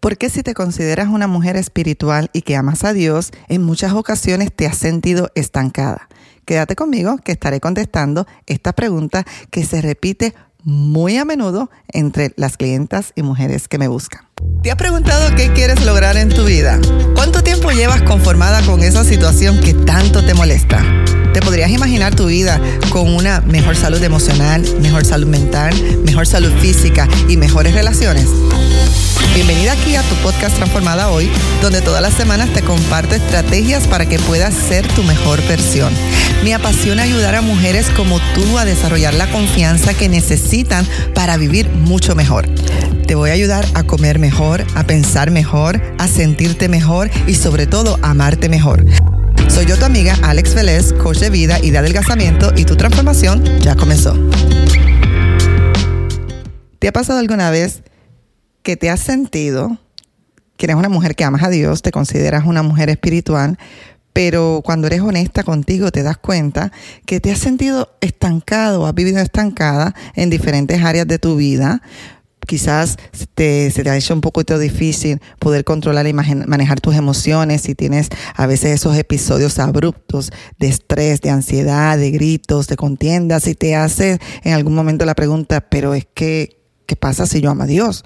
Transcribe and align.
Porque 0.00 0.30
si 0.30 0.42
te 0.42 0.54
consideras 0.54 1.08
una 1.08 1.26
mujer 1.26 1.56
espiritual 1.56 2.30
y 2.32 2.40
que 2.40 2.56
amas 2.56 2.84
a 2.84 2.94
Dios, 2.94 3.32
en 3.48 3.62
muchas 3.62 3.92
ocasiones 3.92 4.50
te 4.50 4.66
has 4.66 4.78
sentido 4.78 5.30
estancada? 5.34 6.08
Quédate 6.46 6.74
conmigo 6.74 7.18
que 7.18 7.32
estaré 7.32 7.60
contestando 7.60 8.26
esta 8.46 8.72
pregunta 8.72 9.24
que 9.50 9.64
se 9.64 9.82
repite 9.82 10.34
muy 10.64 11.18
a 11.18 11.26
menudo 11.26 11.70
entre 11.88 12.32
las 12.36 12.56
clientas 12.56 13.12
y 13.14 13.22
mujeres 13.22 13.68
que 13.68 13.78
me 13.78 13.88
buscan. 13.88 14.22
¿Te 14.62 14.70
has 14.70 14.76
preguntado 14.76 15.34
qué 15.36 15.52
quieres 15.52 15.84
lograr 15.84 16.16
en 16.16 16.30
tu 16.30 16.44
vida? 16.44 16.80
¿Cuánto 17.14 17.42
tiempo 17.42 17.70
llevas 17.70 18.00
conformada 18.02 18.62
con 18.62 18.82
esa 18.82 19.04
situación 19.04 19.60
que 19.60 19.74
tanto 19.74 20.24
te 20.24 20.32
molesta? 20.32 20.82
¿Te 21.34 21.40
podrías 21.42 21.70
imaginar 21.70 22.14
tu 22.14 22.26
vida 22.26 22.60
con 22.90 23.14
una 23.14 23.40
mejor 23.42 23.76
salud 23.76 24.02
emocional, 24.02 24.64
mejor 24.80 25.04
salud 25.04 25.28
mental, 25.28 25.74
mejor 26.04 26.26
salud 26.26 26.52
física 26.58 27.06
y 27.28 27.36
mejores 27.36 27.74
relaciones? 27.74 28.26
Bienvenida 29.34 29.72
aquí 29.72 29.94
a 29.94 30.02
tu 30.02 30.16
podcast 30.16 30.56
Transformada 30.56 31.08
Hoy, 31.08 31.30
donde 31.62 31.80
todas 31.80 32.02
las 32.02 32.14
semanas 32.14 32.52
te 32.52 32.62
comparto 32.62 33.14
estrategias 33.14 33.86
para 33.86 34.06
que 34.06 34.18
puedas 34.18 34.52
ser 34.52 34.86
tu 34.88 35.04
mejor 35.04 35.40
versión. 35.46 35.92
Me 36.42 36.52
apasiona 36.52 37.04
ayudar 37.04 37.36
a 37.36 37.40
mujeres 37.40 37.88
como 37.90 38.18
tú 38.34 38.58
a 38.58 38.64
desarrollar 38.64 39.14
la 39.14 39.30
confianza 39.30 39.94
que 39.94 40.08
necesitan 40.08 40.84
para 41.14 41.36
vivir 41.36 41.70
mucho 41.70 42.16
mejor. 42.16 42.48
Te 43.06 43.14
voy 43.14 43.30
a 43.30 43.34
ayudar 43.34 43.64
a 43.74 43.84
comer 43.84 44.18
mejor, 44.18 44.66
a 44.74 44.84
pensar 44.84 45.30
mejor, 45.30 45.80
a 45.98 46.08
sentirte 46.08 46.68
mejor 46.68 47.08
y 47.28 47.34
sobre 47.34 47.68
todo 47.68 48.00
a 48.02 48.10
amarte 48.10 48.48
mejor. 48.48 48.84
Soy 49.48 49.64
yo 49.64 49.78
tu 49.78 49.84
amiga 49.84 50.18
Alex 50.22 50.54
Vélez, 50.54 50.92
coach 50.92 51.18
de 51.18 51.30
vida 51.30 51.60
y 51.62 51.70
de 51.70 51.78
adelgazamiento 51.78 52.52
y 52.56 52.64
tu 52.64 52.76
transformación 52.76 53.44
ya 53.60 53.76
comenzó. 53.76 54.18
¿Te 56.80 56.88
ha 56.88 56.92
pasado 56.92 57.20
alguna 57.20 57.50
vez 57.50 57.82
que 58.62 58.76
te 58.76 58.90
has 58.90 59.00
sentido 59.00 59.78
que 60.60 60.66
eres 60.66 60.76
una 60.76 60.90
mujer 60.90 61.16
que 61.16 61.24
amas 61.24 61.42
a 61.42 61.48
Dios, 61.48 61.80
te 61.80 61.90
consideras 61.90 62.44
una 62.44 62.62
mujer 62.62 62.90
espiritual, 62.90 63.58
pero 64.12 64.60
cuando 64.62 64.88
eres 64.88 65.00
honesta 65.00 65.42
contigo 65.42 65.90
te 65.90 66.02
das 66.02 66.18
cuenta 66.18 66.70
que 67.06 67.18
te 67.18 67.32
has 67.32 67.38
sentido 67.38 67.96
estancado, 68.02 68.86
has 68.86 68.94
vivido 68.94 69.20
estancada 69.20 69.94
en 70.14 70.28
diferentes 70.28 70.82
áreas 70.82 71.06
de 71.06 71.18
tu 71.18 71.36
vida. 71.36 71.80
Quizás 72.46 72.98
te, 73.34 73.70
se 73.70 73.82
te 73.82 73.88
ha 73.88 73.96
hecho 73.96 74.12
un 74.12 74.20
poquito 74.20 74.58
difícil 74.58 75.22
poder 75.38 75.64
controlar 75.64 76.06
y 76.06 76.12
manejar 76.12 76.80
tus 76.80 76.94
emociones 76.94 77.62
si 77.62 77.74
tienes 77.74 78.10
a 78.34 78.46
veces 78.46 78.74
esos 78.74 78.98
episodios 78.98 79.58
abruptos 79.58 80.30
de 80.58 80.68
estrés, 80.68 81.22
de 81.22 81.30
ansiedad, 81.30 81.96
de 81.96 82.10
gritos, 82.10 82.66
de 82.66 82.76
contiendas 82.76 83.46
y 83.46 83.54
te 83.54 83.76
haces 83.76 84.18
en 84.42 84.52
algún 84.52 84.74
momento 84.74 85.06
la 85.06 85.14
pregunta, 85.14 85.62
pero 85.62 85.94
es 85.94 86.06
que, 86.12 86.60
¿qué 86.84 86.96
pasa 86.96 87.24
si 87.24 87.40
yo 87.40 87.50
amo 87.50 87.62
a 87.62 87.66
Dios? 87.66 88.04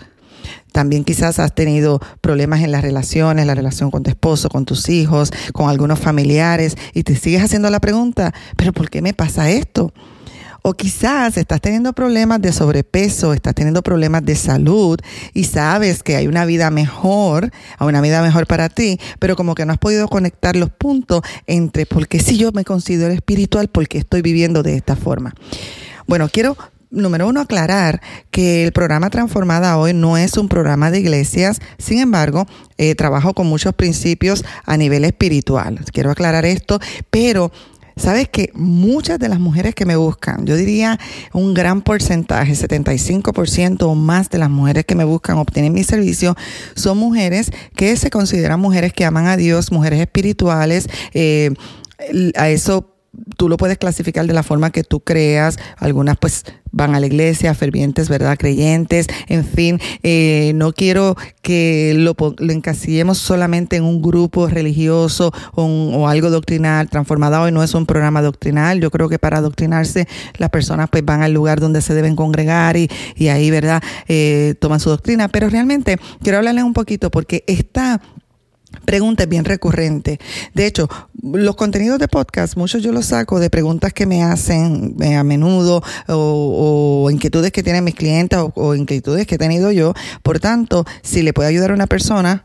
También 0.73 1.05
quizás 1.05 1.39
has 1.39 1.55
tenido 1.55 2.01
problemas 2.21 2.63
en 2.63 2.73
las 2.73 2.83
relaciones, 2.83 3.47
la 3.47 3.55
relación 3.55 3.91
con 3.91 4.03
tu 4.03 4.11
esposo, 4.11 4.49
con 4.49 4.65
tus 4.65 4.89
hijos, 4.89 5.31
con 5.53 5.69
algunos 5.69 5.99
familiares 5.99 6.77
y 6.93 7.03
te 7.03 7.17
sigues 7.17 7.43
haciendo 7.43 7.71
la 7.71 7.81
pregunta, 7.81 8.35
pero 8.57 8.73
¿por 8.73 8.91
qué 8.91 9.03
me 9.03 9.15
pasa 9.15 9.51
esto? 9.51 9.93
O 10.67 10.73
quizás 10.73 11.37
estás 11.37 11.61
teniendo 11.61 11.93
problemas 11.93 12.41
de 12.41 12.51
sobrepeso, 12.51 13.35
estás 13.35 13.55
teniendo 13.55 13.83
problemas 13.83 14.25
de 14.25 14.35
salud 14.35 14.99
y 15.35 15.45
sabes 15.45 16.03
que 16.03 16.17
hay 16.17 16.27
una 16.27 16.47
vida 16.47 16.71
mejor, 16.71 17.51
una 17.81 18.01
vida 18.01 18.23
mejor 18.23 18.47
para 18.47 18.71
ti, 18.71 18.99
pero 19.19 19.37
como 19.37 19.55
que 19.55 19.67
no 19.67 19.75
has 19.75 19.79
podido 19.79 20.09
conectar 20.09 20.57
los 20.57 20.71
puntos 20.71 21.21
entre 21.47 21.85
por 21.85 22.09
qué 22.09 22.19
si 22.19 22.39
yo 22.39 22.51
me 22.53 22.65
considero 22.65 23.13
espiritual, 23.13 23.69
por 23.69 23.87
qué 23.89 23.99
estoy 23.99 24.23
viviendo 24.23 24.63
de 24.63 24.77
esta 24.77 24.97
forma. 24.97 25.35
Bueno, 26.07 26.31
quiero 26.33 26.57
número 26.95 27.29
uno, 27.29 27.41
aclarar 27.41 28.01
que 28.31 28.65
el 28.65 28.73
programa 28.73 29.11
Transformada 29.11 29.77
Hoy 29.79 29.93
no 29.93 30.17
es 30.17 30.37
un 30.37 30.49
programa 30.49 30.91
de 30.91 31.01
iglesias, 31.01 31.61
sin 31.79 31.99
embargo, 31.99 32.47
eh, 32.79 32.95
trabajo 32.95 33.35
con 33.35 33.47
muchos 33.47 33.75
principios 33.75 34.45
a 34.65 34.77
nivel 34.77 35.05
espiritual. 35.05 35.81
Quiero 35.93 36.11
aclarar 36.11 36.45
esto, 36.47 36.79
pero 37.11 37.53
Sabes 37.97 38.29
que 38.29 38.51
muchas 38.55 39.21
de 39.21 39.29
las 39.29 39.39
mujeres 39.39 39.75
que 39.75 39.87
me 39.87 39.95
buscan, 39.95 40.47
yo 40.47 40.57
diría 40.57 40.99
un 41.33 41.55
gran 41.55 41.81
porcentaje, 41.81 42.53
75% 42.53 43.83
o 43.83 43.95
más 43.95 44.31
de 44.31 44.39
las 44.39 44.51
mujeres 44.51 44.85
que 44.85 44.97
me 44.97 45.05
buscan 45.05 45.39
obtienen 45.39 45.73
mi 45.73 45.85
servicio, 45.85 46.35
son 46.75 46.99
mujeres 46.99 47.53
que 47.77 47.97
se 47.97 48.11
consideran 48.11 48.59
mujeres 48.59 48.93
que 48.93 49.05
aman 49.05 49.27
a 49.27 49.37
Dios, 49.37 49.71
mujeres 49.71 50.01
espirituales. 50.01 50.89
Eh, 51.13 51.55
a 52.35 52.49
eso 52.49 52.94
tú 53.37 53.49
lo 53.49 53.57
puedes 53.57 53.79
clasificar 53.79 54.27
de 54.27 54.33
la 54.33 54.43
forma 54.43 54.71
que 54.71 54.85
tú 54.85 55.01
creas. 55.01 55.59
Algunas 55.77 56.17
pues 56.17 56.45
van 56.73 56.95
a 56.95 57.01
la 57.01 57.07
iglesia, 57.07 57.55
fervientes, 57.55 58.09
¿verdad? 58.09 58.37
Creyentes, 58.37 59.07
en 59.29 59.45
fin. 59.45 59.81
Eh, 60.03 60.53
no 60.57 60.73
quiero 60.73 61.17
que 61.41 61.95
lo, 61.97 62.17
encasillemos 62.51 63.19
solamente 63.19 63.77
en 63.77 63.85
un 63.85 64.03
grupo 64.03 64.49
religioso 64.49 65.33
o, 65.55 66.09
algo 66.09 66.31
doctrinal. 66.31 66.89
Transformada 66.89 67.41
hoy 67.41 67.53
no 67.53 67.63
es 67.63 67.75
un 67.75 67.87
programa 67.87 68.23
doctrinal. 68.23 68.81
Yo 68.81 68.91
creo 68.91 69.09
que 69.09 69.19
para 69.19 69.39
adoctrinarse 69.39 70.09
las 70.39 70.51
personas 70.51 70.89
pues 70.91 71.05
van 71.05 71.23
al 71.23 71.33
lugar 71.33 71.61
donde 71.61 71.81
se 71.81 71.95
deben 71.95 72.17
congregar 72.17 72.77
y, 72.77 72.91
y 73.15 73.29
ahí, 73.29 73.51
¿verdad? 73.51 73.83
Eh, 74.09 74.55
toman 74.59 74.81
su 74.81 74.91
doctrina. 74.91 75.29
Pero 75.29 75.49
realmente 75.49 75.99
quiero 76.23 76.39
hablarles 76.39 76.65
un 76.65 76.73
poquito 76.73 77.11
porque 77.11 77.45
está 77.47 78.01
preguntas 78.85 79.29
bien 79.29 79.45
recurrente. 79.45 80.19
De 80.55 80.67
hecho, 80.67 80.89
los 81.23 81.57
contenidos 81.57 81.99
de 81.99 82.09
podcast, 82.09 82.57
muchos 82.57 82.83
yo 82.83 82.93
los 82.93 83.07
saco 83.07 83.41
de 83.41 83.51
preguntas 83.51 83.93
que 83.93 84.07
me 84.07 84.23
hacen 84.23 84.97
eh, 85.01 85.17
a 85.17 85.25
menudo 85.25 85.83
o, 86.09 87.09
inquietudes 87.11 87.53
que 87.53 87.63
tienen 87.63 87.85
mis 87.85 87.95
clientes 87.95 88.39
o, 88.39 88.53
o 88.55 88.75
inquietudes 88.75 89.27
que 89.27 89.37
he 89.37 89.39
tenido 89.39 89.71
yo. 89.73 89.95
Por 90.23 90.41
tanto, 90.41 90.85
si 91.03 91.23
le 91.23 91.33
puede 91.33 91.49
ayudar 91.49 91.71
a 91.71 91.75
una 91.75 91.87
persona, 91.87 92.45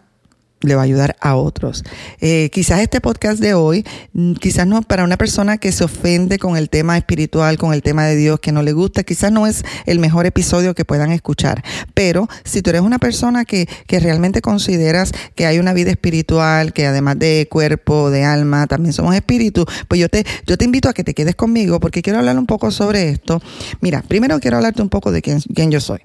le 0.62 0.75
va 0.75 0.81
a 0.81 0.86
ayudar 0.86 1.16
a 1.22 1.36
otros. 1.36 1.84
Eh, 2.20 2.50
quizás 2.52 2.81
este 2.81 3.02
podcast 3.02 3.40
de 3.40 3.53
hoy, 3.53 3.86
mm, 4.14 4.34
quizás 4.34 4.68
no 4.68 4.81
para 4.81 5.03
una 5.03 5.18
persona 5.18 5.58
que 5.58 5.72
se 5.72 5.84
ofende 5.84 6.38
con 6.38 6.58
el 6.58 6.70
tema 6.70 6.97
espiritual, 6.97 7.58
con 7.58 7.74
el 7.74 7.81
tema 7.81 8.06
de 8.06 8.16
Dios, 8.16 8.40
que 8.40 8.52
no 8.52 8.62
le 8.62 8.74
gusta, 8.74 9.03
quizás 9.03 9.31
no 9.31 9.47
es 9.47 9.64
el 9.86 10.00
mejor 10.00 10.25
episodio 10.25 10.75
que 10.75 10.86
puedan 10.86 11.12
escuchar. 11.12 11.64
Pero 11.94 12.28
si 12.44 12.62
tú 12.62 12.72
eres 12.72 12.81
una 12.81 13.00
persona 13.00 13.46
que, 13.46 13.68
que 13.88 14.00
realmente 14.00 14.42
consideras 14.42 15.12
que 15.36 15.46
hay 15.46 15.59
una 15.59 15.74
vida 15.74 15.92
espiritual, 15.92 16.74
que 16.74 16.86
además 16.86 17.18
de 17.20 17.47
cuerpo, 17.50 18.09
de 18.09 18.24
alma, 18.24 18.68
también 18.68 18.94
somos 18.94 19.16
espíritu, 19.16 19.66
pues 19.88 20.02
yo 20.02 20.09
te, 20.09 20.26
yo 20.46 20.58
te 20.58 20.66
invito 20.66 20.90
a 20.90 20.94
que 20.94 21.03
te 21.03 21.14
quedes 21.14 21.36
conmigo 21.36 21.80
porque 21.80 22.02
quiero 22.02 22.20
hablar 22.20 22.38
un 22.38 22.46
poco 22.46 22.72
sobre 22.72 23.09
esto. 23.09 23.41
Mira, 23.81 24.02
primero 24.02 24.40
quiero 24.40 24.58
hablarte 24.58 24.81
un 24.81 24.90
poco 24.90 25.12
de 25.12 25.22
quién, 25.22 25.40
quién 25.53 25.72
yo 25.72 25.80
soy 25.80 26.00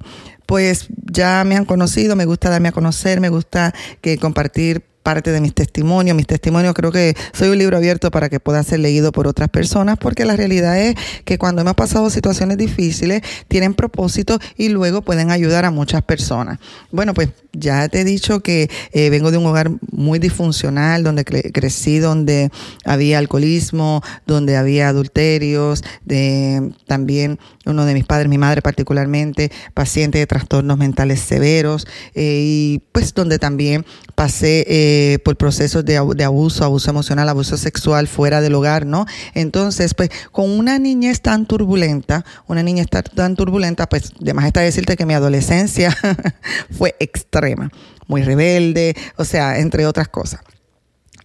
pues 0.47 0.89
ya 1.11 1.43
me 1.45 1.57
han 1.57 1.65
conocido, 1.65 2.17
me 2.17 2.25
gusta 2.25 2.51
darme 2.51 2.69
a 2.69 2.73
conocer, 2.73 3.21
me 3.21 3.29
gusta 3.29 3.75
que 4.01 4.19
compartir 4.19 4.83
parte 5.05 5.31
de 5.31 5.41
mis 5.41 5.55
testimonios. 5.55 6.17
Mis 6.17 6.27
testimonios 6.27 6.75
creo 6.75 6.91
que 6.91 7.15
soy 7.33 7.51
un 7.51 7.59
libro 7.59 7.77
abierto 7.77 8.11
para 8.11 8.29
que 8.29 8.41
pueda 8.41 8.63
ser 8.65 8.81
leído 8.81 9.13
por 9.13 9.29
otras 9.29 9.51
personas, 9.51 9.99
porque 9.99 10.25
la 10.25 10.35
realidad 10.35 10.81
es 10.81 10.97
que 11.25 11.39
cuando 11.39 11.63
hemos 11.63 11.75
pasado 11.75 12.11
situaciones 12.11 12.57
difíciles, 12.57 13.23
tienen 13.47 13.75
propósito 13.75 14.41
y 14.57 14.71
luego 14.71 15.03
pueden 15.03 15.31
ayudar 15.31 15.65
a 15.67 15.71
muchas 15.71 16.03
personas. 16.03 16.59
Bueno, 16.91 17.15
pues 17.15 17.29
ya 17.53 17.89
te 17.89 18.01
he 18.01 18.05
dicho 18.05 18.41
que 18.41 18.69
eh, 18.93 19.11
vengo 19.11 19.31
de 19.31 19.37
un 19.37 19.47
hogar 19.47 19.71
muy 19.93 20.19
disfuncional, 20.19 21.05
donde 21.05 21.25
crecí, 21.25 21.99
donde 21.99 22.51
había 22.85 23.19
alcoholismo, 23.19 24.03
donde 24.27 24.57
había 24.57 24.89
adulterios, 24.89 25.85
de, 26.05 26.73
también 26.87 27.39
uno 27.67 27.85
de 27.85 27.95
mis 27.95 28.05
padres, 28.05 28.29
mi 28.29 28.39
madre 28.39 28.63
particularmente, 28.63 29.53
paciente 29.75 30.19
de 30.19 30.27
trastornos 30.27 30.79
mentales 30.79 31.21
severos, 31.21 31.87
eh, 32.15 32.41
y 32.43 32.83
pues 32.93 33.13
donde 33.15 33.39
también 33.39 33.85
pasé 34.15 34.65
eh, 34.67 34.94
por 35.25 35.37
procesos 35.37 35.85
de, 35.85 35.97
abuso, 35.97 36.65
abuso 36.65 36.91
emocional, 36.91 37.29
abuso 37.29 37.57
sexual 37.57 38.09
fuera 38.09 38.41
del 38.41 38.55
hogar, 38.55 38.87
¿no? 38.87 39.07
Entonces, 39.35 39.95
pues 39.95 40.11
con 40.33 40.51
una 40.51 40.79
niñez 40.79 41.21
tan 41.21 41.47
turbulenta, 41.47 42.25
una 42.47 42.63
niñez 42.63 42.87
tan 42.89 43.37
turbulenta, 43.37 43.89
pues 43.89 44.13
además 44.21 44.47
está 44.47 44.61
decirte 44.61 44.97
que 44.97 45.07
mi 45.07 45.15
adolescencia 45.15 45.97
fue 46.71 46.95
extrema, 47.01 47.71
muy 48.07 48.23
rebelde, 48.23 48.97
o 49.17 49.25
sea, 49.25 49.59
entre 49.59 49.87
otras 49.87 50.09
cosas. 50.09 50.41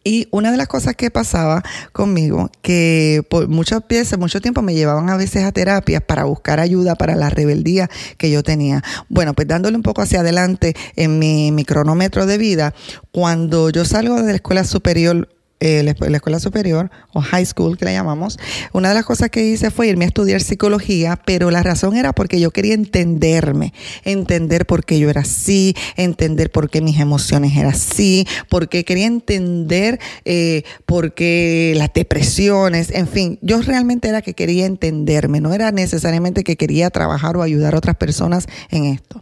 Y 0.03 0.27
una 0.31 0.51
de 0.51 0.57
las 0.57 0.67
cosas 0.67 0.95
que 0.95 1.11
pasaba 1.11 1.63
conmigo, 1.91 2.49
que 2.61 3.23
por 3.29 3.47
muchas 3.47 3.83
piezas, 3.83 4.17
mucho 4.17 4.39
tiempo 4.41 4.61
me 4.61 4.73
llevaban 4.73 5.09
a 5.09 5.17
veces 5.17 5.43
a 5.43 5.51
terapias 5.51 6.01
para 6.01 6.23
buscar 6.23 6.59
ayuda 6.59 6.95
para 6.95 7.15
la 7.15 7.29
rebeldía 7.29 7.89
que 8.17 8.31
yo 8.31 8.41
tenía. 8.43 8.83
Bueno, 9.09 9.33
pues 9.33 9.47
dándole 9.47 9.75
un 9.75 9.83
poco 9.83 10.01
hacia 10.01 10.21
adelante 10.21 10.75
en 10.95 11.19
mi, 11.19 11.51
mi 11.51 11.65
cronómetro 11.65 12.25
de 12.25 12.37
vida, 12.37 12.73
cuando 13.11 13.69
yo 13.69 13.83
salgo 13.85 14.21
de 14.21 14.31
la 14.31 14.35
escuela 14.35 14.63
superior 14.63 15.27
eh, 15.59 15.83
la 15.83 15.91
escuela 16.17 16.39
superior 16.39 16.89
o 17.13 17.21
high 17.21 17.45
school 17.45 17.77
que 17.77 17.85
le 17.85 17.93
llamamos, 17.93 18.39
una 18.71 18.89
de 18.89 18.95
las 18.95 19.05
cosas 19.05 19.29
que 19.29 19.45
hice 19.45 19.71
fue 19.71 19.87
irme 19.87 20.05
a 20.05 20.07
estudiar 20.07 20.41
psicología, 20.41 21.19
pero 21.25 21.51
la 21.51 21.63
razón 21.63 21.97
era 21.97 22.13
porque 22.13 22.39
yo 22.39 22.51
quería 22.51 22.73
entenderme, 22.73 23.73
entender 24.03 24.65
por 24.65 24.85
qué 24.85 24.99
yo 24.99 25.09
era 25.09 25.21
así, 25.21 25.75
entender 25.95 26.51
por 26.51 26.69
qué 26.69 26.81
mis 26.81 26.99
emociones 26.99 27.55
eran 27.57 27.73
así, 27.73 28.27
porque 28.49 28.85
quería 28.85 29.07
entender 29.07 29.99
eh, 30.25 30.63
por 30.85 31.13
qué 31.13 31.73
las 31.75 31.93
depresiones, 31.93 32.91
en 32.91 33.07
fin, 33.07 33.39
yo 33.41 33.61
realmente 33.61 34.07
era 34.07 34.21
que 34.21 34.33
quería 34.33 34.65
entenderme, 34.65 35.41
no 35.41 35.53
era 35.53 35.71
necesariamente 35.71 36.43
que 36.43 36.57
quería 36.57 36.89
trabajar 36.89 37.37
o 37.37 37.41
ayudar 37.41 37.75
a 37.75 37.77
otras 37.77 37.95
personas 37.95 38.47
en 38.69 38.85
esto. 38.85 39.21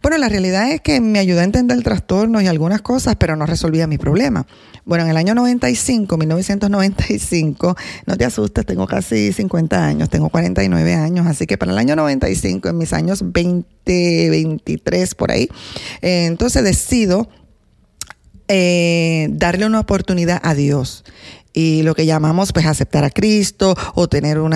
Bueno, 0.00 0.16
la 0.18 0.28
realidad 0.28 0.70
es 0.70 0.80
que 0.80 1.00
me 1.00 1.18
ayudó 1.18 1.40
a 1.40 1.44
entender 1.44 1.76
el 1.76 1.82
trastorno 1.82 2.40
y 2.40 2.46
algunas 2.46 2.82
cosas, 2.82 3.16
pero 3.16 3.36
no 3.36 3.46
resolvía 3.46 3.86
mi 3.86 3.98
problema. 3.98 4.46
Bueno, 4.84 5.04
en 5.04 5.10
el 5.10 5.16
año 5.16 5.34
95, 5.34 6.16
1995, 6.16 7.76
no 8.06 8.16
te 8.16 8.24
asustes, 8.24 8.64
tengo 8.64 8.86
casi 8.86 9.32
50 9.32 9.84
años, 9.84 10.08
tengo 10.08 10.28
49 10.30 10.94
años, 10.94 11.26
así 11.26 11.46
que 11.46 11.58
para 11.58 11.72
el 11.72 11.78
año 11.78 11.96
95, 11.96 12.68
en 12.68 12.78
mis 12.78 12.92
años 12.92 13.32
20, 13.32 14.30
23 14.30 15.14
por 15.14 15.30
ahí, 15.30 15.48
eh, 16.00 16.26
entonces 16.26 16.62
decido 16.62 17.28
eh, 18.46 19.28
darle 19.32 19.66
una 19.66 19.80
oportunidad 19.80 20.40
a 20.42 20.54
Dios 20.54 21.04
y 21.52 21.82
lo 21.82 21.94
que 21.94 22.06
llamamos 22.06 22.52
pues 22.52 22.66
aceptar 22.66 23.04
a 23.04 23.10
Cristo 23.10 23.74
o 23.94 24.08
tener 24.08 24.38
un 24.38 24.52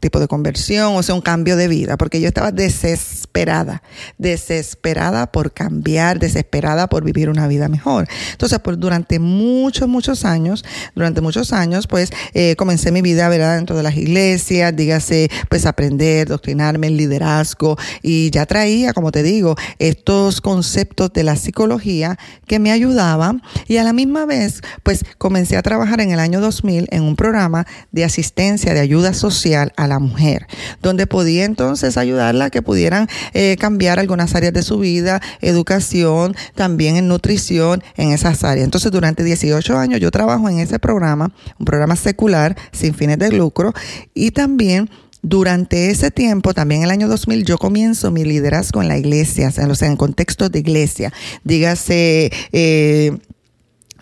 tipo 0.00 0.20
de 0.20 0.28
conversión, 0.28 0.96
o 0.96 1.02
sea, 1.02 1.14
un 1.14 1.20
cambio 1.20 1.56
de 1.56 1.68
vida, 1.68 1.96
porque 1.96 2.20
yo 2.20 2.28
estaba 2.28 2.50
desesperada, 2.50 3.82
desesperada 4.18 5.30
por 5.30 5.52
cambiar, 5.52 6.18
desesperada 6.18 6.88
por 6.88 7.04
vivir 7.04 7.28
una 7.28 7.46
vida 7.46 7.68
mejor. 7.68 8.08
Entonces, 8.32 8.58
por 8.58 8.78
durante 8.78 9.18
muchos, 9.18 9.88
muchos 9.88 10.24
años, 10.24 10.64
durante 10.94 11.20
muchos 11.20 11.52
años, 11.52 11.86
pues 11.86 12.10
eh, 12.34 12.56
comencé 12.56 12.90
mi 12.92 13.02
vida, 13.02 13.28
¿verdad? 13.28 13.56
Dentro 13.56 13.76
de 13.76 13.82
las 13.82 13.96
iglesias, 13.96 14.74
dígase, 14.74 15.30
pues 15.48 15.66
aprender, 15.66 16.28
doctrinarme 16.28 16.88
en 16.88 16.96
liderazgo 16.96 17.76
y 18.02 18.30
ya 18.30 18.46
traía, 18.46 18.92
como 18.92 19.12
te 19.12 19.22
digo, 19.22 19.56
estos 19.78 20.40
conceptos 20.40 21.12
de 21.12 21.24
la 21.24 21.36
psicología 21.36 22.18
que 22.46 22.58
me 22.58 22.72
ayudaban 22.72 23.42
y 23.68 23.76
a 23.76 23.84
la 23.84 23.92
misma 23.92 24.26
vez, 24.26 24.62
pues 24.82 25.04
comencé 25.18 25.56
a 25.56 25.62
trabajar 25.62 26.00
en 26.00 26.10
el 26.10 26.20
año 26.20 26.39
año 26.40 26.46
2000 26.46 26.88
en 26.90 27.02
un 27.02 27.16
programa 27.16 27.66
de 27.92 28.04
asistencia, 28.04 28.72
de 28.72 28.80
ayuda 28.80 29.12
social 29.14 29.72
a 29.76 29.86
la 29.86 29.98
mujer, 29.98 30.46
donde 30.82 31.06
podía 31.06 31.44
entonces 31.44 31.96
ayudarla 31.96 32.46
a 32.46 32.50
que 32.50 32.62
pudieran 32.62 33.08
eh, 33.34 33.56
cambiar 33.58 33.98
algunas 33.98 34.34
áreas 34.34 34.52
de 34.52 34.62
su 34.62 34.78
vida, 34.78 35.20
educación, 35.40 36.34
también 36.54 36.96
en 36.96 37.08
nutrición, 37.08 37.82
en 37.96 38.12
esas 38.12 38.44
áreas. 38.44 38.64
Entonces, 38.64 38.90
durante 38.90 39.24
18 39.24 39.76
años 39.76 40.00
yo 40.00 40.10
trabajo 40.10 40.48
en 40.48 40.58
ese 40.60 40.78
programa, 40.78 41.32
un 41.58 41.66
programa 41.66 41.96
secular 41.96 42.56
sin 42.72 42.94
fines 42.94 43.18
de 43.18 43.30
lucro, 43.32 43.72
y 44.14 44.30
también 44.30 44.88
durante 45.22 45.90
ese 45.90 46.10
tiempo, 46.10 46.54
también 46.54 46.82
el 46.82 46.90
año 46.90 47.06
2000, 47.06 47.44
yo 47.44 47.58
comienzo 47.58 48.10
mi 48.10 48.24
liderazgo 48.24 48.80
en 48.80 48.88
la 48.88 48.96
iglesia, 48.96 49.52
o 49.68 49.74
sea, 49.74 49.88
en 49.88 49.96
contexto 49.96 50.48
de 50.48 50.60
iglesia. 50.60 51.12
Dígase, 51.44 52.32
eh, 52.52 53.18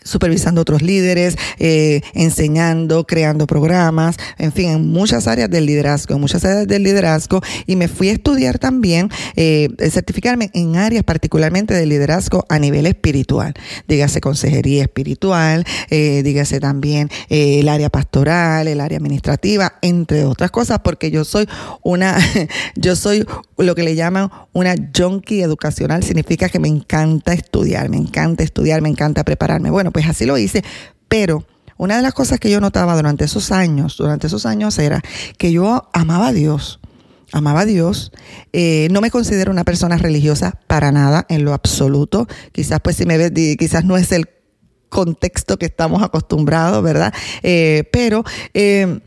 supervisando 0.02 0.60
otros 0.60 0.82
líderes, 0.82 1.36
eh, 1.58 2.00
enseñando, 2.14 3.06
creando 3.06 3.46
programas, 3.46 4.16
en 4.38 4.52
fin, 4.52 4.70
en 4.70 4.88
muchas 4.88 5.26
áreas 5.26 5.50
del 5.50 5.66
liderazgo, 5.66 6.14
en 6.14 6.20
muchas 6.20 6.44
áreas 6.44 6.66
del 6.66 6.82
liderazgo, 6.82 7.40
y 7.66 7.76
me 7.76 7.88
fui 7.88 8.08
a 8.08 8.12
estudiar 8.12 8.58
también, 8.58 9.10
eh, 9.36 9.68
certificarme 9.90 10.50
en 10.54 10.76
áreas 10.76 11.04
particularmente 11.04 11.74
de 11.74 11.86
liderazgo 11.86 12.44
a 12.48 12.58
nivel 12.58 12.86
espiritual, 12.86 13.54
dígase 13.86 14.20
consejería 14.20 14.82
espiritual, 14.82 15.64
eh, 15.90 16.22
dígase 16.22 16.60
también 16.60 17.10
eh, 17.28 17.60
el 17.60 17.68
área 17.68 17.90
pastoral, 17.90 18.68
el 18.68 18.80
área 18.80 18.98
administrativa, 18.98 19.74
entre 19.82 20.24
otras 20.24 20.50
cosas, 20.50 20.80
porque 20.82 21.10
yo 21.10 21.24
soy 21.24 21.48
una, 21.82 22.18
yo 22.76 22.96
soy 22.96 23.26
lo 23.56 23.74
que 23.74 23.82
le 23.82 23.94
llaman 23.94 24.30
una 24.52 24.74
junkie 24.96 25.42
educacional, 25.42 26.02
significa 26.02 26.48
que 26.48 26.58
me 26.58 26.68
encanta 26.68 27.32
estudiar, 27.32 27.88
me 27.88 27.96
encanta 27.96 28.44
estudiar, 28.44 28.82
me 28.82 28.88
encanta 28.88 29.24
prepararme. 29.24 29.70
Bueno, 29.70 29.90
pues 29.98 30.08
así 30.08 30.26
lo 30.26 30.38
hice, 30.38 30.62
pero 31.08 31.44
una 31.76 31.96
de 31.96 32.02
las 32.02 32.14
cosas 32.14 32.38
que 32.38 32.52
yo 32.52 32.60
notaba 32.60 32.94
durante 32.94 33.24
esos 33.24 33.50
años, 33.50 33.96
durante 33.96 34.28
esos 34.28 34.46
años 34.46 34.78
era 34.78 35.02
que 35.38 35.50
yo 35.50 35.88
amaba 35.92 36.28
a 36.28 36.32
Dios, 36.32 36.78
amaba 37.32 37.62
a 37.62 37.64
Dios, 37.64 38.12
eh, 38.52 38.86
no 38.92 39.00
me 39.00 39.10
considero 39.10 39.50
una 39.50 39.64
persona 39.64 39.96
religiosa 39.98 40.56
para 40.68 40.92
nada, 40.92 41.26
en 41.28 41.44
lo 41.44 41.52
absoluto, 41.52 42.28
quizás 42.52 42.78
pues 42.80 42.94
si 42.94 43.06
me 43.06 43.18
ves, 43.18 43.32
quizás 43.58 43.84
no 43.84 43.96
es 43.96 44.12
el 44.12 44.28
contexto 44.88 45.58
que 45.58 45.66
estamos 45.66 46.00
acostumbrados, 46.00 46.80
¿verdad? 46.84 47.12
Eh, 47.42 47.82
pero... 47.92 48.22
Eh, 48.54 49.00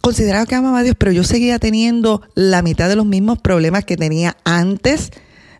consideraba 0.00 0.46
que 0.46 0.54
amaba 0.54 0.78
a 0.78 0.82
Dios, 0.82 0.96
pero 0.98 1.12
yo 1.12 1.24
seguía 1.24 1.58
teniendo 1.58 2.22
la 2.34 2.62
mitad 2.62 2.88
de 2.88 2.96
los 2.96 3.04
mismos 3.04 3.38
problemas 3.38 3.84
que 3.84 3.98
tenía 3.98 4.38
antes 4.44 5.10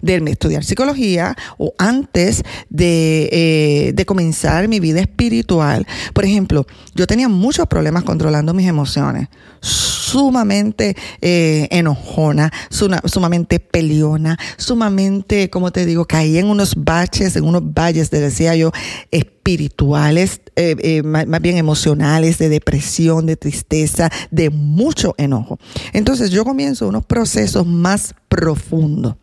de 0.02 0.22
estudiar 0.30 0.64
psicología 0.64 1.36
o 1.58 1.74
antes 1.78 2.42
de, 2.68 3.28
eh, 3.32 3.92
de, 3.94 4.06
comenzar 4.06 4.68
mi 4.68 4.80
vida 4.80 5.00
espiritual. 5.00 5.86
Por 6.12 6.24
ejemplo, 6.24 6.66
yo 6.94 7.06
tenía 7.06 7.28
muchos 7.28 7.66
problemas 7.66 8.04
controlando 8.04 8.54
mis 8.54 8.66
emociones, 8.66 9.28
sumamente 9.60 10.96
eh, 11.20 11.68
enojona, 11.70 12.52
sumamente 12.70 13.60
peleona, 13.60 14.38
sumamente, 14.56 15.50
como 15.50 15.70
te 15.70 15.86
digo, 15.86 16.04
caí 16.04 16.38
en 16.38 16.46
unos 16.46 16.74
baches, 16.76 17.36
en 17.36 17.44
unos 17.44 17.62
valles, 17.72 18.10
te 18.10 18.20
decía 18.20 18.56
yo, 18.56 18.72
espirituales, 19.10 20.40
eh, 20.56 20.76
eh, 20.80 21.02
más, 21.02 21.26
bien 21.40 21.56
emocionales, 21.56 22.38
de 22.38 22.48
depresión, 22.48 23.26
de 23.26 23.36
tristeza, 23.36 24.10
de 24.30 24.50
mucho 24.50 25.14
enojo. 25.18 25.58
Entonces 25.92 26.30
yo 26.30 26.44
comienzo 26.44 26.88
unos 26.88 27.04
procesos 27.04 27.66
más 27.66 28.14
profundos 28.28 29.16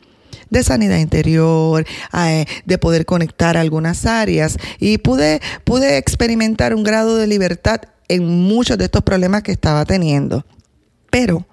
de 0.50 0.64
sanidad 0.64 0.98
interior, 0.98 1.86
eh, 2.14 2.46
de 2.66 2.78
poder 2.78 3.06
conectar 3.06 3.58
algunas 3.58 4.06
áreas 4.06 4.58
y 4.80 4.98
pude, 4.98 5.42
pude 5.64 5.98
experimentar 5.98 6.74
un 6.74 6.84
grado 6.84 7.16
de 7.18 7.28
libertad 7.28 7.82
en 8.08 8.26
muchos 8.26 8.78
de 8.78 8.86
estos 8.86 9.04
problemas 9.04 9.44
que 9.44 9.52
estaba 9.52 9.86
teniendo. 9.86 10.46
Pero 11.10 11.46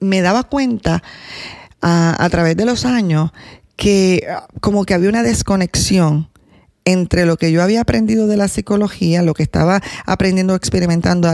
me 0.00 0.22
daba 0.22 0.44
cuenta 0.44 1.02
a, 1.80 2.24
a 2.24 2.30
través 2.30 2.56
de 2.56 2.64
los 2.64 2.84
años 2.84 3.30
que 3.76 4.26
como 4.60 4.84
que 4.84 4.94
había 4.94 5.08
una 5.08 5.22
desconexión 5.22 6.28
entre 6.84 7.26
lo 7.26 7.36
que 7.36 7.52
yo 7.52 7.62
había 7.62 7.82
aprendido 7.82 8.26
de 8.26 8.36
la 8.36 8.48
psicología, 8.48 9.22
lo 9.22 9.34
que 9.34 9.42
estaba 9.42 9.82
aprendiendo, 10.06 10.54
experimentando 10.54 11.30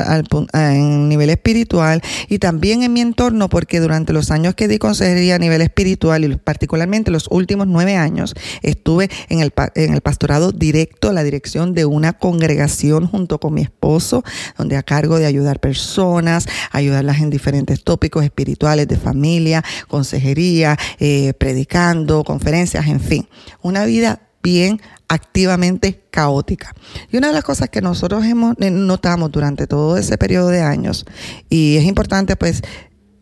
en 0.52 1.08
nivel 1.08 1.30
espiritual 1.30 2.02
y 2.28 2.38
también 2.38 2.82
en 2.82 2.92
mi 2.92 3.00
entorno, 3.00 3.48
porque 3.48 3.80
durante 3.80 4.12
los 4.12 4.30
años 4.30 4.54
que 4.54 4.68
di 4.68 4.78
consejería 4.78 5.36
a 5.36 5.38
nivel 5.38 5.62
espiritual 5.62 6.24
y 6.24 6.36
particularmente 6.36 7.10
los 7.10 7.28
últimos 7.30 7.66
nueve 7.66 7.96
años, 7.96 8.34
estuve 8.62 9.08
en 9.28 9.40
el, 9.40 9.52
en 9.74 9.94
el 9.94 10.00
pastorado 10.00 10.52
directo, 10.52 11.12
la 11.12 11.22
dirección 11.22 11.74
de 11.74 11.84
una 11.84 12.12
congregación 12.12 13.06
junto 13.06 13.38
con 13.38 13.54
mi 13.54 13.62
esposo, 13.62 14.24
donde 14.58 14.76
a 14.76 14.82
cargo 14.82 15.18
de 15.18 15.26
ayudar 15.26 15.60
personas, 15.60 16.48
ayudarlas 16.72 17.20
en 17.20 17.30
diferentes 17.30 17.84
tópicos 17.84 18.24
espirituales 18.24 18.88
de 18.88 18.96
familia, 18.96 19.64
consejería, 19.88 20.76
eh, 20.98 21.32
predicando, 21.38 22.24
conferencias, 22.24 22.86
en 22.86 23.00
fin, 23.00 23.28
una 23.62 23.84
vida 23.84 24.25
bien 24.46 24.80
activamente 25.08 26.04
caótica. 26.12 26.72
Y 27.10 27.16
una 27.16 27.28
de 27.28 27.32
las 27.32 27.42
cosas 27.42 27.68
que 27.68 27.80
nosotros 27.80 28.24
hemos 28.24 28.54
eh, 28.60 28.70
notamos 28.70 29.32
durante 29.32 29.66
todo 29.66 29.96
ese 29.96 30.16
periodo 30.18 30.50
de 30.50 30.62
años, 30.62 31.04
y 31.50 31.76
es 31.78 31.84
importante 31.84 32.36
pues 32.36 32.62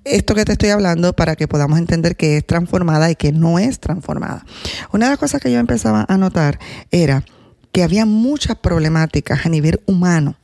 esto 0.04 0.34
que 0.34 0.44
te 0.44 0.52
estoy 0.52 0.68
hablando 0.68 1.14
para 1.14 1.34
que 1.34 1.48
podamos 1.48 1.78
entender 1.78 2.14
que 2.14 2.36
es 2.36 2.46
transformada 2.46 3.10
y 3.10 3.14
que 3.14 3.32
no 3.32 3.58
es 3.58 3.80
transformada. 3.80 4.44
Una 4.92 5.06
de 5.06 5.12
las 5.12 5.18
cosas 5.18 5.40
que 5.40 5.50
yo 5.50 5.58
empezaba 5.58 6.04
a 6.06 6.18
notar 6.18 6.58
era 6.90 7.24
que 7.72 7.82
había 7.82 8.04
muchas 8.04 8.56
problemáticas 8.56 9.46
a 9.46 9.48
nivel 9.48 9.80
humano 9.86 10.36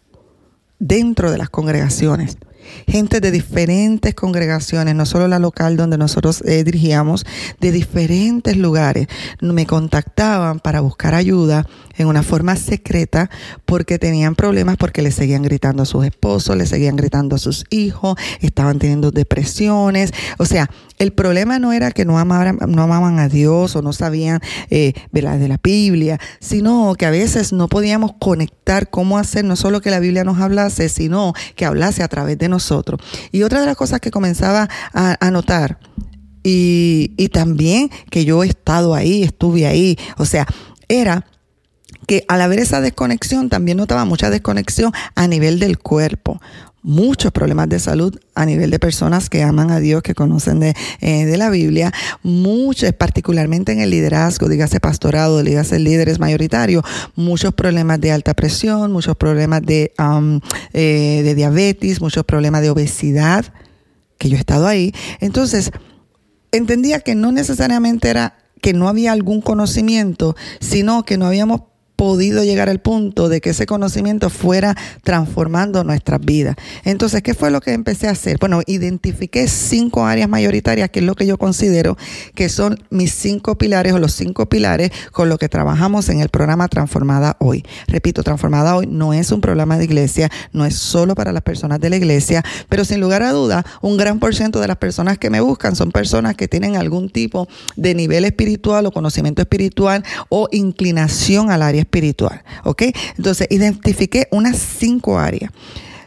dentro 0.78 1.30
de 1.30 1.36
las 1.36 1.50
congregaciones 1.50 2.38
gente 2.86 3.20
de 3.20 3.30
diferentes 3.30 4.14
congregaciones, 4.14 4.94
no 4.94 5.06
solo 5.06 5.28
la 5.28 5.38
local 5.38 5.76
donde 5.76 5.98
nosotros 5.98 6.42
eh, 6.46 6.64
dirigíamos, 6.64 7.24
de 7.60 7.72
diferentes 7.72 8.56
lugares. 8.56 9.06
Me 9.40 9.66
contactaban 9.66 10.60
para 10.60 10.80
buscar 10.80 11.14
ayuda 11.14 11.66
en 11.96 12.06
una 12.06 12.22
forma 12.22 12.56
secreta 12.56 13.30
porque 13.66 13.98
tenían 13.98 14.34
problemas 14.34 14.76
porque 14.76 15.02
le 15.02 15.10
seguían 15.10 15.42
gritando 15.42 15.82
a 15.82 15.86
sus 15.86 16.04
esposos, 16.04 16.56
le 16.56 16.66
seguían 16.66 16.96
gritando 16.96 17.36
a 17.36 17.38
sus 17.38 17.64
hijos, 17.70 18.16
estaban 18.40 18.78
teniendo 18.78 19.10
depresiones. 19.10 20.12
O 20.38 20.46
sea, 20.46 20.70
el 20.98 21.12
problema 21.12 21.58
no 21.58 21.72
era 21.72 21.90
que 21.90 22.04
no 22.04 22.18
amaban, 22.18 22.58
no 22.68 22.82
amaban 22.82 23.18
a 23.18 23.28
Dios 23.28 23.76
o 23.76 23.82
no 23.82 23.92
sabían 23.92 24.40
eh, 24.70 24.92
de, 25.12 25.22
la, 25.22 25.36
de 25.38 25.48
la 25.48 25.58
Biblia, 25.62 26.18
sino 26.40 26.94
que 26.96 27.06
a 27.06 27.10
veces 27.10 27.52
no 27.52 27.68
podíamos 27.68 28.12
conectar 28.18 28.90
cómo 28.90 29.18
hacer, 29.18 29.44
no 29.44 29.56
solo 29.56 29.80
que 29.80 29.90
la 29.90 30.00
Biblia 30.00 30.24
nos 30.24 30.40
hablase, 30.40 30.88
sino 30.88 31.34
que 31.56 31.64
hablase 31.64 32.02
a 32.02 32.08
través 32.08 32.38
de 32.38 32.48
nosotros. 32.48 32.59
Y 33.32 33.42
otra 33.42 33.60
de 33.60 33.66
las 33.66 33.76
cosas 33.76 34.00
que 34.00 34.10
comenzaba 34.10 34.68
a, 34.92 35.30
notar, 35.30 35.78
y, 36.42 37.12
y 37.16 37.28
también 37.28 37.90
que 38.10 38.24
yo 38.24 38.42
he 38.42 38.48
estado 38.48 38.94
ahí, 38.94 39.22
estuve 39.22 39.66
ahí, 39.66 39.98
o 40.16 40.24
sea, 40.24 40.46
era 40.88 41.26
que 42.06 42.24
al 42.28 42.40
haber 42.40 42.58
esa 42.58 42.80
desconexión 42.80 43.48
también 43.48 43.76
notaba 43.76 44.04
mucha 44.04 44.30
desconexión 44.30 44.92
a 45.14 45.28
nivel 45.28 45.60
del 45.60 45.78
cuerpo 45.78 46.40
muchos 46.82 47.32
problemas 47.32 47.68
de 47.68 47.78
salud 47.78 48.18
a 48.34 48.46
nivel 48.46 48.70
de 48.70 48.78
personas 48.78 49.28
que 49.28 49.42
aman 49.42 49.70
a 49.70 49.80
Dios, 49.80 50.02
que 50.02 50.14
conocen 50.14 50.60
de, 50.60 50.74
eh, 51.00 51.26
de 51.26 51.36
la 51.36 51.50
Biblia, 51.50 51.92
muchos, 52.22 52.92
particularmente 52.92 53.72
en 53.72 53.80
el 53.80 53.90
liderazgo, 53.90 54.48
dígase 54.48 54.80
pastorado, 54.80 55.42
dígase 55.42 55.78
líderes 55.78 56.18
mayoritarios, 56.18 56.84
muchos 57.16 57.54
problemas 57.54 58.00
de 58.00 58.12
alta 58.12 58.34
presión, 58.34 58.92
muchos 58.92 59.16
problemas 59.16 59.62
de, 59.62 59.92
um, 59.98 60.40
eh, 60.72 61.22
de 61.24 61.34
diabetes, 61.34 62.00
muchos 62.00 62.24
problemas 62.24 62.62
de 62.62 62.70
obesidad, 62.70 63.44
que 64.18 64.28
yo 64.28 64.36
he 64.36 64.40
estado 64.40 64.66
ahí. 64.66 64.92
Entonces, 65.20 65.70
entendía 66.52 67.00
que 67.00 67.14
no 67.14 67.32
necesariamente 67.32 68.08
era 68.08 68.36
que 68.60 68.72
no 68.74 68.88
había 68.88 69.12
algún 69.12 69.40
conocimiento, 69.40 70.36
sino 70.60 71.04
que 71.04 71.16
no 71.16 71.26
habíamos 71.26 71.62
podido 72.00 72.42
llegar 72.44 72.70
al 72.70 72.78
punto 72.78 73.28
de 73.28 73.42
que 73.42 73.50
ese 73.50 73.66
conocimiento 73.66 74.30
fuera 74.30 74.74
transformando 75.02 75.84
nuestras 75.84 76.18
vidas. 76.18 76.56
Entonces, 76.82 77.20
¿qué 77.20 77.34
fue 77.34 77.50
lo 77.50 77.60
que 77.60 77.74
empecé 77.74 78.08
a 78.08 78.12
hacer? 78.12 78.38
Bueno, 78.40 78.62
identifiqué 78.66 79.46
cinco 79.48 80.06
áreas 80.06 80.26
mayoritarias, 80.26 80.88
que 80.88 81.00
es 81.00 81.04
lo 81.04 81.14
que 81.14 81.26
yo 81.26 81.36
considero 81.36 81.98
que 82.34 82.48
son 82.48 82.82
mis 82.88 83.12
cinco 83.12 83.58
pilares 83.58 83.92
o 83.92 83.98
los 83.98 84.14
cinco 84.14 84.48
pilares 84.48 84.90
con 85.12 85.28
los 85.28 85.38
que 85.38 85.50
trabajamos 85.50 86.08
en 86.08 86.22
el 86.22 86.30
programa 86.30 86.68
Transformada 86.68 87.36
Hoy. 87.38 87.66
Repito, 87.86 88.22
Transformada 88.22 88.76
Hoy 88.76 88.86
no 88.86 89.12
es 89.12 89.30
un 89.30 89.42
programa 89.42 89.76
de 89.76 89.84
iglesia, 89.84 90.30
no 90.54 90.64
es 90.64 90.76
solo 90.76 91.14
para 91.14 91.32
las 91.32 91.42
personas 91.42 91.80
de 91.80 91.90
la 91.90 91.96
iglesia, 91.96 92.42
pero 92.70 92.86
sin 92.86 93.02
lugar 93.02 93.22
a 93.22 93.32
duda, 93.32 93.66
un 93.82 93.98
gran 93.98 94.20
por 94.20 94.34
ciento 94.34 94.58
de 94.60 94.68
las 94.68 94.78
personas 94.78 95.18
que 95.18 95.28
me 95.28 95.42
buscan 95.42 95.76
son 95.76 95.92
personas 95.92 96.34
que 96.34 96.48
tienen 96.48 96.76
algún 96.76 97.10
tipo 97.10 97.46
de 97.76 97.94
nivel 97.94 98.24
espiritual 98.24 98.86
o 98.86 98.90
conocimiento 98.90 99.42
espiritual 99.42 100.02
o 100.30 100.48
inclinación 100.50 101.50
al 101.50 101.60
área 101.60 101.80
espiritual 101.82 101.89
espiritual. 101.90 102.42
¿Ok? 102.64 102.82
Entonces, 103.16 103.48
identifiqué 103.50 104.28
unas 104.30 104.56
cinco 104.56 105.18
áreas. 105.18 105.50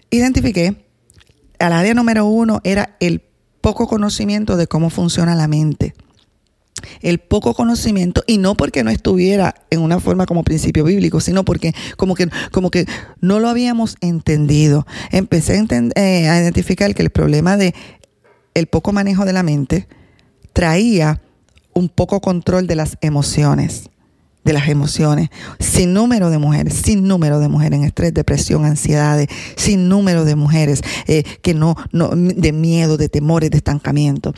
Identifiqué, 0.09 0.85
al 1.59 1.73
área 1.73 1.93
número 1.93 2.25
uno 2.25 2.61
era 2.63 2.95
el 2.99 3.21
poco 3.61 3.87
conocimiento 3.87 4.55
de 4.57 4.67
cómo 4.67 4.89
funciona 4.89 5.35
la 5.35 5.47
mente 5.47 5.93
el 7.01 7.19
poco 7.19 7.53
conocimiento 7.53 8.23
y 8.27 8.39
no 8.39 8.55
porque 8.55 8.83
no 8.83 8.89
estuviera 8.89 9.55
en 9.69 9.79
una 9.79 10.01
forma 10.01 10.25
como 10.25 10.43
principio 10.43 10.83
bíblico, 10.83 11.21
sino 11.21 11.45
porque 11.45 11.73
como 11.95 12.13
que, 12.13 12.27
como 12.51 12.71
que 12.71 12.85
no 13.21 13.39
lo 13.39 13.47
habíamos 13.47 13.95
entendido. 14.01 14.85
Empecé 15.11 15.57
a, 15.57 15.63
eh, 15.95 16.27
a 16.27 16.41
identificar 16.41 16.93
que 16.93 17.01
el 17.01 17.09
problema 17.09 17.55
de 17.55 17.73
el 18.53 18.67
poco 18.67 18.91
manejo 18.91 19.23
de 19.23 19.31
la 19.31 19.43
mente 19.43 19.87
traía 20.51 21.21
un 21.73 21.87
poco 21.87 22.19
control 22.19 22.67
de 22.67 22.75
las 22.75 22.97
emociones 22.99 23.89
de 24.43 24.53
las 24.53 24.67
emociones, 24.69 25.29
sin 25.59 25.93
número 25.93 26.29
de 26.29 26.37
mujeres, 26.37 26.73
sin 26.73 27.07
número 27.07 27.39
de 27.39 27.49
mujeres 27.49 27.79
en 27.79 27.85
estrés, 27.85 28.13
depresión, 28.13 28.65
ansiedades, 28.65 29.27
sin 29.55 29.89
número 29.89 30.25
de 30.25 30.35
mujeres 30.35 30.81
eh, 31.07 31.23
que 31.41 31.53
no, 31.53 31.75
no, 31.91 32.09
de 32.09 32.51
miedo, 32.51 32.97
de 32.97 33.09
temores, 33.09 33.51
de 33.51 33.57
estancamiento. 33.57 34.33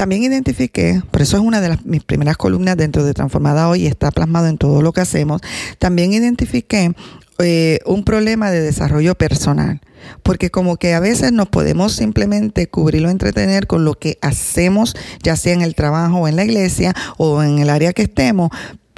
También 0.00 0.22
identifiqué, 0.22 1.02
por 1.10 1.20
eso 1.20 1.36
es 1.36 1.42
una 1.42 1.60
de 1.60 1.68
las, 1.68 1.84
mis 1.84 2.02
primeras 2.02 2.38
columnas 2.38 2.76
dentro 2.78 3.04
de 3.04 3.12
Transformada 3.12 3.68
Hoy 3.68 3.82
y 3.82 3.86
está 3.86 4.10
plasmado 4.10 4.46
en 4.46 4.56
todo 4.56 4.80
lo 4.80 4.92
que 4.92 5.02
hacemos, 5.02 5.42
también 5.78 6.14
identifiqué 6.14 6.94
eh, 7.38 7.80
un 7.84 8.04
problema 8.04 8.50
de 8.50 8.62
desarrollo 8.62 9.14
personal. 9.14 9.80
Porque 10.22 10.50
como 10.50 10.78
que 10.78 10.94
a 10.94 11.00
veces 11.00 11.32
nos 11.32 11.48
podemos 11.48 11.92
simplemente 11.92 12.66
cubrir 12.68 13.04
o 13.04 13.10
entretener 13.10 13.66
con 13.66 13.84
lo 13.84 13.92
que 13.94 14.18
hacemos, 14.22 14.94
ya 15.22 15.36
sea 15.36 15.52
en 15.52 15.60
el 15.60 15.74
trabajo 15.74 16.20
o 16.20 16.28
en 16.28 16.36
la 16.36 16.44
iglesia 16.44 16.94
o 17.18 17.42
en 17.42 17.58
el 17.58 17.68
área 17.68 17.92
que 17.92 18.02
estemos, 18.02 18.50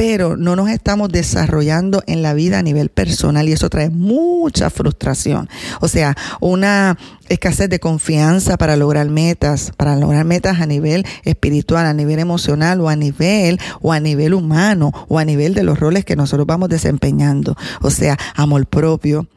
pero 0.05 0.37
no 0.37 0.57
nos 0.57 0.69
estamos 0.69 1.11
desarrollando 1.11 2.03
en 2.09 2.23
la 2.23 2.35
vida 2.35 2.59
a 2.59 2.63
nivel 2.65 2.89
personal 2.89 3.49
y 3.49 3.53
eso 3.53 3.71
trae 3.71 3.89
mucha 3.89 4.69
frustración. 4.69 5.49
O 5.81 5.87
sea, 5.87 6.17
una 6.41 6.99
escasez 7.29 7.71
de 7.71 7.79
confianza 7.79 8.57
para 8.57 8.75
lograr 8.75 9.09
metas, 9.11 9.71
para 9.77 9.95
lograr 9.95 10.25
metas 10.25 10.61
a 10.61 10.67
nivel 10.67 11.07
espiritual, 11.23 11.87
a 11.87 11.95
nivel 11.95 12.19
emocional 12.19 12.81
o 12.81 12.89
a 12.89 12.97
nivel 12.97 13.61
o 13.81 13.93
a 13.93 14.01
nivel 14.01 14.35
humano 14.35 14.91
o 15.07 15.21
a 15.21 15.25
nivel 15.25 15.55
de 15.55 15.63
los 15.63 15.79
roles 15.79 16.05
que 16.05 16.17
nosotros 16.17 16.49
vamos 16.49 16.69
desempeñando. 16.69 17.57
O 17.81 17.91
sea, 17.91 18.19
amor 18.35 18.67
propio, 18.67 19.29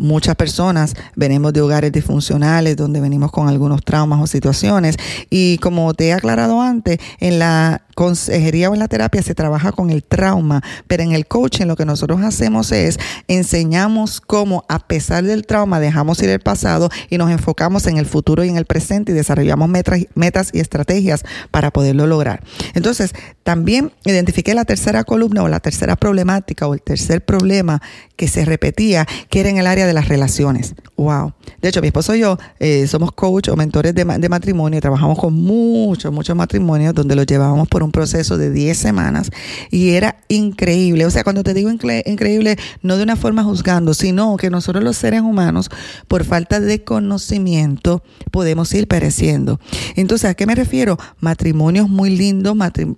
Muchas 0.00 0.36
personas 0.36 0.94
venimos 1.16 1.52
de 1.52 1.60
hogares 1.60 1.90
disfuncionales 1.90 2.76
donde 2.76 3.00
venimos 3.00 3.32
con 3.32 3.48
algunos 3.48 3.82
traumas 3.82 4.20
o 4.22 4.28
situaciones 4.28 4.96
y 5.28 5.58
como 5.58 5.92
te 5.92 6.06
he 6.06 6.12
aclarado 6.12 6.62
antes, 6.62 7.00
en 7.18 7.40
la 7.40 7.82
consejería 7.96 8.70
o 8.70 8.74
en 8.74 8.78
la 8.78 8.86
terapia 8.86 9.22
se 9.22 9.34
trabaja 9.34 9.72
con 9.72 9.90
el 9.90 10.04
trauma, 10.04 10.62
pero 10.86 11.02
en 11.02 11.14
el 11.14 11.26
coaching 11.26 11.66
lo 11.66 11.74
que 11.74 11.84
nosotros 11.84 12.22
hacemos 12.22 12.70
es 12.70 12.96
enseñamos 13.26 14.20
cómo 14.20 14.64
a 14.68 14.78
pesar 14.78 15.24
del 15.24 15.44
trauma 15.44 15.80
dejamos 15.80 16.22
ir 16.22 16.28
el 16.28 16.38
pasado 16.38 16.90
y 17.10 17.18
nos 17.18 17.32
enfocamos 17.32 17.88
en 17.88 17.98
el 17.98 18.06
futuro 18.06 18.44
y 18.44 18.50
en 18.50 18.56
el 18.56 18.66
presente 18.66 19.10
y 19.10 19.16
desarrollamos 19.16 19.68
metas, 19.68 19.98
metas 20.14 20.50
y 20.52 20.60
estrategias 20.60 21.24
para 21.50 21.72
poderlo 21.72 22.06
lograr. 22.06 22.44
Entonces, 22.74 23.14
también 23.42 23.90
identifiqué 24.04 24.54
la 24.54 24.64
tercera 24.64 25.02
columna 25.02 25.42
o 25.42 25.48
la 25.48 25.58
tercera 25.58 25.96
problemática 25.96 26.68
o 26.68 26.74
el 26.74 26.82
tercer 26.82 27.24
problema 27.24 27.82
que 28.18 28.26
se 28.26 28.44
repetía, 28.44 29.06
que 29.30 29.38
era 29.38 29.48
en 29.48 29.58
el 29.58 29.66
área 29.68 29.86
de 29.86 29.92
las 29.92 30.08
relaciones. 30.08 30.74
Wow. 30.96 31.32
De 31.62 31.68
hecho, 31.68 31.80
mi 31.80 31.86
esposo 31.86 32.16
y 32.16 32.20
yo 32.20 32.36
eh, 32.58 32.88
somos 32.88 33.12
coach 33.12 33.48
o 33.48 33.54
mentores 33.54 33.94
de, 33.94 34.04
de 34.04 34.28
matrimonio 34.28 34.80
trabajamos 34.80 35.18
con 35.18 35.32
muchos, 35.34 36.12
muchos 36.12 36.34
matrimonios 36.34 36.94
donde 36.94 37.14
los 37.14 37.26
llevábamos 37.26 37.68
por 37.68 37.84
un 37.84 37.92
proceso 37.92 38.36
de 38.36 38.50
10 38.50 38.76
semanas 38.76 39.30
y 39.70 39.90
era 39.90 40.16
increíble. 40.26 41.06
O 41.06 41.10
sea, 41.10 41.22
cuando 41.22 41.44
te 41.44 41.54
digo 41.54 41.70
increíble, 41.70 42.58
no 42.82 42.96
de 42.96 43.04
una 43.04 43.14
forma 43.14 43.44
juzgando, 43.44 43.94
sino 43.94 44.36
que 44.36 44.50
nosotros 44.50 44.82
los 44.82 44.96
seres 44.96 45.20
humanos, 45.20 45.70
por 46.08 46.24
falta 46.24 46.58
de 46.58 46.82
conocimiento, 46.82 48.02
podemos 48.32 48.74
ir 48.74 48.88
pereciendo. 48.88 49.60
Entonces, 49.94 50.28
¿a 50.28 50.34
qué 50.34 50.44
me 50.44 50.56
refiero? 50.56 50.98
Matrimonios 51.20 51.88
muy 51.88 52.10
lindos, 52.10 52.56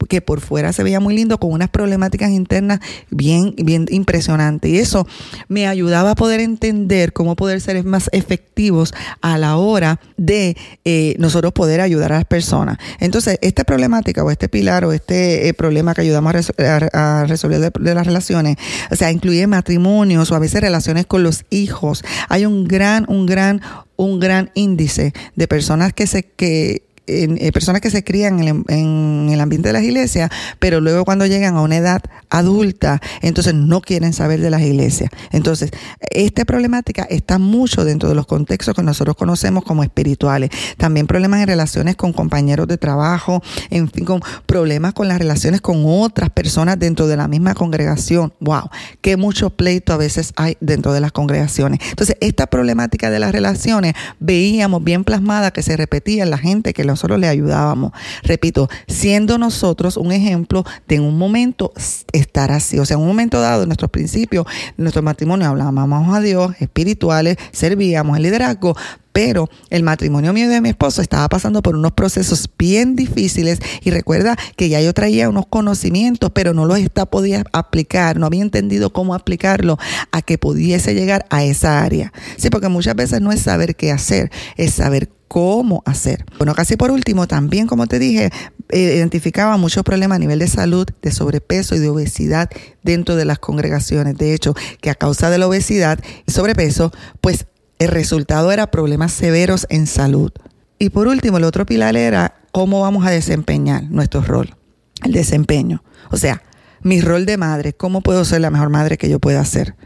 que 0.09 0.23
por 0.23 0.41
fuera 0.41 0.73
se 0.73 0.83
veía 0.83 0.99
muy 0.99 1.15
lindo, 1.15 1.39
con 1.39 1.53
unas 1.53 1.69
problemáticas 1.69 2.31
internas 2.31 2.81
bien, 3.11 3.55
bien 3.59 3.85
impresionantes. 3.91 4.71
Y 4.71 4.79
eso 4.79 5.07
me 5.49 5.67
ayudaba 5.67 6.13
a 6.13 6.15
poder 6.15 6.41
entender 6.41 7.13
cómo 7.13 7.37
poder 7.37 7.61
ser 7.61 7.83
más 7.85 8.09
efectivos 8.13 8.93
a 9.21 9.39
la 9.39 9.57
hora 9.57 10.01
de 10.17 10.57
eh, 10.85 11.15
nosotros 11.19 11.53
poder 11.53 11.81
ayudar 11.81 12.13
a 12.13 12.17
las 12.17 12.25
personas. 12.25 12.79
Entonces, 12.99 13.39
esta 13.43 13.65
problemática 13.65 14.25
o 14.25 14.31
este 14.31 14.49
pilar 14.49 14.85
o 14.85 14.93
este 14.93 15.49
eh, 15.49 15.55
problema 15.55 15.95
que 15.95 16.03
ayudamos 16.03 16.51
a, 16.59 17.25
resolver 17.27 17.73
de, 17.73 17.95
las 17.95 18.07
relaciones, 18.07 18.57
o 18.91 18.97
sea, 18.97 19.11
incluye 19.11 19.47
matrimonios 19.47 20.31
o 20.31 20.35
a 20.35 20.39
veces 20.39 20.61
relaciones 20.61 21.07
con 21.07 21.23
los 21.23 21.45
hijos. 21.51 22.03
Hay 22.29 22.47
un 22.47 22.67
gran, 22.67 23.05
un 23.09 23.27
gran, 23.27 23.61
un 23.97 24.21
gran 24.21 24.51
índice 24.55 25.13
de 25.37 25.49
personas 25.49 25.93
que 25.93 26.07
se 26.07 26.23
que 26.23 26.90
eh, 27.11 27.53
personas 27.53 27.81
que 27.81 27.91
se 27.91 28.05
crían 28.05 28.41
en, 28.41 29.29
el 29.31 29.41
ambiente 29.41 29.69
de 29.69 29.73
las 29.73 29.83
iglesias, 29.83 30.31
pero 30.59 30.81
luego 30.81 31.05
cuando 31.05 31.27
llegan 31.27 31.57
a 31.57 31.63
una 31.63 31.77
edad 31.77 32.03
adulta, 32.29 33.01
entonces 33.21 33.55
no 33.55 33.81
quieren 33.81 34.13
saber 34.13 34.41
de 34.41 34.51
las 34.51 34.63
iglesias. 34.63 35.11
Entonces, 35.33 35.71
esta 36.11 36.45
problemática 36.45 37.03
está 37.11 37.39
mucho 37.39 37.85
dentro 37.85 38.09
de 38.09 38.15
los 38.15 38.27
contextos 38.27 38.75
que 38.75 38.83
nosotros 38.83 39.17
conocemos 39.17 39.65
como 39.65 39.83
espirituales. 39.83 40.51
También 40.77 41.07
problemas 41.07 41.41
en 41.41 41.49
relaciones 41.49 41.97
con 41.97 42.13
compañeros 42.13 42.69
de 42.69 42.79
trabajo, 42.79 43.43
en 43.71 43.91
fin, 43.91 44.05
con 44.05 44.21
problemas 44.47 44.95
con 44.95 45.09
las 45.09 45.19
relaciones 45.19 45.61
con 45.61 45.83
otras 45.85 46.31
personas 46.31 46.79
dentro 46.79 47.07
de 47.07 47.17
la 47.17 47.29
misma 47.29 47.55
congregación. 47.55 48.33
¡Wow! 48.41 48.71
Qué 49.01 49.17
mucho 49.17 49.51
pleito 49.51 49.93
a 49.93 49.97
veces 49.97 50.33
hay 50.37 50.57
dentro 50.61 50.93
de 50.93 51.01
las 51.01 51.13
congregaciones. 51.13 51.81
Entonces, 51.91 52.17
esta 52.21 52.47
problemática 52.47 53.11
de 53.11 53.19
las 53.19 53.33
relaciones 53.33 53.95
veíamos 54.19 54.85
bien 54.85 55.05
plasmada 55.05 55.51
que 55.51 55.63
se 55.63 55.77
repetía 55.77 56.23
en 56.23 56.31
la 56.31 56.39
gente 56.39 56.73
que 56.73 56.85
los 56.85 57.00
nosotros 57.01 57.19
le 57.19 57.29
ayudábamos. 57.29 57.93
Repito, 58.23 58.69
siendo 58.87 59.39
nosotros 59.39 59.97
un 59.97 60.13
ejemplo 60.13 60.65
de 60.87 60.97
en 60.97 61.03
un 61.03 61.17
momento 61.17 61.73
estar 62.13 62.53
así. 62.53 62.79
O 62.79 62.85
sea, 62.85 62.97
en 62.97 63.01
un 63.01 63.09
momento 63.09 63.41
dado, 63.41 63.63
en 63.63 63.71
nuestros 63.71 63.91
principios, 63.91 64.45
en 64.77 64.85
nuestro 64.85 65.03
matrimonio 65.03 65.49
hablábamos 65.49 66.15
a 66.15 66.21
Dios, 66.21 66.53
espirituales, 66.61 67.39
servíamos 67.53 68.19
el 68.19 68.25
liderazgo, 68.25 68.77
pero 69.13 69.49
el 69.71 69.83
matrimonio 69.83 70.35
mío 70.35 70.45
y 70.45 70.49
de 70.49 70.61
mi 70.61 70.69
esposo 70.69 71.01
estaba 71.01 71.27
pasando 71.29 71.63
por 71.63 71.75
unos 71.75 71.93
procesos 71.93 72.49
bien 72.59 72.97
difíciles 72.97 73.61
y 73.83 73.91
recuerda 73.91 74.37
que 74.57 74.69
ya 74.69 74.81
yo 74.83 74.93
traía 74.93 75.29
unos 75.29 75.47
conocimientos, 75.47 76.31
pero 76.35 76.53
no 76.53 76.67
los 76.67 76.79
está 76.79 77.07
podía 77.07 77.45
aplicar, 77.53 78.19
no 78.19 78.27
había 78.27 78.43
entendido 78.43 78.93
cómo 78.93 79.15
aplicarlo 79.15 79.79
a 80.13 80.21
que 80.21 80.37
pudiese 80.37 80.95
llegar 80.95 81.25
a 81.31 81.45
esa 81.45 81.83
área. 81.83 82.13
Sí, 82.37 82.51
porque 82.51 82.69
muchas 82.69 82.95
veces 82.95 83.23
no 83.23 83.33
es 83.33 83.41
saber 83.41 83.75
qué 83.75 83.91
hacer, 83.91 84.31
es 84.57 84.75
saber 84.75 85.09
cómo 85.31 85.85
hacer. 85.87 86.25
Bueno, 86.39 86.57
casi 86.57 86.77
por 86.77 86.91
último, 86.91 87.29
también 87.29 87.69
como 87.69 87.87
te 87.87 88.01
dije, 88.01 88.31
eh, 88.69 88.95
identificaba 88.97 89.57
muchos 89.59 89.85
problemas 89.85 90.17
a 90.17 90.19
nivel 90.19 90.41
de 90.41 90.49
salud, 90.49 90.89
de 91.03 91.13
sobrepeso 91.13 91.77
y 91.77 91.79
de 91.79 91.89
obesidad 91.89 92.51
dentro 92.83 93.15
de 93.15 93.25
las 93.25 93.39
congregaciones. 93.39 94.19
De 94.19 94.35
hecho, 94.35 94.55
que 94.81 94.91
a 94.91 94.97
causa 94.97 95.31
de 95.31 95.39
la 95.39 95.47
obesidad 95.47 96.01
y 96.27 96.33
sobrepeso, 96.33 96.91
pues 97.21 97.47
el 97.79 97.91
resultado 97.91 98.51
era 98.51 98.73
problemas 98.73 99.13
severos 99.13 99.69
en 99.71 99.87
salud. 99.87 100.33
Y 100.81 100.91
por 100.91 101.07
último, 101.07 101.37
el 101.37 101.45
otro 101.45 101.65
pilar 101.65 101.97
era 101.97 102.35
cómo 102.51 102.81
vamos 102.81 103.07
a 103.07 103.11
desempeñar 103.11 103.85
nuestro 103.85 104.23
rol, 104.23 104.57
el 105.05 105.13
desempeño. 105.13 105.85
O 106.11 106.17
sea, 106.17 106.43
mi 106.83 107.01
rol 107.01 107.25
de 107.25 107.37
madre, 107.37 107.73
cómo 107.73 108.01
puedo 108.01 108.25
ser 108.25 108.41
la 108.41 108.51
mejor 108.51 108.71
madre 108.71 108.99
que 108.99 109.09
yo 109.09 109.21
pueda 109.21 109.45
ser 109.45 109.77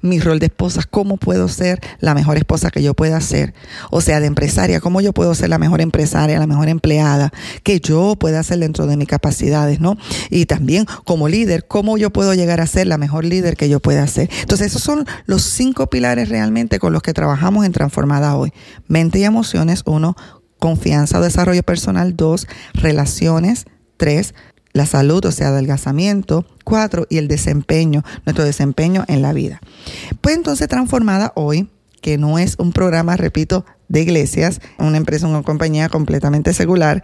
mi 0.00 0.20
rol 0.20 0.38
de 0.38 0.46
esposa, 0.46 0.82
cómo 0.90 1.16
puedo 1.16 1.48
ser 1.48 1.80
la 2.00 2.14
mejor 2.14 2.36
esposa 2.36 2.70
que 2.70 2.82
yo 2.82 2.94
pueda 2.94 3.20
ser. 3.20 3.54
O 3.90 4.00
sea, 4.00 4.20
de 4.20 4.26
empresaria, 4.26 4.80
cómo 4.80 5.00
yo 5.00 5.12
puedo 5.12 5.34
ser 5.34 5.48
la 5.48 5.58
mejor 5.58 5.80
empresaria, 5.80 6.38
la 6.38 6.46
mejor 6.46 6.68
empleada 6.68 7.32
que 7.62 7.80
yo 7.80 8.16
pueda 8.16 8.40
hacer 8.40 8.58
dentro 8.58 8.86
de 8.86 8.96
mis 8.96 9.08
capacidades, 9.08 9.80
¿no? 9.80 9.96
Y 10.30 10.46
también 10.46 10.86
como 11.04 11.28
líder, 11.28 11.66
cómo 11.66 11.98
yo 11.98 12.10
puedo 12.10 12.34
llegar 12.34 12.60
a 12.60 12.66
ser 12.66 12.86
la 12.86 12.98
mejor 12.98 13.24
líder 13.24 13.56
que 13.56 13.68
yo 13.68 13.80
pueda 13.80 14.06
ser. 14.06 14.28
Entonces, 14.40 14.68
esos 14.68 14.82
son 14.82 15.06
los 15.26 15.42
cinco 15.42 15.88
pilares 15.88 16.28
realmente 16.28 16.78
con 16.78 16.92
los 16.92 17.02
que 17.02 17.12
trabajamos 17.12 17.64
en 17.64 17.72
Transformada 17.72 18.36
hoy. 18.36 18.52
Mente 18.88 19.18
y 19.18 19.24
emociones, 19.24 19.82
uno, 19.86 20.16
confianza 20.58 21.18
o 21.18 21.22
desarrollo 21.22 21.62
personal, 21.62 22.16
dos, 22.16 22.46
relaciones, 22.74 23.66
tres, 23.96 24.34
la 24.76 24.84
salud, 24.86 25.24
o 25.24 25.32
sea, 25.32 25.48
adelgazamiento. 25.48 26.46
Cuatro, 26.64 27.06
y 27.08 27.18
el 27.18 27.28
desempeño, 27.28 28.04
nuestro 28.24 28.44
desempeño 28.44 29.04
en 29.08 29.22
la 29.22 29.32
vida. 29.32 29.60
Pues 30.20 30.36
entonces 30.36 30.68
transformada 30.68 31.32
hoy, 31.34 31.68
que 32.02 32.18
no 32.18 32.38
es 32.38 32.56
un 32.58 32.72
programa, 32.72 33.16
repito, 33.16 33.64
de 33.88 34.02
iglesias, 34.02 34.60
una 34.78 34.96
empresa, 34.96 35.28
una 35.28 35.42
compañía 35.42 35.88
completamente 35.88 36.52
secular, 36.52 37.02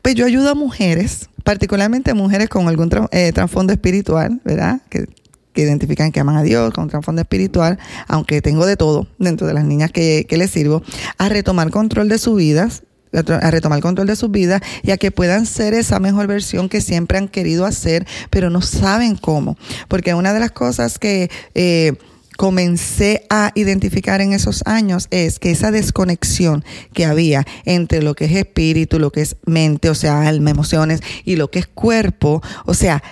pues 0.00 0.14
yo 0.14 0.26
ayudo 0.26 0.50
a 0.50 0.54
mujeres, 0.54 1.28
particularmente 1.44 2.14
mujeres 2.14 2.48
con 2.48 2.68
algún 2.68 2.90
eh, 3.12 3.32
trasfondo 3.32 3.72
espiritual, 3.72 4.40
¿verdad? 4.44 4.80
Que, 4.88 5.06
identifican 5.54 6.12
que 6.12 6.20
aman 6.20 6.38
a 6.38 6.42
Dios, 6.42 6.72
con 6.72 6.84
un 6.84 6.90
trasfondo 6.90 7.20
espiritual, 7.20 7.78
aunque 8.08 8.40
tengo 8.40 8.64
de 8.64 8.78
todo 8.78 9.06
dentro 9.18 9.46
de 9.46 9.52
las 9.52 9.64
niñas 9.66 9.92
que, 9.92 10.24
que 10.26 10.38
les 10.38 10.50
sirvo, 10.50 10.82
a 11.18 11.28
retomar 11.28 11.70
control 11.70 12.08
de 12.08 12.16
sus 12.16 12.38
vidas, 12.38 12.84
a 13.12 13.50
retomar 13.50 13.78
el 13.78 13.82
control 13.82 14.06
de 14.06 14.16
sus 14.16 14.30
vidas 14.30 14.62
y 14.82 14.90
a 14.90 14.96
que 14.96 15.10
puedan 15.10 15.46
ser 15.46 15.74
esa 15.74 15.98
mejor 16.00 16.26
versión 16.26 16.68
que 16.68 16.80
siempre 16.80 17.18
han 17.18 17.28
querido 17.28 17.66
hacer, 17.66 18.06
pero 18.30 18.50
no 18.50 18.62
saben 18.62 19.16
cómo. 19.16 19.56
Porque 19.88 20.14
una 20.14 20.32
de 20.32 20.40
las 20.40 20.52
cosas 20.52 20.98
que 20.98 21.30
eh, 21.54 21.94
comencé 22.36 23.26
a 23.30 23.52
identificar 23.54 24.20
en 24.20 24.32
esos 24.32 24.62
años 24.66 25.08
es 25.10 25.38
que 25.38 25.50
esa 25.50 25.70
desconexión 25.70 26.64
que 26.92 27.04
había 27.04 27.46
entre 27.64 28.02
lo 28.02 28.14
que 28.14 28.24
es 28.24 28.32
espíritu, 28.32 28.98
lo 28.98 29.12
que 29.12 29.22
es 29.22 29.36
mente, 29.46 29.90
o 29.90 29.94
sea, 29.94 30.26
alma, 30.26 30.50
emociones 30.50 31.00
y 31.24 31.36
lo 31.36 31.50
que 31.50 31.60
es 31.60 31.66
cuerpo, 31.66 32.42
o 32.64 32.74
sea, 32.74 33.02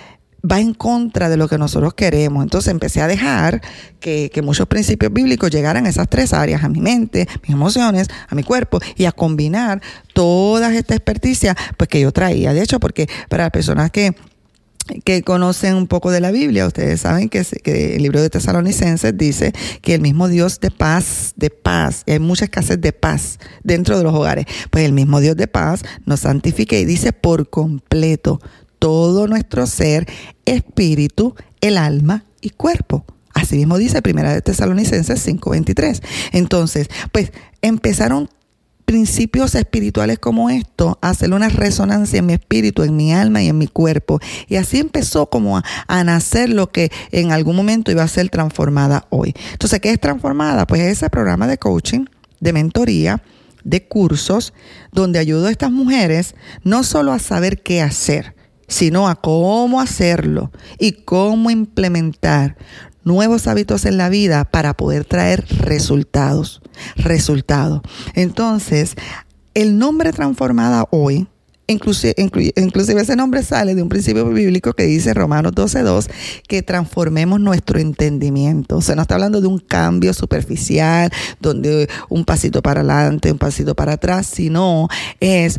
va 0.49 0.59
en 0.59 0.73
contra 0.73 1.29
de 1.29 1.37
lo 1.37 1.47
que 1.47 1.57
nosotros 1.57 1.93
queremos. 1.93 2.43
Entonces 2.43 2.71
empecé 2.71 3.01
a 3.01 3.07
dejar 3.07 3.61
que, 3.99 4.29
muchos 4.43 4.67
principios 4.67 5.13
bíblicos 5.13 5.51
llegaran 5.51 5.85
a 5.85 5.89
esas 5.89 6.09
tres 6.09 6.33
áreas, 6.33 6.63
a 6.63 6.69
mi 6.69 6.81
mente, 6.81 7.27
mis 7.43 7.51
emociones, 7.51 8.07
a 8.27 8.35
mi 8.35 8.43
cuerpo, 8.43 8.79
y 8.95 9.05
a 9.05 9.11
combinar 9.11 9.81
todas 10.13 10.73
estas 10.73 10.97
experticias 10.97 11.55
pues, 11.77 11.87
que 11.87 11.99
yo 11.99 12.11
traía. 12.11 12.53
De 12.53 12.61
hecho, 12.61 12.79
porque 12.79 13.07
para 13.29 13.43
las 13.43 13.51
personas 13.51 13.91
que 13.91 14.15
que 15.05 15.21
conocen 15.21 15.75
un 15.75 15.87
poco 15.87 16.11
de 16.11 16.19
la 16.19 16.31
Biblia, 16.31 16.65
ustedes 16.65 17.01
saben 17.01 17.29
que, 17.29 17.45
que, 17.63 17.95
el 17.95 18.03
libro 18.03 18.21
de 18.21 18.29
Tesalonicenses 18.29 19.15
dice 19.15 19.53
que 19.81 19.93
el 19.93 20.01
mismo 20.01 20.27
Dios 20.27 20.59
de 20.59 20.71
paz, 20.71 21.33
de 21.37 21.49
paz, 21.49 22.03
hay 22.07 22.19
mucha 22.19 22.45
escasez 22.45 22.81
de 22.81 22.91
paz 22.91 23.39
dentro 23.63 23.97
de 23.97 24.03
los 24.03 24.13
hogares, 24.13 24.45
pues 24.69 24.83
el 24.83 24.91
mismo 24.91 25.19
Dios 25.19 25.37
de 25.37 25.47
paz 25.47 25.83
nos 26.05 26.21
santifica 26.21 26.75
y 26.75 26.83
dice 26.83 27.13
por 27.13 27.49
completo 27.49 28.41
todo 28.81 29.27
nuestro 29.27 29.67
ser, 29.67 30.07
espíritu, 30.45 31.35
el 31.61 31.77
alma 31.77 32.25
y 32.41 32.49
cuerpo. 32.49 33.05
Así 33.31 33.55
mismo 33.55 33.77
dice 33.77 34.01
Primera 34.01 34.33
de 34.33 34.41
Tesalonicenses 34.41 35.23
5:23. 35.23 36.01
Entonces, 36.31 36.87
pues 37.11 37.31
empezaron 37.61 38.27
principios 38.85 39.53
espirituales 39.53 40.17
como 40.17 40.49
esto 40.49 40.97
hacer 41.03 41.31
una 41.31 41.49
resonancia 41.49 42.17
en 42.17 42.25
mi 42.25 42.33
espíritu, 42.33 42.81
en 42.81 42.95
mi 42.97 43.13
alma 43.13 43.43
y 43.43 43.49
en 43.49 43.59
mi 43.59 43.67
cuerpo. 43.67 44.19
Y 44.47 44.55
así 44.55 44.79
empezó 44.79 45.29
como 45.29 45.59
a, 45.59 45.63
a, 45.87 46.03
nacer 46.03 46.49
lo 46.49 46.71
que 46.71 46.91
en 47.11 47.31
algún 47.31 47.55
momento 47.55 47.91
iba 47.91 48.01
a 48.01 48.07
ser 48.07 48.29
transformada 48.29 49.05
hoy. 49.11 49.35
Entonces, 49.51 49.79
¿qué 49.79 49.91
es 49.91 49.99
transformada? 49.99 50.65
Pues 50.65 50.81
ese 50.81 51.07
programa 51.11 51.45
de 51.45 51.59
coaching, 51.59 52.05
de 52.39 52.51
mentoría, 52.51 53.21
de 53.63 53.85
cursos, 53.87 54.53
donde 54.91 55.19
ayudo 55.19 55.45
a 55.45 55.51
estas 55.51 55.71
mujeres 55.71 56.33
no 56.63 56.83
solo 56.83 57.13
a 57.13 57.19
saber 57.19 57.61
qué 57.61 57.83
hacer, 57.83 58.33
sino 58.71 59.09
a 59.09 59.15
cómo 59.15 59.81
hacerlo 59.81 60.49
y 60.79 60.93
cómo 60.93 61.51
implementar 61.51 62.55
nuevos 63.03 63.47
hábitos 63.47 63.85
en 63.85 63.97
la 63.97 64.07
vida 64.07 64.45
para 64.45 64.75
poder 64.75 65.03
traer 65.03 65.45
resultados. 65.59 66.61
Resultados. 66.95 67.81
Entonces, 68.15 68.95
el 69.53 69.77
nombre 69.77 70.13
transformada 70.13 70.87
hoy, 70.89 71.27
inclusive, 71.67 72.15
inclusive 72.17 73.01
ese 73.01 73.17
nombre 73.17 73.43
sale 73.43 73.75
de 73.75 73.83
un 73.83 73.89
principio 73.89 74.25
bíblico 74.29 74.71
que 74.71 74.83
dice 74.83 75.13
Romanos 75.13 75.51
12.2, 75.51 76.09
que 76.47 76.63
transformemos 76.63 77.41
nuestro 77.41 77.77
entendimiento. 77.77 78.77
O 78.77 78.81
sea, 78.81 78.95
no 78.95 79.01
está 79.01 79.15
hablando 79.15 79.41
de 79.41 79.47
un 79.47 79.59
cambio 79.59 80.13
superficial, 80.13 81.11
donde 81.41 81.89
un 82.07 82.23
pasito 82.23 82.61
para 82.61 82.79
adelante, 82.79 83.33
un 83.33 83.37
pasito 83.37 83.75
para 83.75 83.93
atrás, 83.93 84.27
sino 84.27 84.87
es 85.19 85.57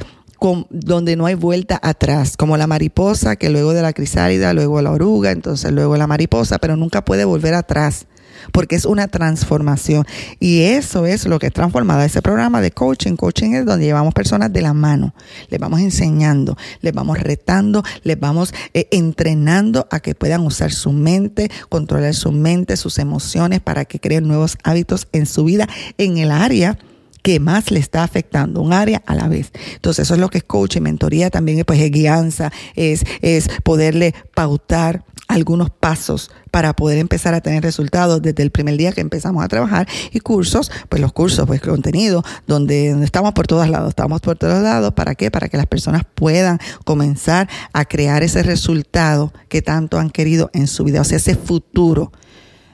donde 0.70 1.16
no 1.16 1.26
hay 1.26 1.34
vuelta 1.34 1.78
atrás, 1.82 2.36
como 2.36 2.56
la 2.56 2.66
mariposa 2.66 3.36
que 3.36 3.50
luego 3.50 3.72
de 3.72 3.82
la 3.82 3.92
crisálida, 3.92 4.52
luego 4.54 4.80
la 4.82 4.90
oruga, 4.90 5.30
entonces 5.30 5.72
luego 5.72 5.96
la 5.96 6.06
mariposa, 6.06 6.58
pero 6.58 6.76
nunca 6.76 7.04
puede 7.04 7.24
volver 7.24 7.54
atrás 7.54 8.06
porque 8.50 8.74
es 8.74 8.84
una 8.84 9.06
transformación. 9.08 10.04
Y 10.40 10.62
eso 10.62 11.06
es 11.06 11.26
lo 11.26 11.38
que 11.38 11.46
es 11.46 11.52
transformada. 11.52 12.04
Ese 12.04 12.22
programa 12.22 12.60
de 12.60 12.72
coaching, 12.72 13.14
coaching 13.14 13.52
es 13.52 13.64
donde 13.64 13.84
llevamos 13.84 14.14
personas 14.14 14.52
de 14.52 14.62
la 14.62 14.72
mano, 14.72 15.14
les 15.48 15.60
vamos 15.60 15.80
enseñando, 15.80 16.56
les 16.80 16.92
vamos 16.92 17.18
retando, 17.18 17.84
les 18.02 18.18
vamos 18.18 18.52
eh, 18.74 18.88
entrenando 18.90 19.86
a 19.90 20.00
que 20.00 20.14
puedan 20.14 20.40
usar 20.40 20.72
su 20.72 20.92
mente, 20.92 21.50
controlar 21.68 22.14
su 22.14 22.32
mente, 22.32 22.76
sus 22.76 22.98
emociones 22.98 23.60
para 23.60 23.84
que 23.84 24.00
creen 24.00 24.26
nuevos 24.26 24.58
hábitos 24.64 25.06
en 25.12 25.26
su 25.26 25.44
vida 25.44 25.68
en 25.98 26.18
el 26.18 26.30
área 26.30 26.78
que 27.22 27.40
más 27.40 27.70
le 27.70 27.80
está 27.80 28.02
afectando, 28.02 28.60
un 28.60 28.72
área 28.72 29.02
a 29.06 29.14
la 29.14 29.28
vez. 29.28 29.52
Entonces, 29.74 30.06
eso 30.06 30.14
es 30.14 30.20
lo 30.20 30.28
que 30.28 30.38
es 30.38 30.44
coaching, 30.44 30.82
mentoría 30.82 31.30
también 31.30 31.64
pues, 31.64 31.80
es 31.80 31.90
guianza, 31.90 32.52
es, 32.74 33.04
es 33.20 33.48
poderle 33.62 34.14
pautar 34.34 35.04
algunos 35.28 35.70
pasos 35.70 36.30
para 36.50 36.74
poder 36.74 36.98
empezar 36.98 37.32
a 37.32 37.40
tener 37.40 37.62
resultados 37.62 38.20
desde 38.20 38.42
el 38.42 38.50
primer 38.50 38.76
día 38.76 38.92
que 38.92 39.00
empezamos 39.00 39.42
a 39.42 39.48
trabajar 39.48 39.88
y 40.12 40.20
cursos, 40.20 40.70
pues 40.88 41.00
los 41.00 41.12
cursos, 41.12 41.46
pues 41.46 41.60
contenido, 41.60 42.22
donde, 42.46 42.90
donde 42.90 43.06
estamos 43.06 43.32
por 43.32 43.46
todos 43.46 43.68
lados, 43.68 43.90
estamos 43.90 44.20
por 44.20 44.36
todos 44.36 44.62
lados, 44.62 44.92
¿para 44.92 45.14
qué? 45.14 45.30
Para 45.30 45.48
que 45.48 45.56
las 45.56 45.66
personas 45.66 46.02
puedan 46.14 46.58
comenzar 46.84 47.48
a 47.72 47.84
crear 47.86 48.22
ese 48.22 48.42
resultado 48.42 49.32
que 49.48 49.62
tanto 49.62 49.98
han 49.98 50.10
querido 50.10 50.50
en 50.52 50.66
su 50.66 50.84
vida, 50.84 51.00
o 51.00 51.04
sea, 51.04 51.16
ese 51.16 51.34
futuro 51.34 52.12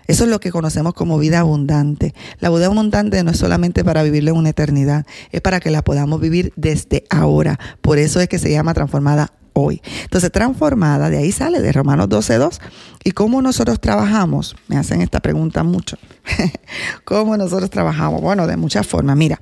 eso 0.08 0.24
es 0.24 0.30
lo 0.30 0.40
que 0.40 0.50
conocemos 0.50 0.94
como 0.94 1.18
vida 1.18 1.40
abundante. 1.40 2.14
La 2.40 2.48
vida 2.48 2.66
abundante 2.66 3.22
no 3.22 3.30
es 3.30 3.36
solamente 3.36 3.84
para 3.84 4.02
vivirlo 4.02 4.32
en 4.32 4.38
una 4.38 4.48
eternidad, 4.48 5.06
es 5.30 5.42
para 5.42 5.60
que 5.60 5.70
la 5.70 5.84
podamos 5.84 6.20
vivir 6.20 6.52
desde 6.56 7.04
ahora. 7.10 7.60
Por 7.82 7.98
eso 7.98 8.18
es 8.20 8.28
que 8.28 8.38
se 8.38 8.50
llama 8.50 8.72
transformada 8.72 9.34
hoy. 9.52 9.82
Entonces, 10.04 10.32
transformada, 10.32 11.10
de 11.10 11.18
ahí 11.18 11.30
sale 11.30 11.60
de 11.60 11.72
Romanos 11.72 12.08
12.2. 12.08 12.58
¿Y 13.04 13.10
cómo 13.10 13.42
nosotros 13.42 13.80
trabajamos? 13.80 14.56
Me 14.66 14.78
hacen 14.78 15.02
esta 15.02 15.20
pregunta 15.20 15.62
mucho. 15.62 15.98
¿Cómo 17.04 17.36
nosotros 17.36 17.68
trabajamos? 17.68 18.22
Bueno, 18.22 18.46
de 18.46 18.56
muchas 18.56 18.86
formas. 18.86 19.14
Mira, 19.14 19.38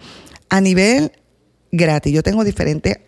a 0.49 0.61
nivel 0.61 1.13
gratis, 1.71 2.13
yo 2.13 2.25
tengo 2.25 2.43
diferentes 2.43 2.99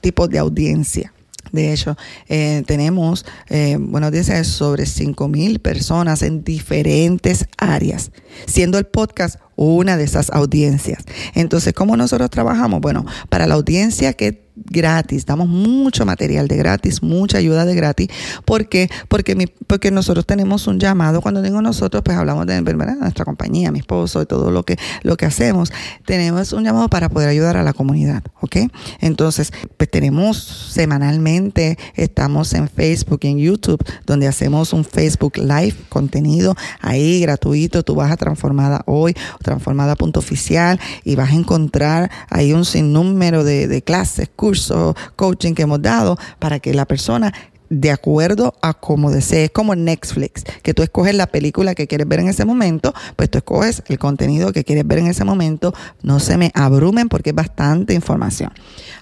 tipos 0.00 0.30
de 0.30 0.38
audiencia. 0.38 1.12
De 1.52 1.72
hecho, 1.72 1.96
eh, 2.28 2.62
tenemos, 2.66 3.24
eh, 3.48 3.76
bueno, 3.78 4.10
dice 4.10 4.44
sobre 4.44 4.86
5 4.86 5.28
mil 5.28 5.60
personas 5.60 6.22
en 6.22 6.44
diferentes 6.44 7.46
áreas, 7.58 8.12
siendo 8.46 8.78
el 8.78 8.86
podcast 8.86 9.38
una 9.60 9.98
de 9.98 10.04
esas 10.04 10.30
audiencias. 10.30 11.04
Entonces, 11.34 11.74
¿cómo 11.74 11.94
nosotros 11.94 12.30
trabajamos? 12.30 12.80
Bueno, 12.80 13.04
para 13.28 13.46
la 13.46 13.56
audiencia 13.56 14.14
que 14.14 14.50
gratis, 14.56 15.26
damos 15.26 15.48
mucho 15.48 16.04
material 16.04 16.48
de 16.48 16.56
gratis, 16.56 17.02
mucha 17.02 17.38
ayuda 17.38 17.64
de 17.64 17.74
gratis. 17.74 18.08
¿Por 18.44 18.68
qué? 18.68 18.90
Porque, 19.08 19.34
mi, 19.34 19.46
porque 19.46 19.90
nosotros 19.90 20.26
tenemos 20.26 20.66
un 20.66 20.78
llamado, 20.78 21.20
cuando 21.20 21.42
digo 21.42 21.62
nosotros, 21.62 22.02
pues 22.02 22.16
hablamos 22.16 22.46
de 22.46 22.60
nuestra 22.60 23.24
compañía, 23.24 23.70
mi 23.72 23.80
esposo 23.80 24.22
y 24.22 24.26
todo 24.26 24.50
lo 24.50 24.64
que, 24.64 24.76
lo 25.02 25.16
que 25.16 25.26
hacemos. 25.26 25.72
Tenemos 26.04 26.52
un 26.52 26.64
llamado 26.64 26.88
para 26.88 27.08
poder 27.08 27.28
ayudar 27.28 27.56
a 27.56 27.62
la 27.62 27.72
comunidad, 27.72 28.22
¿ok? 28.40 28.56
Entonces, 29.00 29.52
pues 29.76 29.90
tenemos 29.90 30.38
semanalmente, 30.72 31.78
estamos 31.94 32.52
en 32.54 32.68
Facebook 32.68 33.20
y 33.22 33.28
en 33.28 33.38
YouTube, 33.38 33.82
donde 34.06 34.26
hacemos 34.26 34.72
un 34.72 34.84
Facebook 34.84 35.36
Live, 35.36 35.74
contenido 35.88 36.54
ahí 36.80 37.20
gratuito, 37.20 37.82
tú 37.82 37.94
vas 37.94 38.10
a 38.10 38.16
Transformada 38.20 38.82
hoy, 38.84 39.14
Transformada 39.50 39.96
punto 39.96 40.20
oficial 40.20 40.78
y 41.02 41.16
vas 41.16 41.30
a 41.30 41.34
encontrar 41.34 42.08
ahí 42.28 42.52
un 42.52 42.64
sinnúmero 42.64 43.42
de, 43.42 43.66
de 43.66 43.82
clases, 43.82 44.30
curso, 44.36 44.94
coaching 45.16 45.54
que 45.54 45.62
hemos 45.62 45.82
dado 45.82 46.16
para 46.38 46.60
que 46.60 46.72
la 46.72 46.84
persona 46.84 47.32
de 47.68 47.90
acuerdo 47.90 48.54
a 48.62 48.74
como 48.74 49.10
desees, 49.10 49.50
como 49.50 49.74
Netflix, 49.74 50.44
que 50.62 50.72
tú 50.72 50.84
escoges 50.84 51.16
la 51.16 51.26
película 51.26 51.74
que 51.74 51.86
quieres 51.86 52.06
ver 52.06 52.20
en 52.20 52.28
ese 52.28 52.44
momento, 52.44 52.92
pues 53.16 53.28
tú 53.28 53.38
escoges 53.38 53.82
el 53.88 53.98
contenido 53.98 54.52
que 54.52 54.62
quieres 54.62 54.86
ver 54.86 54.98
en 54.98 55.06
ese 55.06 55.24
momento. 55.24 55.72
No 56.02 56.20
se 56.20 56.36
me 56.36 56.52
abrumen 56.54 57.08
porque 57.08 57.30
es 57.30 57.36
bastante 57.36 57.94
información. 57.94 58.52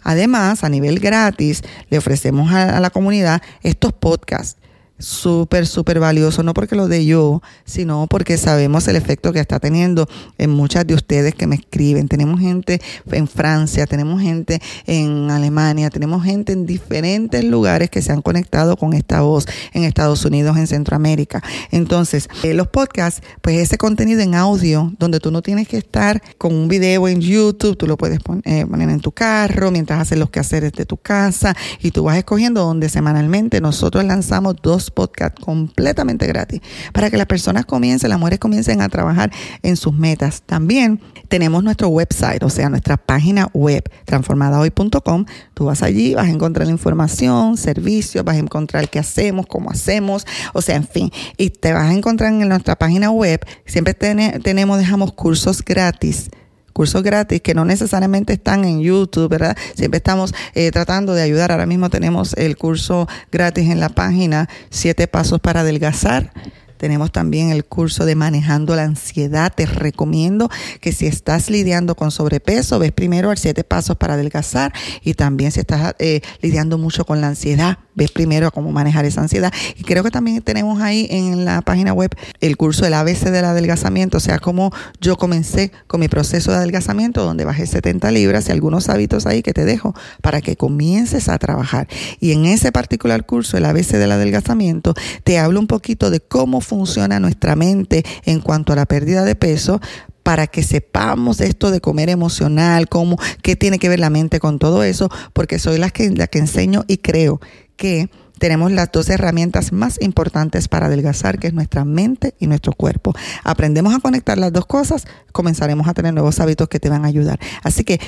Además, 0.03 0.65
a 0.65 0.71
nivel 0.71 1.01
gratis, 1.01 1.63
le 1.91 1.99
ofrecemos 1.99 2.53
a, 2.53 2.81
la 2.81 2.91
comunidad 2.91 3.43
estos 3.63 3.93
podcasts 3.93 4.57
súper, 4.99 5.67
súper 5.67 6.01
valioso, 6.01 6.43
no 6.43 6.55
porque 6.55 6.77
lo 6.77 6.89
de 6.89 7.07
yo, 7.07 7.43
sino 7.65 8.07
porque 8.09 8.37
sabemos 8.37 8.89
el 8.89 8.97
efecto 8.97 9.33
que 9.33 9.41
está 9.41 9.61
teniendo 9.61 10.09
en 10.39 10.51
muchas 10.51 10.87
de 10.87 10.95
ustedes 10.95 11.35
que 11.35 11.47
me 11.47 11.57
escriben. 11.57 12.09
Tenemos 12.09 12.41
gente 12.41 12.81
en 13.11 13.29
Francia, 13.29 13.87
tenemos 13.87 14.21
gente 14.21 14.61
en 14.87 15.31
Alemania, 15.31 15.91
tenemos 15.91 16.25
gente 16.25 16.53
en 16.53 16.67
diferentes 16.67 17.45
lugares 17.45 17.91
que 17.91 18.03
se 18.03 18.13
han 18.13 18.23
conectado 18.23 18.77
con 18.77 18.95
esta 18.95 19.21
voz 19.21 19.47
en 19.73 19.85
Estados 19.85 20.25
Unidos, 20.25 20.57
en 20.57 20.67
Centroamérica. 20.67 21.43
Entonces, 21.71 22.29
eh, 22.43 22.55
los 22.55 22.69
podcasts, 22.69 23.23
pues 23.41 23.59
ese 23.59 23.79
contenido 23.79 24.21
en 24.21 24.35
audio, 24.35 24.93
donde 24.99 25.21
tú 25.21 25.31
no 25.31 25.43
tienes 25.43 25.69
que 25.69 25.79
estar 25.79 26.23
con 26.39 26.55
un 26.55 26.69
video 26.69 27.09
en 27.09 27.21
YouTube, 27.21 27.77
tú 27.77 27.87
lo 27.87 27.97
puedes 27.97 28.19
eh, 28.45 28.67
poner 28.67 28.89
en 28.91 29.01
tu 29.01 29.13
carro 29.13 29.71
mientras 29.71 30.01
haces 30.01 30.19
los 30.19 30.31
quehaceres 30.31 30.73
de 30.73 30.87
tu 30.87 30.97
casa 30.97 31.55
y 31.81 31.91
tú 31.91 32.05
vas 32.05 32.17
escogiendo 32.17 32.65
donde 32.65 32.89
semanalmente 32.89 33.61
nosotros 33.61 34.05
lanzamos 34.05 34.57
dos 34.63 34.88
podcast 34.91 35.39
completamente 35.39 36.27
gratis 36.27 36.61
para 36.93 37.11
que 37.11 37.17
las 37.17 37.27
personas 37.27 37.67
comiencen, 37.67 38.11
las 38.11 38.19
mujeres 38.19 38.39
comiencen 38.39 38.81
a 38.81 38.89
trabajar 38.89 39.31
en 39.63 39.77
sus 39.77 39.95
metas. 39.95 40.43
También 40.43 41.01
tenemos 41.29 41.63
nuestro 41.63 41.89
website, 41.89 42.43
o 42.43 42.51
sea, 42.51 42.69
nuestra 42.69 42.97
página 42.97 43.49
web, 43.53 43.85
transformadahoy.com. 44.05 45.25
Tú 45.55 45.65
vas 45.67 45.83
allí, 45.83 46.15
vas 46.15 46.27
a 46.27 46.31
encontrar 46.31 46.67
la 46.67 46.73
información, 46.73 47.57
servicios, 47.57 48.25
vas 48.25 48.37
a 48.37 48.41
encontrar 48.41 48.89
qué 48.89 48.99
hacemos, 48.99 49.47
cómo 49.47 49.71
hacemos, 49.71 50.27
o 50.53 50.63
sea, 50.63 50.77
en 50.77 50.87
fin. 50.87 51.11
Y 51.37 51.51
te 51.51 51.73
vas 51.73 51.91
a 51.91 51.93
encontrar 51.93 52.33
en 52.33 52.49
nuestra 52.49 52.77
página 52.77 53.11
web, 53.11 53.41
siempre 53.67 53.95
tenemos, 53.95 54.79
dejamos 54.79 55.13
cursos 55.13 55.65
gratis 55.65 56.31
cursos 56.79 57.03
gratis 57.03 57.41
que 57.41 57.55
no 57.55 57.65
necesariamente 57.65 58.35
están 58.35 58.65
en 58.65 58.81
YouTube, 58.81 59.29
¿verdad? 59.29 59.57
Siempre 59.75 59.99
estamos 59.99 60.33
eh, 60.55 60.71
tratando 60.71 61.13
de 61.13 61.23
ayudar. 61.23 61.51
Ahora 61.51 61.67
mismo 61.67 61.91
tenemos 61.91 62.35
el 62.35 62.57
curso 62.57 63.09
gratis 63.33 63.69
en 63.69 63.81
la 63.81 63.89
página, 63.89 64.49
siete 64.71 65.09
pasos 65.09 65.41
para 65.41 65.63
adelgazar. 65.63 66.33
Tenemos 66.79 67.13
también 67.13 67.51
el 67.51 67.65
curso 67.65 68.07
de 68.07 68.15
manejando 68.15 68.75
la 68.75 68.85
ansiedad. 68.85 69.53
Te 69.55 69.67
recomiendo 69.67 70.49
que 70.81 70.93
si 70.93 71.07
estás 71.07 71.51
lidiando 71.51 71.95
con 71.95 72.11
sobrepeso, 72.11 72.79
ves 72.79 72.93
primero 72.93 73.31
el 73.31 73.39
siete 73.39 73.65
pasos 73.65 73.97
para 73.97 74.15
adelgazar 74.15 74.73
y 75.03 75.15
también 75.15 75.53
si 75.53 75.61
estás 75.61 75.95
eh, 75.99 76.21
lidiando 76.41 76.79
mucho 76.79 77.05
con 77.05 77.21
la 77.21 77.29
ansiedad, 77.29 77.79
ves 77.95 78.11
primero 78.13 78.51
cómo 78.51 78.73
manejar 78.73 79.05
esa 79.05 79.21
ansiedad. 79.21 79.53
Y 79.77 79.83
creo 79.83 80.03
que 80.03 80.11
también 80.11 80.41
tenemos 80.43 80.81
ahí 80.81 81.07
en 81.11 81.45
la 81.45 81.61
página 81.63 81.93
web 81.93 82.11
el 82.41 82.57
curso 82.57 82.85
del 82.85 82.95
ABC 82.95 83.25
del 83.25 83.45
adelgazamiento, 83.45 84.19
o 84.19 84.21
sea, 84.21 84.39
cómo 84.39 84.73
yo 85.01 85.17
comencé 85.17 85.73
con 85.87 86.01
mi 86.01 86.09
proceso 86.09 86.53
de 86.53 86.59
adelgazamiento, 86.59 87.25
donde 87.25 87.45
bajé 87.45 87.67
70 87.67 88.11
libras 88.13 88.49
y 88.49 88.53
algunos 88.53 88.89
hábitos 88.89 89.27
ahí 89.27 89.43
que 89.43 89.53
te 89.53 89.65
dejo 89.65 89.95
para 90.23 90.41
que 90.41 90.57
comiences 90.57 91.29
a 91.29 91.39
trabajar. 91.39 91.89
Y 92.21 92.33
en 92.33 92.47
ese 92.47 92.73
particular 92.73 93.27
curso, 93.27 93.57
el 93.57 93.65
ABC 93.65 93.93
del 93.93 94.13
adelgazamiento, 94.13 94.95
te 95.25 95.39
hablo 95.39 95.59
un 95.59 95.67
poquito 95.67 96.11
de 96.11 96.21
cómo 96.21 96.61
funciona 96.69 97.19
nuestra 97.19 97.57
mente 97.57 98.05
en 98.25 98.41
cuanto 98.41 98.73
a 98.73 98.77
la 98.77 98.87
pérdida 98.87 99.25
de 99.25 99.35
peso 99.35 99.81
para 100.23 100.47
que 100.47 100.63
sepamos 100.63 101.41
esto 101.41 101.71
de 101.71 101.81
comer 101.81 102.11
emocional, 102.11 102.89
cómo, 102.89 103.17
qué 103.43 103.57
tiene 103.57 103.79
que 103.79 103.89
ver 103.89 103.99
la 103.99 104.11
mente 104.11 104.41
con 104.41 104.59
todo 104.59 104.83
eso, 104.83 105.09
porque 105.33 105.59
soy 105.59 105.79
la 105.79 105.89
que, 105.89 106.11
la 106.11 106.27
que 106.27 106.39
enseño 106.39 106.85
y 106.87 106.99
creo 106.99 107.41
que 107.77 108.11
tenemos 108.39 108.71
las 108.71 108.93
dos 108.93 109.09
herramientas 109.09 109.73
más 109.73 109.99
importantes 110.03 110.69
para 110.69 110.87
adelgazar, 110.87 111.39
que 111.39 111.49
es 111.49 111.55
nuestra 111.55 111.85
mente 111.87 112.35
y 112.39 112.47
nuestro 112.47 112.73
cuerpo. 112.75 113.15
Aprendemos 113.43 113.95
a 113.95 114.01
conectar 114.01 114.37
las 114.37 114.53
dos 114.53 114.67
cosas, 114.67 115.07
comenzaremos 115.33 115.89
a 115.89 115.95
tener 115.95 116.13
nuevos 116.13 116.39
hábitos 116.41 116.69
que 116.69 116.79
te 116.79 116.91
van 116.91 117.07
a 117.07 117.09
ayudar. 117.09 117.41
Así 117.63 117.85
que 117.85 117.99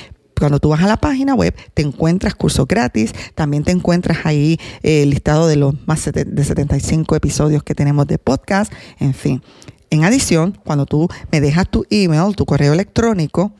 cuando 0.41 0.59
tú 0.59 0.69
vas 0.69 0.81
a 0.81 0.87
la 0.87 0.97
página 0.97 1.35
web, 1.35 1.55
te 1.75 1.83
encuentras 1.83 2.33
cursos 2.33 2.67
gratis, 2.67 3.13
también 3.35 3.63
te 3.63 3.71
encuentras 3.71 4.25
ahí 4.25 4.57
el 4.81 4.91
eh, 4.91 5.05
listado 5.05 5.45
de 5.47 5.55
los 5.55 5.75
más 5.85 6.03
de 6.11 6.43
75 6.43 7.15
episodios 7.15 7.61
que 7.61 7.75
tenemos 7.75 8.07
de 8.07 8.17
podcast, 8.17 8.73
en 8.99 9.13
fin. 9.13 9.43
En 9.91 10.03
adición, 10.03 10.57
cuando 10.65 10.87
tú 10.87 11.07
me 11.31 11.41
dejas 11.41 11.69
tu 11.69 11.85
email, 11.91 12.35
tu 12.35 12.47
correo 12.47 12.73
electrónico, 12.73 13.51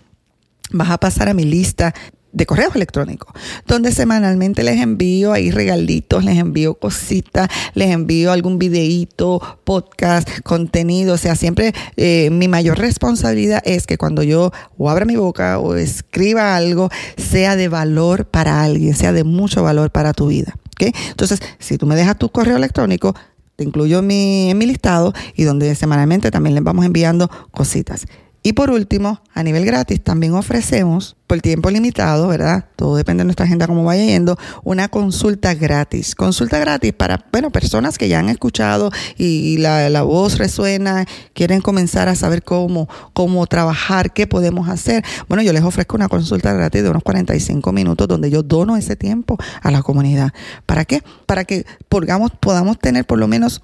vas 0.71 0.89
a 0.89 0.97
pasar 0.97 1.29
a 1.29 1.35
mi 1.35 1.43
lista 1.43 1.93
de 2.33 2.45
correos 2.45 2.75
electrónicos, 2.75 3.33
donde 3.67 3.91
semanalmente 3.91 4.63
les 4.63 4.79
envío 4.79 5.33
ahí 5.33 5.51
regalitos, 5.51 6.23
les 6.23 6.37
envío 6.37 6.75
cositas, 6.75 7.49
les 7.73 7.89
envío 7.89 8.31
algún 8.31 8.57
videíto, 8.57 9.41
podcast, 9.63 10.27
contenido. 10.43 11.15
O 11.15 11.17
sea, 11.17 11.35
siempre 11.35 11.73
eh, 11.97 12.29
mi 12.31 12.47
mayor 12.47 12.79
responsabilidad 12.79 13.61
es 13.65 13.87
que 13.87 13.97
cuando 13.97 14.23
yo 14.23 14.51
o 14.77 14.89
abra 14.89 15.05
mi 15.05 15.15
boca 15.15 15.59
o 15.59 15.75
escriba 15.75 16.55
algo, 16.55 16.89
sea 17.17 17.55
de 17.55 17.67
valor 17.67 18.25
para 18.25 18.63
alguien, 18.63 18.95
sea 18.95 19.11
de 19.11 19.23
mucho 19.23 19.63
valor 19.63 19.91
para 19.91 20.13
tu 20.13 20.27
vida. 20.27 20.55
¿okay? 20.75 20.93
Entonces, 21.09 21.39
si 21.59 21.77
tú 21.77 21.85
me 21.85 21.95
dejas 21.95 22.17
tu 22.17 22.29
correo 22.29 22.57
electrónico, 22.57 23.15
te 23.55 23.63
incluyo 23.63 23.99
en 23.99 24.07
mi, 24.07 24.49
en 24.51 24.57
mi 24.57 24.65
listado 24.65 25.13
y 25.35 25.43
donde 25.43 25.75
semanalmente 25.75 26.31
también 26.31 26.55
les 26.55 26.63
vamos 26.63 26.85
enviando 26.85 27.29
cositas. 27.51 28.07
Y 28.43 28.53
por 28.53 28.71
último, 28.71 29.21
a 29.33 29.43
nivel 29.43 29.65
gratis, 29.65 30.01
también 30.03 30.33
ofrecemos 30.33 31.15
por 31.27 31.39
tiempo 31.41 31.69
limitado, 31.69 32.27
¿verdad? 32.27 32.65
Todo 32.75 32.95
depende 32.95 33.21
de 33.21 33.25
nuestra 33.25 33.45
agenda, 33.45 33.67
como 33.67 33.83
vaya 33.83 34.03
yendo, 34.03 34.37
una 34.63 34.87
consulta 34.87 35.53
gratis. 35.53 36.15
Consulta 36.15 36.57
gratis 36.57 36.91
para, 36.91 37.23
bueno, 37.31 37.51
personas 37.51 37.99
que 37.99 38.09
ya 38.09 38.17
han 38.17 38.29
escuchado 38.29 38.91
y, 39.15 39.57
la, 39.59 39.89
la, 39.89 40.01
voz 40.01 40.39
resuena, 40.39 41.05
quieren 41.33 41.61
comenzar 41.61 42.09
a 42.09 42.15
saber 42.15 42.41
cómo, 42.41 42.89
cómo 43.13 43.45
trabajar, 43.45 44.11
qué 44.11 44.25
podemos 44.25 44.67
hacer. 44.69 45.05
Bueno, 45.29 45.43
yo 45.43 45.53
les 45.53 45.63
ofrezco 45.63 45.95
una 45.95 46.09
consulta 46.09 46.51
gratis 46.51 46.81
de 46.81 46.89
unos 46.89 47.03
45 47.03 47.71
minutos 47.71 48.07
donde 48.07 48.31
yo 48.31 48.41
dono 48.41 48.75
ese 48.75 48.95
tiempo 48.95 49.37
a 49.61 49.69
la 49.69 49.83
comunidad. 49.83 50.33
¿Para 50.65 50.83
qué? 50.85 51.03
Para 51.27 51.45
que 51.45 51.65
podamos, 51.89 52.31
podamos 52.39 52.79
tener 52.79 53.05
por 53.05 53.19
lo 53.19 53.27
menos 53.27 53.61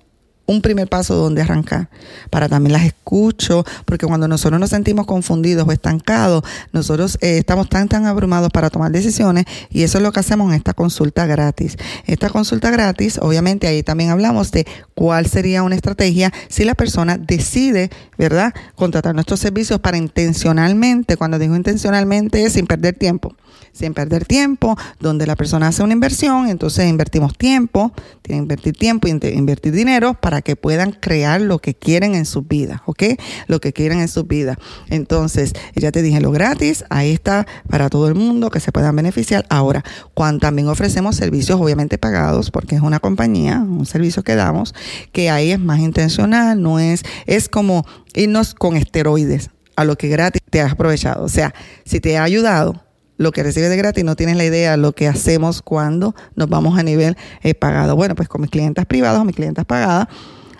un 0.47 0.61
primer 0.61 0.87
paso 0.87 1.15
donde 1.15 1.41
arrancar. 1.41 1.89
Para 2.31 2.49
también 2.49 2.73
las 2.73 2.83
escucho, 2.83 3.63
porque 3.85 4.07
cuando 4.07 4.27
nosotros 4.27 4.59
nos 4.59 4.71
sentimos 4.71 5.05
confundidos 5.05 5.67
o 5.67 5.71
estancados, 5.71 6.43
nosotros 6.71 7.17
eh, 7.21 7.37
estamos 7.37 7.69
tan, 7.69 7.87
tan 7.87 8.05
abrumados 8.05 8.49
para 8.51 8.69
tomar 8.69 8.91
decisiones 8.91 9.45
y 9.69 9.83
eso 9.83 9.99
es 9.99 10.03
lo 10.03 10.11
que 10.11 10.21
hacemos 10.21 10.49
en 10.49 10.55
esta 10.55 10.73
consulta 10.73 11.25
gratis. 11.25 11.77
Esta 12.05 12.29
consulta 12.29 12.71
gratis, 12.71 13.19
obviamente 13.21 13.67
ahí 13.67 13.83
también 13.83 14.09
hablamos 14.09 14.51
de 14.51 14.65
cuál 14.95 15.27
sería 15.27 15.63
una 15.63 15.75
estrategia 15.75 16.33
si 16.47 16.63
la 16.63 16.73
persona 16.73 17.17
decide, 17.17 17.89
¿verdad?, 18.17 18.53
contratar 18.75 19.13
nuestros 19.13 19.39
servicios 19.39 19.79
para 19.79 19.97
intencionalmente, 19.97 21.17
cuando 21.17 21.37
digo 21.37 21.55
intencionalmente 21.55 22.43
es 22.43 22.53
sin 22.53 22.65
perder 22.65 22.95
tiempo 22.95 23.35
sin 23.77 23.93
perder 23.93 24.25
tiempo, 24.25 24.75
donde 24.99 25.27
la 25.27 25.35
persona 25.35 25.67
hace 25.67 25.83
una 25.83 25.93
inversión, 25.93 26.47
entonces 26.47 26.89
invertimos 26.89 27.37
tiempo, 27.37 27.91
tienen 28.23 28.41
que 28.41 28.53
invertir 28.53 28.77
tiempo, 28.77 29.07
invertir 29.07 29.73
dinero 29.73 30.15
para 30.15 30.36
que 30.41 30.55
puedan 30.55 30.91
crear 30.91 31.41
lo 31.41 31.59
que 31.59 31.73
quieren 31.73 32.15
en 32.15 32.25
sus 32.25 32.47
vidas, 32.47 32.81
¿ok? 32.85 33.03
Lo 33.47 33.59
que 33.59 33.73
quieren 33.73 33.99
en 33.99 34.07
sus 34.07 34.27
vidas. 34.27 34.57
Entonces, 34.89 35.53
ya 35.75 35.91
te 35.91 36.01
dije 36.01 36.21
lo 36.21 36.31
gratis, 36.31 36.85
ahí 36.89 37.11
está 37.11 37.47
para 37.69 37.89
todo 37.89 38.07
el 38.07 38.15
mundo 38.15 38.49
que 38.49 38.59
se 38.59 38.71
puedan 38.71 38.95
beneficiar. 38.95 39.45
Ahora, 39.49 39.83
cuando 40.13 40.39
también 40.39 40.67
ofrecemos 40.67 41.15
servicios 41.15 41.59
obviamente 41.59 41.97
pagados, 41.97 42.51
porque 42.51 42.75
es 42.75 42.81
una 42.81 42.99
compañía, 42.99 43.59
un 43.59 43.85
servicio 43.85 44.23
que 44.23 44.35
damos, 44.35 44.73
que 45.11 45.29
ahí 45.29 45.51
es 45.51 45.59
más 45.59 45.79
intencional, 45.79 46.61
no 46.61 46.79
es, 46.79 47.03
es 47.25 47.49
como 47.49 47.85
irnos 48.13 48.53
con 48.53 48.77
esteroides 48.77 49.49
a 49.75 49.85
lo 49.85 49.95
que 49.97 50.07
gratis 50.07 50.41
te 50.49 50.61
has 50.61 50.73
aprovechado. 50.73 51.23
O 51.23 51.29
sea, 51.29 51.53
si 51.85 51.99
te 51.99 52.17
ha 52.17 52.23
ayudado, 52.23 52.86
lo 53.17 53.31
que 53.31 53.43
recibes 53.43 53.69
de 53.69 53.77
gratis, 53.77 54.03
no 54.03 54.15
tienes 54.15 54.37
la 54.37 54.45
idea 54.45 54.77
lo 54.77 54.93
que 54.93 55.07
hacemos 55.07 55.61
cuando 55.61 56.15
nos 56.35 56.49
vamos 56.49 56.77
a 56.77 56.83
nivel 56.83 57.17
eh, 57.41 57.53
pagado. 57.53 57.95
Bueno, 57.95 58.15
pues 58.15 58.29
con 58.29 58.41
mis 58.41 58.51
clientes 58.51 58.85
privados 58.85 59.19
o 59.19 59.25
mis 59.25 59.35
clientes 59.35 59.65
pagadas, 59.65 60.07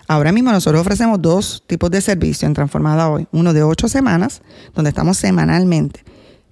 ahora 0.06 0.32
mismo 0.32 0.50
nosotros 0.50 0.80
ofrecemos 0.80 1.20
dos 1.22 1.62
tipos 1.66 1.90
de 1.90 2.00
servicio 2.00 2.46
en 2.46 2.54
Transformada 2.54 3.08
Hoy. 3.08 3.26
Uno 3.32 3.52
de 3.52 3.62
ocho 3.62 3.88
semanas, 3.88 4.42
donde 4.74 4.90
estamos 4.90 5.16
semanalmente, 5.16 6.04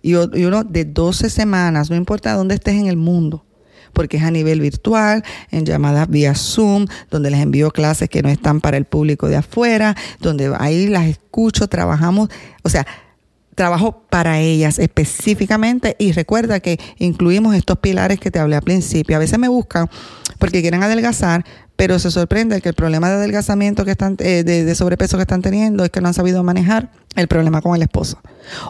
y 0.03 0.15
uno 0.15 0.63
de 0.63 0.85
12 0.85 1.31
semanas, 1.31 1.91
no 1.91 1.97
importa 1.97 2.35
dónde 2.35 2.55
estés 2.55 2.75
en 2.75 2.87
el 2.87 2.97
mundo 2.97 3.43
porque 3.97 4.19
es 4.19 4.23
a 4.25 4.31
nivel 4.31 4.61
virtual, 4.61 5.25
en 5.51 5.65
llamadas 5.65 6.09
vía 6.11 6.35
Zoom, 6.35 6.87
donde 7.11 7.31
les 7.31 7.41
envío 7.41 7.71
clases 7.71 8.11
que 8.11 8.23
no 8.23 8.29
están 8.29 8.61
para 8.61 8.77
el 8.77 8.85
público 8.85 9.27
de 9.29 9.37
afuera, 9.37 9.97
donde 10.21 10.55
ahí 10.59 10.87
las 10.87 11.07
escucho, 11.07 11.67
trabajamos, 11.67 12.29
o 12.63 12.69
sea, 12.69 12.87
trabajo 13.57 14.03
para 14.11 14.39
ellas 14.39 14.79
específicamente 14.79 15.97
y 15.99 16.13
recuerda 16.13 16.61
que 16.61 16.79
incluimos 16.99 17.57
estos 17.57 17.79
pilares 17.79 18.21
que 18.21 18.31
te 18.31 18.39
hablé 18.39 18.55
al 18.55 18.63
principio. 18.63 19.17
A 19.17 19.19
veces 19.19 19.39
me 19.39 19.49
buscan 19.49 19.91
porque 20.39 20.61
quieren 20.61 20.83
adelgazar, 20.83 21.45
pero 21.77 21.99
se 21.99 22.11
sorprende 22.11 22.61
que 22.61 22.71
el 22.71 22.75
problema 22.75 23.09
de 23.09 23.17
adelgazamiento 23.17 23.85
que 23.85 23.91
están, 23.93 24.17
eh, 24.19 24.43
de, 24.45 24.75
sobrepeso 24.75 25.17
que 25.19 25.23
están 25.23 25.43
teniendo 25.43 25.85
es 25.85 25.91
que 25.91 26.01
no 26.01 26.09
han 26.09 26.15
sabido 26.15 26.43
manejar 26.43 26.91
el 27.15 27.29
problema 27.29 27.63
con 27.63 27.75
el 27.77 27.83
esposo. 27.83 28.19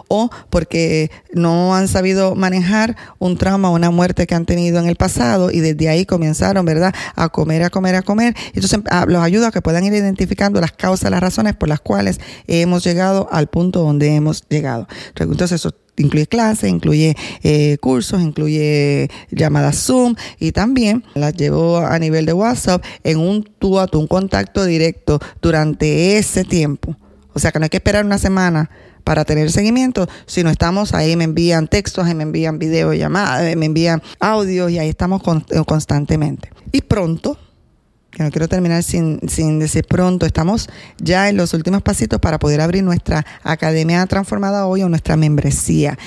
O 0.07 0.29
porque 0.49 1.11
no 1.33 1.75
han 1.75 1.87
sabido 1.87 2.35
manejar 2.35 2.95
un 3.19 3.37
trauma 3.37 3.69
o 3.69 3.75
una 3.75 3.91
muerte 3.91 4.27
que 4.27 4.35
han 4.35 4.45
tenido 4.45 4.79
en 4.79 4.87
el 4.87 4.95
pasado 4.95 5.51
y 5.51 5.59
desde 5.59 5.89
ahí 5.89 6.05
comenzaron, 6.05 6.65
¿verdad?, 6.65 6.93
a 7.15 7.29
comer, 7.29 7.63
a 7.63 7.69
comer, 7.69 7.95
a 7.95 8.01
comer. 8.01 8.35
Entonces 8.53 8.79
ah, 8.89 9.05
los 9.07 9.21
ayuda 9.21 9.47
a 9.47 9.51
que 9.51 9.61
puedan 9.61 9.83
ir 9.85 9.93
identificando 9.93 10.61
las 10.61 10.71
causas, 10.71 11.11
las 11.11 11.21
razones 11.21 11.55
por 11.55 11.69
las 11.69 11.79
cuales 11.79 12.19
hemos 12.47 12.83
llegado 12.83 13.27
al 13.31 13.47
punto 13.47 13.81
donde 13.81 14.15
hemos 14.15 14.43
llegado. 14.49 14.87
Entonces, 15.15 15.53
eso 15.53 15.75
incluye 15.97 16.27
clases, 16.27 16.69
incluye 16.69 17.15
eh, 17.43 17.77
cursos, 17.79 18.21
incluye 18.21 19.09
llamadas 19.31 19.83
Zoom 19.85 20.15
y 20.39 20.51
también 20.51 21.03
las 21.15 21.33
llevo 21.33 21.79
a 21.79 21.99
nivel 21.99 22.25
de 22.25 22.33
WhatsApp 22.33 22.83
en 23.03 23.17
un 23.17 23.43
tú 23.59 23.79
a 23.79 23.87
tú, 23.87 23.99
un 23.99 24.07
contacto 24.07 24.63
directo 24.65 25.19
durante 25.41 26.17
ese 26.17 26.43
tiempo. 26.43 26.95
O 27.33 27.39
sea 27.39 27.51
que 27.51 27.59
no 27.59 27.63
hay 27.63 27.69
que 27.69 27.77
esperar 27.77 28.05
una 28.05 28.17
semana 28.17 28.69
para 29.03 29.23
tener 29.23 29.51
seguimiento, 29.51 30.07
sino 30.25 30.49
estamos 30.49 30.93
ahí, 30.93 31.15
me 31.15 31.23
envían 31.23 31.67
textos, 31.67 32.05
me 32.13 32.23
envían 32.23 32.59
videollamadas, 32.59 33.55
me 33.55 33.65
envían 33.65 34.01
audios 34.19 34.69
y 34.71 34.79
ahí 34.79 34.89
estamos 34.89 35.21
constantemente. 35.65 36.49
Y 36.71 36.81
pronto, 36.81 37.37
que 38.17 38.23
no 38.23 38.31
quiero 38.31 38.47
terminar 38.47 38.81
sin, 38.81 39.19
sin 39.29 39.59
decir 39.59 39.85
pronto, 39.85 40.25
estamos 40.25 40.69
ya 40.97 41.29
en 41.29 41.37
los 41.37 41.53
últimos 41.53 41.83
pasitos 41.83 42.19
para 42.19 42.39
poder 42.39 42.61
abrir 42.61 42.83
nuestra 42.83 43.23
Academia 43.43 44.03
Transformada 44.07 44.65
Hoy 44.65 44.81
o 44.81 44.89
nuestra 44.89 45.15
membresía. 45.15 45.97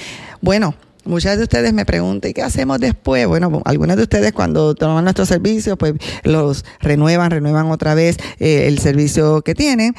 Bueno, 0.40 0.74
Muchas 1.02 1.38
de 1.38 1.44
ustedes 1.44 1.72
me 1.72 1.86
preguntan, 1.86 2.30
¿y 2.30 2.34
qué 2.34 2.42
hacemos 2.42 2.78
después? 2.78 3.26
Bueno, 3.26 3.62
algunas 3.64 3.96
de 3.96 4.02
ustedes 4.02 4.34
cuando 4.34 4.74
toman 4.74 5.02
nuestros 5.02 5.28
servicios, 5.28 5.78
pues 5.78 5.94
los 6.24 6.66
renuevan, 6.78 7.30
renuevan 7.30 7.70
otra 7.70 7.94
vez 7.94 8.18
eh, 8.38 8.66
el 8.66 8.78
servicio 8.80 9.40
que 9.40 9.54
tienen, 9.54 9.94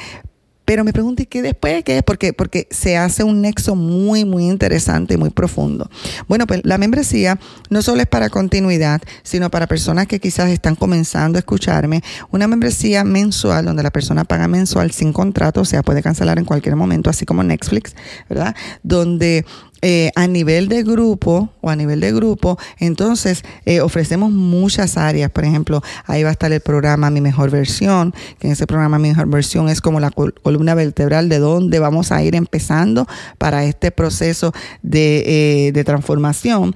pero 0.72 0.84
me 0.84 0.94
pregunto, 0.94 1.22
¿y 1.22 1.26
qué 1.26 1.42
después? 1.42 1.84
¿Qué 1.84 1.98
es? 1.98 2.02
Porque, 2.02 2.32
porque 2.32 2.66
se 2.70 2.96
hace 2.96 3.24
un 3.24 3.42
nexo 3.42 3.76
muy, 3.76 4.24
muy 4.24 4.46
interesante 4.46 5.12
y 5.12 5.16
muy 5.18 5.28
profundo. 5.28 5.90
Bueno, 6.28 6.46
pues 6.46 6.62
la 6.64 6.78
membresía 6.78 7.38
no 7.68 7.82
solo 7.82 8.00
es 8.00 8.06
para 8.06 8.30
continuidad, 8.30 9.02
sino 9.22 9.50
para 9.50 9.66
personas 9.66 10.06
que 10.06 10.18
quizás 10.18 10.48
están 10.48 10.74
comenzando 10.74 11.36
a 11.36 11.40
escucharme. 11.40 12.02
Una 12.30 12.48
membresía 12.48 13.04
mensual 13.04 13.66
donde 13.66 13.82
la 13.82 13.90
persona 13.90 14.24
paga 14.24 14.48
mensual 14.48 14.92
sin 14.92 15.12
contrato, 15.12 15.60
o 15.60 15.66
sea, 15.66 15.82
puede 15.82 16.02
cancelar 16.02 16.38
en 16.38 16.46
cualquier 16.46 16.74
momento, 16.74 17.10
así 17.10 17.26
como 17.26 17.42
Netflix, 17.42 17.94
¿verdad? 18.30 18.56
Donde 18.82 19.44
eh, 19.84 20.12
a 20.14 20.28
nivel 20.28 20.68
de 20.68 20.84
grupo 20.84 21.50
o 21.60 21.68
a 21.68 21.74
nivel 21.74 21.98
de 21.98 22.12
grupo, 22.12 22.56
entonces 22.78 23.42
eh, 23.64 23.80
ofrecemos 23.80 24.30
muchas 24.30 24.96
áreas. 24.96 25.30
Por 25.30 25.44
ejemplo, 25.44 25.82
ahí 26.06 26.22
va 26.22 26.28
a 26.28 26.32
estar 26.32 26.52
el 26.52 26.60
programa 26.60 27.10
Mi 27.10 27.20
Mejor 27.20 27.50
Versión, 27.50 28.14
que 28.38 28.46
en 28.46 28.52
ese 28.52 28.68
programa 28.68 29.00
Mi 29.00 29.08
Mejor 29.08 29.28
Versión 29.28 29.68
es 29.68 29.80
como 29.80 29.98
la 29.98 30.10
columna 30.10 30.74
vertebral 30.74 31.28
de 31.28 31.40
dónde 31.40 31.80
vamos 31.80 32.12
a 32.12 32.22
ir 32.22 32.36
empezando 32.36 33.08
para 33.38 33.64
este 33.64 33.90
proceso 33.90 34.52
de, 34.82 35.66
eh, 35.66 35.72
de 35.72 35.84
transformación. 35.84 36.74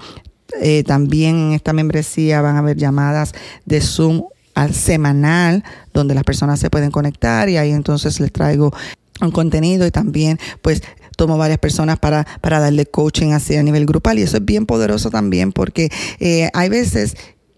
también 0.87 1.37
en 1.37 1.53
esta 1.53 1.73
membresía 1.73 2.41
van 2.41 2.57
a 2.57 2.59
haber 2.61 2.77
llamadas 2.77 3.35
de 3.67 3.81
Zoom 3.81 4.25
al 4.55 4.75
semanal 4.75 5.63
donde 5.93 6.15
las 6.15 6.25
personas 6.25 6.59
se 6.59 6.71
pueden 6.71 6.91
conectar 6.91 7.49
y 7.49 7.57
ahí 7.57 7.71
entonces 7.71 8.19
les 8.21 8.33
traigo 8.33 8.73
un 9.21 9.31
contenido 9.31 9.87
y 9.87 9.91
también 9.91 10.39
pues 10.63 10.83
tomo 11.17 11.39
varias 11.39 11.59
personas 11.59 11.99
para, 11.99 12.27
para 12.41 12.61
darle 12.61 12.87
coaching 12.87 13.33
así 13.33 13.57
a 13.57 13.63
nivel 13.63 13.87
grupal 13.87 14.19
y 14.19 14.23
eso 14.23 14.37
es 14.37 14.45
bien 14.45 14.67
poderoso 14.67 15.11
también 15.11 15.53
porque 15.53 15.91
eh, 16.21 16.51
hay 16.53 16.69
veces 16.69 17.17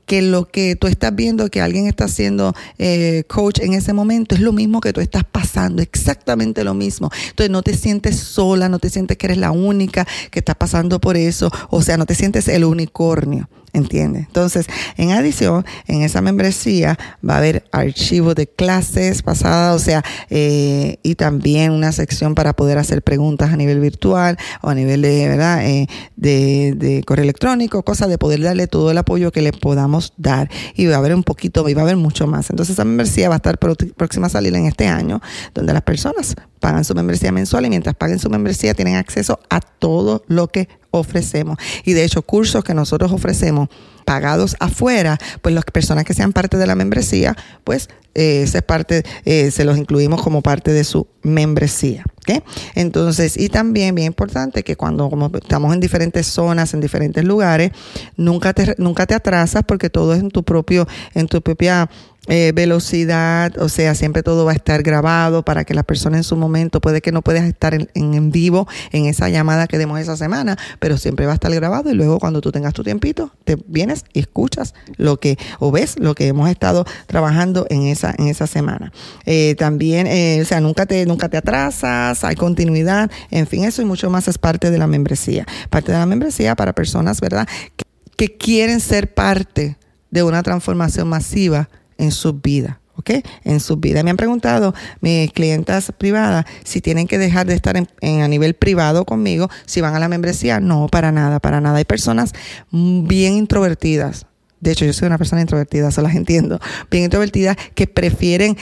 que 0.09 0.23
lo 0.23 0.49
que 0.49 0.75
tú 0.75 0.87
estás 0.87 1.15
viendo 1.15 1.49
que 1.51 1.61
alguien 1.61 1.87
está 1.87 2.05
haciendo 2.07 2.55
eh, 2.79 3.25
coach 3.29 3.61
en 3.61 3.75
ese 3.75 3.93
momento 3.93 4.35
es 4.35 4.41
lo 4.41 4.53
mismo 4.53 4.81
que 4.81 4.93
tú 4.93 5.01
estás 5.01 5.23
pasando, 5.23 5.83
exactamente 5.83 6.65
lo 6.65 6.73
mismo. 6.73 7.11
Entonces 7.29 7.51
no 7.51 7.63
te 7.63 7.77
sientes 7.77 8.17
sola, 8.17 8.71
no 8.71 8.79
te 8.79 8.89
sientes 8.89 9.19
que 9.19 9.27
eres 9.27 9.37
la 9.37 9.51
única 9.51 10.07
que 10.31 10.39
está 10.39 10.55
pasando 10.55 10.99
por 10.99 11.19
eso, 11.19 11.53
o 11.69 11.83
sea, 11.83 11.99
no 11.99 12.07
te 12.07 12.15
sientes 12.15 12.49
el 12.49 12.65
unicornio. 12.65 13.49
¿Entiendes? 13.73 14.27
Entonces, 14.27 14.67
en 14.97 15.13
adición, 15.13 15.65
en 15.87 16.03
esa 16.03 16.23
membresía 16.23 16.99
va 17.27 17.35
a 17.35 17.39
haber 17.39 17.65
archivos 17.71 18.35
de 18.35 18.47
clases 18.47 19.23
pasadas, 19.23 19.77
o 19.77 19.85
sea, 19.85 20.03
eh, 20.31 20.99
y 21.03 21.15
también 21.17 21.73
una 21.73 21.93
sección 21.93 22.35
para 22.35 22.55
poder 22.55 22.79
hacer 22.79 23.03
preguntas 23.03 23.53
a 23.53 23.57
nivel 23.57 23.81
virtual 23.81 24.39
o 24.63 24.71
a 24.71 24.75
nivel 24.75 25.03
de, 25.03 25.29
¿verdad? 25.29 25.67
Eh, 25.67 25.87
de, 26.17 26.75
de, 26.77 27.03
correo 27.05 27.25
electrónico, 27.25 27.83
cosas 27.83 28.09
de 28.09 28.17
poder 28.17 28.41
darle 28.41 28.67
todo 28.67 28.91
el 28.91 28.99
apoyo 28.99 29.33
que 29.33 29.43
le 29.43 29.53
podamos 29.53 30.15
dar. 30.17 30.51
Y 30.75 30.87
va 30.87 30.95
a 30.95 30.99
haber 30.99 31.15
un 31.15 31.23
poquito, 31.23 31.69
y 31.69 31.75
va 31.75 31.83
a 31.83 31.85
haber 31.85 31.97
mucho 31.97 32.27
más. 32.27 32.49
Entonces, 32.51 32.75
esa 32.75 32.85
membresía 32.85 33.29
va 33.29 33.37
a 33.37 33.37
estar 33.37 33.59
próxima 33.59 34.29
a 34.29 34.31
salir 34.31 34.55
en 34.55 34.67
este 34.67 34.87
año, 34.87 35.21
donde 35.55 35.73
las 35.73 35.83
personas 35.83 36.35
pagan 36.59 36.85
su 36.85 36.95
membresía 36.95 37.33
mensual 37.33 37.67
y 37.67 37.71
mientras 37.71 37.95
paguen 37.95 38.19
su 38.19 38.31
membresía 38.31 38.75
tienen 38.75 38.97
acceso 38.97 39.41
a 39.51 39.61
todo 39.61 40.25
lo 40.27 40.49
que 40.49 40.69
ofrecemos. 40.91 41.59
Y 41.85 41.93
de 41.93 42.05
hecho, 42.05 42.23
cursos 42.23 42.65
que 42.65 42.75
nosotros 42.75 43.13
ofrecemos 43.13 43.69
pagados 44.05 44.57
afuera, 44.59 45.19
pues 45.43 45.55
las 45.55 45.65
personas 45.65 46.05
que 46.05 46.15
sean 46.15 46.33
parte 46.33 46.57
de 46.57 46.67
la 46.67 46.75
membresía, 46.75 47.37
pues 47.65 47.91
eh, 48.15 48.43
esa 48.43 48.63
parte, 48.63 49.05
eh, 49.27 49.51
se 49.51 49.65
los 49.65 49.77
incluimos 49.77 50.23
como 50.23 50.41
parte 50.41 50.73
de 50.73 50.83
su 50.83 51.07
membresía. 51.23 52.05
¿okay? 52.23 52.43
Entonces, 52.75 53.37
y 53.37 53.51
también 53.51 53.95
bien 53.95 54.07
importante 54.07 54.63
que 54.63 54.77
cuando 54.77 55.11
como 55.11 55.31
estamos 55.35 55.75
en 55.75 55.81
diferentes 55.81 56.27
zonas, 56.27 56.73
en 56.73 56.81
diferentes 56.81 57.23
lugares, 57.23 57.71
nunca 58.17 58.55
te, 58.55 58.75
nunca 58.79 59.07
te 59.07 59.15
atrasas 59.15 59.63
porque 59.65 59.91
todo 59.91 60.15
es 60.15 60.21
en 60.21 60.31
tu 60.31 60.43
propio, 60.43 60.89
en 61.15 61.29
tu 61.29 61.43
propia 61.43 61.91
eh, 62.29 62.53
velocidad, 62.55 63.57
o 63.59 63.69
sea, 63.69 63.95
siempre 63.95 64.23
todo 64.23 64.45
va 64.45 64.53
a 64.53 64.55
estar 64.55 64.83
grabado 64.83 65.43
para 65.43 65.65
que 65.65 65.73
la 65.73 65.83
persona 65.83 66.19
en 66.19 66.25
su 66.25 66.37
momento, 66.37 66.81
puede 66.81 67.01
que 67.01 67.11
no 67.11 67.23
puedas 67.23 67.45
estar 67.45 67.75
en, 67.75 67.89
en, 67.95 68.31
vivo 68.31 68.69
en 68.93 69.07
esa 69.07 69.31
llamada 69.31 69.67
que 69.67 69.79
demos 69.79 69.99
esa 69.99 70.17
semana, 70.17 70.59
pero 70.79 70.99
siempre 70.99 71.25
va 71.25 71.33
a 71.33 71.35
estar 71.35 71.55
grabado 71.55 71.91
y 71.91 71.95
luego 71.95 72.19
cuando 72.19 72.41
tú 72.43 72.53
tengas 72.53 72.75
tu 72.75 72.85
tiempito, 72.85 73.33
te 73.45 73.57
vienes 73.67 74.05
y 74.13 74.21
escuchas 74.21 74.75
lo 74.97 75.19
que, 75.19 75.39
o 75.59 75.71
ves 75.71 75.99
lo 75.99 76.15
que 76.15 76.29
hemos 76.29 76.51
estado 76.51 76.85
trabajando 77.07 77.67
en 77.71 77.87
esa, 77.87 78.15
en 78.19 78.29
esa 78.29 78.47
semana. 78.47 78.93
Eh, 79.25 79.55
también, 79.59 80.07
eh, 80.07 80.41
o 80.43 80.45
sea, 80.45 80.61
nunca 80.61 80.85
te, 80.85 81.07
nunca 81.07 81.31
te 81.31 81.39
atrasas, 81.39 82.25
hay 82.25 82.37
continuidad, 82.37 83.11
en 83.31 83.47
fin, 83.47 83.65
eso 83.65 83.81
y 83.81 83.87
mucho 83.87 84.11
más 84.11 84.29
es 84.29 84.37
parte 84.37 84.71
de 84.71 84.77
la 84.77 84.87
membresía. 84.87 85.47
Parte 85.71 85.93
de 85.93 85.99
la 85.99 86.07
membresía 86.07 86.55
para 86.57 86.75
personas, 86.75 87.21
¿verdad?, 87.21 87.49
que, 87.77 87.85
que 88.17 88.37
quieren 88.37 88.81
ser 88.81 89.15
parte 89.15 89.79
de 90.11 90.23
una 90.23 90.43
transformación 90.43 91.09
masiva 91.09 91.69
en 91.99 92.11
su 92.13 92.33
vida. 92.35 92.81
¿ok? 92.99 93.11
En 93.45 93.61
su 93.61 93.77
vida. 93.77 94.03
Me 94.03 94.11
han 94.11 94.17
preguntado 94.17 94.75
mis 95.01 95.33
clientas 95.33 95.93
privadas 95.97 96.45
si 96.65 96.81
tienen 96.81 97.07
que 97.07 97.19
dejar 97.19 97.47
de 97.47 97.55
estar 97.55 97.77
en, 97.77 98.21
a 98.21 98.29
nivel 98.29 98.55
privado 98.55 99.05
conmigo, 99.05 99.49
si 99.67 99.81
van 99.81 99.95
a 99.95 100.01
la 100.01 100.09
membresía. 100.09 100.61
No, 100.61 100.89
para 100.89 101.13
nada, 101.13 101.39
para 101.39 101.61
nada. 101.61 101.79
Hay 101.79 101.85
personas 101.85 102.33
bien 102.71 103.35
introvertidas. 103.35 104.27
De 104.61 104.73
hecho, 104.73 104.85
yo 104.85 104.93
soy 104.93 105.07
una 105.07 105.19
persona 105.19 105.41
introvertida, 105.41 105.91
se 105.93 106.03
las 106.03 106.17
entiendo. 106.17 106.59
Bien 106.91 107.05
introvertidas 107.05 107.57
que 107.75 107.87
prefieren 107.87 108.57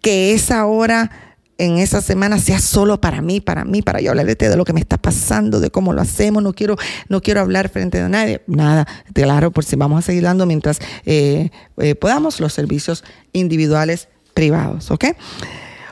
que 0.00 0.32
esa 0.32 0.64
hora 0.64 1.31
en 1.62 1.78
esa 1.78 2.00
semana 2.00 2.40
sea 2.40 2.58
solo 2.58 3.00
para 3.00 3.22
mí, 3.22 3.40
para 3.40 3.64
mí, 3.64 3.82
para 3.82 4.00
yo 4.00 4.10
hablar 4.10 4.26
de 4.26 4.56
lo 4.56 4.64
que 4.64 4.72
me 4.72 4.80
está 4.80 4.98
pasando, 4.98 5.60
de 5.60 5.70
cómo 5.70 5.92
lo 5.92 6.00
hacemos, 6.00 6.42
no 6.42 6.54
quiero, 6.54 6.76
no 7.08 7.22
quiero 7.22 7.40
hablar 7.40 7.68
frente 7.68 8.00
a 8.00 8.08
nadie, 8.08 8.42
nada, 8.48 8.88
claro, 9.14 9.52
por 9.52 9.64
si 9.64 9.76
vamos 9.76 10.00
a 10.00 10.02
seguir 10.02 10.24
dando 10.24 10.44
mientras 10.44 10.80
eh, 11.06 11.50
eh, 11.76 11.94
podamos 11.94 12.40
los 12.40 12.52
servicios 12.52 13.04
individuales 13.32 14.08
privados, 14.34 14.90
¿ok? 14.90 15.04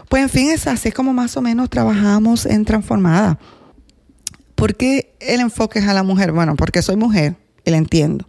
Pues 0.09 0.24
en 0.24 0.28
fin, 0.28 0.50
es 0.50 0.66
así 0.66 0.90
como 0.90 1.12
más 1.12 1.37
o 1.37 1.40
menos 1.40 1.70
trabajamos 1.70 2.46
en 2.46 2.64
Transformada. 2.64 3.38
¿Por 4.56 4.74
qué 4.74 5.14
el 5.20 5.38
enfoque 5.38 5.78
es 5.78 5.87
a 5.87 5.94
la 5.94 6.02
mujer? 6.02 6.33
Bueno, 6.33 6.56
porque 6.56 6.83
soy 6.83 6.96
mujer 6.96 7.37
y 7.64 7.70
la 7.70 7.76
entiendo. 7.76 8.28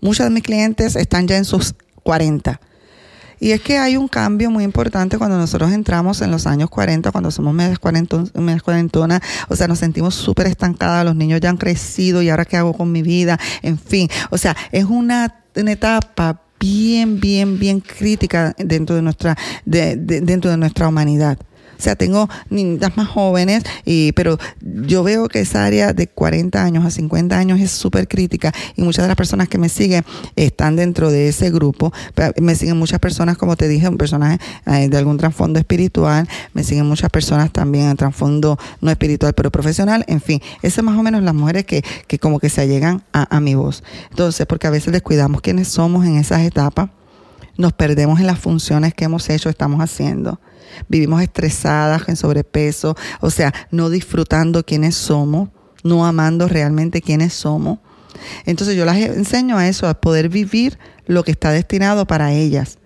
Muchos 0.00 0.26
de 0.26 0.30
mis 0.30 0.42
clientes 0.42 0.96
están 0.96 1.28
ya 1.28 1.36
en 1.36 1.44
sus 1.44 1.76
40 2.02 2.60
y 3.40 3.52
es 3.52 3.60
que 3.60 3.78
hay 3.78 3.96
un 3.96 4.08
cambio 4.08 4.50
muy 4.50 4.64
importante 4.64 5.18
cuando 5.18 5.36
nosotros 5.36 5.72
entramos 5.72 6.20
en 6.22 6.30
los 6.30 6.46
años 6.46 6.70
40, 6.70 7.12
cuando 7.12 7.30
somos 7.30 7.54
medias 7.54 7.78
cuarentonas, 7.78 9.22
o 9.48 9.56
sea, 9.56 9.68
nos 9.68 9.78
sentimos 9.78 10.14
súper 10.14 10.46
estancadas, 10.46 11.04
los 11.04 11.16
niños 11.16 11.40
ya 11.40 11.50
han 11.50 11.56
crecido 11.56 12.22
y 12.22 12.30
ahora 12.30 12.44
qué 12.44 12.56
hago 12.56 12.72
con 12.72 12.90
mi 12.90 13.02
vida, 13.02 13.38
en 13.62 13.78
fin, 13.78 14.08
o 14.30 14.38
sea, 14.38 14.56
es 14.72 14.84
una, 14.84 15.34
etapa 15.54 16.40
bien, 16.60 17.20
bien, 17.20 17.58
bien 17.58 17.80
crítica 17.80 18.54
dentro 18.58 18.94
de 18.96 19.02
nuestra, 19.02 19.36
dentro 19.64 20.50
de 20.50 20.56
nuestra 20.56 20.88
humanidad. 20.88 21.38
O 21.78 21.82
sea, 21.82 21.96
tengo 21.96 22.28
niñas 22.50 22.96
más 22.96 23.08
jóvenes, 23.08 23.62
y, 23.84 24.12
pero 24.12 24.38
yo 24.60 25.02
veo 25.02 25.28
que 25.28 25.40
esa 25.40 25.64
área 25.64 25.92
de 25.92 26.06
40 26.06 26.62
años 26.62 26.84
a 26.84 26.90
50 26.90 27.38
años 27.38 27.60
es 27.60 27.70
súper 27.70 28.08
crítica 28.08 28.52
y 28.76 28.82
muchas 28.82 29.04
de 29.04 29.08
las 29.08 29.16
personas 29.16 29.48
que 29.48 29.58
me 29.58 29.68
siguen 29.68 30.04
están 30.36 30.76
dentro 30.76 31.10
de 31.10 31.28
ese 31.28 31.50
grupo. 31.50 31.92
Me 32.40 32.54
siguen 32.54 32.76
muchas 32.76 32.98
personas, 32.98 33.36
como 33.36 33.56
te 33.56 33.68
dije, 33.68 33.88
un 33.88 33.98
personaje 33.98 34.38
eh, 34.66 34.88
de 34.88 34.98
algún 34.98 35.16
trasfondo 35.16 35.58
espiritual, 35.58 36.28
me 36.54 36.64
siguen 36.64 36.86
muchas 36.86 37.10
personas 37.10 37.52
también 37.52 37.88
en 37.88 37.96
trasfondo 37.96 38.58
no 38.80 38.90
espiritual, 38.90 39.34
pero 39.34 39.50
profesional. 39.50 40.04
En 40.08 40.20
fin, 40.20 40.40
esas 40.62 40.84
más 40.84 40.98
o 40.98 41.02
menos 41.02 41.22
las 41.22 41.34
mujeres 41.34 41.64
que, 41.64 41.82
que 42.06 42.18
como 42.18 42.40
que 42.40 42.48
se 42.48 42.60
allegan 42.60 43.02
a, 43.12 43.36
a 43.36 43.40
mi 43.40 43.54
voz. 43.54 43.82
Entonces, 44.10 44.46
porque 44.46 44.66
a 44.66 44.70
veces 44.70 44.92
descuidamos 44.92 45.40
quiénes 45.40 45.68
somos 45.68 46.04
en 46.06 46.16
esas 46.16 46.42
etapas 46.42 46.90
nos 47.58 47.74
perdemos 47.74 48.20
en 48.20 48.26
las 48.26 48.38
funciones 48.38 48.94
que 48.94 49.04
hemos 49.04 49.28
hecho, 49.28 49.50
estamos 49.50 49.80
haciendo. 49.80 50.40
Vivimos 50.88 51.20
estresadas, 51.20 52.08
en 52.08 52.16
sobrepeso, 52.16 52.96
o 53.20 53.30
sea, 53.30 53.52
no 53.70 53.90
disfrutando 53.90 54.64
quiénes 54.64 54.94
somos, 54.94 55.50
no 55.82 56.06
amando 56.06 56.48
realmente 56.48 57.02
quiénes 57.02 57.34
somos. 57.34 57.80
Entonces 58.46 58.76
yo 58.76 58.84
las 58.84 58.96
enseño 58.96 59.58
a 59.58 59.68
eso, 59.68 59.88
a 59.88 60.00
poder 60.00 60.28
vivir 60.28 60.78
lo 61.06 61.24
que 61.24 61.32
está 61.32 61.50
destinado 61.50 62.06
para 62.06 62.32
ellas. 62.32 62.78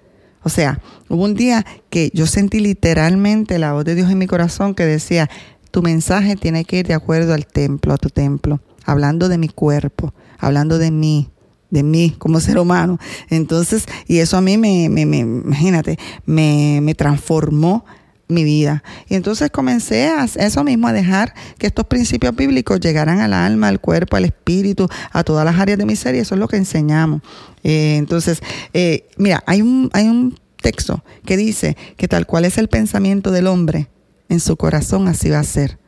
O 0.43 0.49
sea, 0.49 0.81
hubo 1.09 1.25
un 1.25 1.35
día 1.35 1.65
que 1.91 2.11
yo 2.15 2.27
sentí 2.27 2.59
literalmente 2.59 3.59
la 3.59 3.75
voz 3.75 3.85
de 3.85 3.95
Dios 3.95 4.11
en 4.11 4.19
mi 4.19 4.27
corazón 4.27 4.75
que 4.75 4.85
decía, 4.87 5.29
tu 5.71 5.83
mensaje 5.83 6.35
tiene 6.37 6.65
que 6.65 6.79
ir 6.79 6.87
de 6.87 6.95
acuerdo 6.95 7.35
al 7.35 7.47
templo, 7.47 7.93
a 7.93 7.99
tu 7.99 8.09
templo, 8.09 8.61
hablando 8.85 9.29
de 9.29 9.39
mi 9.39 9.49
cuerpo, 9.49 10.15
hablando 10.39 10.79
de 10.79 10.91
mí, 10.91 11.31
de 11.73 11.83
mí 11.83 12.15
como 12.19 12.39
ser 12.39 12.59
humano. 12.59 12.99
Entonces, 13.31 13.87
y 14.07 14.19
eso 14.19 14.37
a 14.37 14.43
mí 14.43 14.59
me, 14.59 14.89
me, 14.91 15.07
me 15.07 15.19
imagínate, 15.19 15.99
me, 16.27 16.81
me 16.83 16.95
transformó 16.95 17.85
mi 18.29 18.45
vida. 18.45 18.83
Y 19.09 19.15
entonces 19.15 19.51
comencé 19.51 20.09
a 20.09 20.25
eso 20.25 20.65
mismo, 20.65 20.87
a 20.87 20.93
dejar 20.93 21.35
que 21.59 21.67
estos 21.67 21.87
principios 21.87 22.37
bíblicos 22.37 22.79
llegaran 22.79 23.21
al 23.21 23.33
alma, 23.33 23.69
al 23.69 23.81
cuerpo, 23.81 24.17
al 24.17 24.27
espíritu, 24.27 24.87
a 25.13 25.25
todas 25.25 25.47
las 25.47 25.59
áreas 25.59 25.79
de 25.79 25.87
mi 25.87 25.97
ser, 25.97 26.15
y 26.15 26.19
eso 26.19 26.35
es 26.35 26.39
lo 26.39 26.47
que 26.47 26.57
enseñamos. 26.57 27.23
Eh, 27.65 27.97
entonces, 27.97 28.43
eh, 28.75 29.09
mira, 29.17 29.43
hay 29.47 29.63
un, 29.63 29.89
hay 29.95 30.09
un 30.09 30.39
texto 30.61 31.03
que 31.25 31.39
dice 31.39 31.77
que 31.97 32.07
tal 32.07 32.27
cual 32.27 32.45
es 32.45 32.59
el 32.59 32.69
pensamiento 32.69 33.31
del 33.31 33.47
hombre, 33.47 33.89
en 34.29 34.41
su 34.41 34.57
corazón 34.57 35.09
así 35.09 35.31
va 35.31 35.39
a 35.39 35.45
ser. 35.45 35.79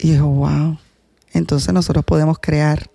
Y 0.00 0.16
yo, 0.16 0.26
wow. 0.26 0.76
Entonces 1.32 1.72
nosotros 1.72 2.04
podemos 2.04 2.38
crear 2.40 2.90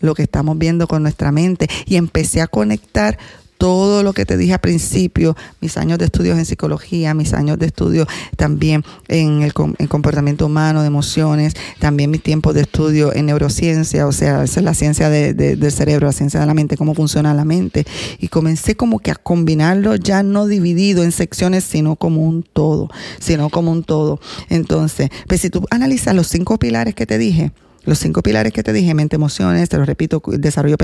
lo 0.00 0.14
que 0.14 0.22
estamos 0.22 0.58
viendo 0.58 0.86
con 0.86 1.02
nuestra 1.02 1.32
mente. 1.32 1.68
Y 1.86 1.96
empecé 1.96 2.40
a 2.40 2.46
conectar 2.46 3.18
todo 3.58 4.02
lo 4.02 4.12
que 4.12 4.26
te 4.26 4.36
dije 4.36 4.54
al 4.54 4.60
principio, 4.60 5.36
mis 5.60 5.76
años 5.76 5.98
de 5.98 6.06
estudios 6.06 6.38
en 6.38 6.44
psicología, 6.44 7.14
mis 7.14 7.32
años 7.32 7.58
de 7.58 7.66
estudio 7.66 8.06
también 8.36 8.84
en 9.08 9.42
el 9.42 9.52
comportamiento 9.88 10.46
humano, 10.46 10.82
de 10.82 10.88
emociones, 10.88 11.54
también 11.78 12.10
mi 12.10 12.18
tiempo 12.18 12.52
de 12.52 12.62
estudio 12.62 13.14
en 13.14 13.26
neurociencia, 13.26 14.06
o 14.06 14.12
sea, 14.12 14.44
es 14.44 14.56
la 14.60 14.74
ciencia 14.74 15.08
del 15.10 15.72
cerebro, 15.72 16.06
la 16.06 16.12
ciencia 16.12 16.40
de 16.40 16.46
la 16.46 16.54
mente, 16.54 16.76
cómo 16.76 16.94
funciona 16.94 17.34
la 17.34 17.44
mente. 17.44 17.86
Y 18.18 18.28
comencé 18.28 18.76
como 18.76 18.98
que 18.98 19.10
a 19.10 19.14
combinarlo 19.14 19.96
ya 19.96 20.22
no 20.22 20.46
dividido 20.46 21.02
en 21.02 21.12
secciones, 21.12 21.64
sino 21.64 21.96
como 21.96 22.22
un 22.22 22.42
todo, 22.42 22.90
sino 23.18 23.50
como 23.50 23.72
un 23.72 23.84
todo. 23.84 24.20
Entonces, 24.48 25.10
pues 25.26 25.40
si 25.40 25.50
tú 25.50 25.66
analizas 25.70 26.14
los 26.14 26.28
cinco 26.28 26.58
pilares 26.58 26.94
que 26.94 27.06
te 27.06 27.18
dije, 27.18 27.52
los 27.86 27.98
cinco 27.98 28.22
pilares 28.22 28.52
que 28.52 28.62
te 28.62 28.72
dije, 28.72 28.92
mente, 28.94 29.16
emociones, 29.16 29.68
te 29.68 29.78
lo 29.78 29.84
repito, 29.84 30.22
desarrollo 30.26 30.76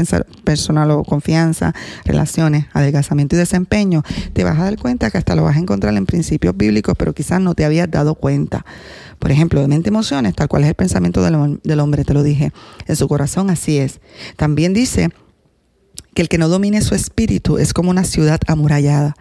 personal 0.44 0.90
o 0.92 1.04
confianza, 1.04 1.74
relaciones, 2.04 2.66
adelgazamiento 2.72 3.36
y 3.36 3.38
desempeño, 3.38 4.02
te 4.32 4.44
vas 4.44 4.58
a 4.58 4.64
dar 4.64 4.78
cuenta 4.78 5.10
que 5.10 5.18
hasta 5.18 5.36
lo 5.36 5.42
vas 5.42 5.56
a 5.56 5.58
encontrar 5.58 5.94
en 5.94 6.06
principios 6.06 6.56
bíblicos, 6.56 6.94
pero 6.96 7.12
quizás 7.12 7.40
no 7.40 7.54
te 7.54 7.64
habías 7.64 7.90
dado 7.90 8.14
cuenta. 8.14 8.64
Por 9.18 9.30
ejemplo, 9.30 9.60
de 9.60 9.68
mente, 9.68 9.88
emociones, 9.88 10.34
tal 10.34 10.48
cual 10.48 10.62
es 10.62 10.70
el 10.70 10.74
pensamiento 10.74 11.22
del, 11.22 11.60
del 11.62 11.80
hombre, 11.80 12.04
te 12.04 12.14
lo 12.14 12.22
dije. 12.22 12.52
En 12.86 12.96
su 12.96 13.08
corazón 13.08 13.50
así 13.50 13.78
es. 13.78 14.00
También 14.36 14.72
dice 14.72 15.10
que 16.14 16.22
el 16.22 16.28
que 16.28 16.38
no 16.38 16.48
domine 16.48 16.80
su 16.82 16.94
espíritu 16.94 17.58
es 17.58 17.72
como 17.72 17.90
una 17.90 18.04
ciudad 18.04 18.40
amurallada. 18.46 19.16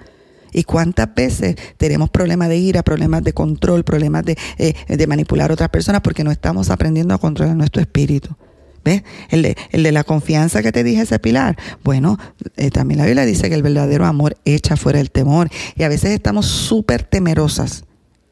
¿Y 0.52 0.64
cuántas 0.64 1.14
veces 1.14 1.56
tenemos 1.78 2.10
problemas 2.10 2.50
de 2.50 2.58
ira, 2.58 2.84
problemas 2.84 3.24
de 3.24 3.34
control, 3.34 3.84
problemas 3.84 4.26
de, 4.26 4.38
eh, 4.58 4.74
de 4.88 5.08
manipular 5.08 5.52
a 5.52 5.54
otras 5.54 5.70
personas 5.70 6.02
porque 6.02 6.24
no 6.24 6.32
estamos 6.32 6.70
aprendiendo 6.70 7.14
a 7.14 7.18
controlar 7.18 7.56
nuestro 7.56 7.82
espíritu? 7.82 8.36
¿Ves? 8.84 9.04
El 9.30 9.44
de, 9.44 9.56
el 9.72 9.84
de 9.84 9.92
la 9.92 10.04
confianza 10.04 10.64
que 10.64 10.72
te 10.72 10.84
dije 10.84 11.04
ese 11.04 11.20
pilar. 11.20 11.58
Bueno, 11.84 12.18
eh, 12.58 12.72
también 12.72 12.98
la 12.98 13.06
Biblia 13.06 13.26
dice 13.26 13.48
que 13.48 13.56
el 13.56 13.62
verdadero 13.62 14.06
amor 14.06 14.38
echa 14.44 14.76
fuera 14.76 15.00
el 15.00 15.12
temor. 15.12 15.50
Y 15.76 15.84
a 15.84 15.90
veces 15.90 16.12
estamos 16.12 16.48
súper 16.48 17.04
temerosas 17.04 17.86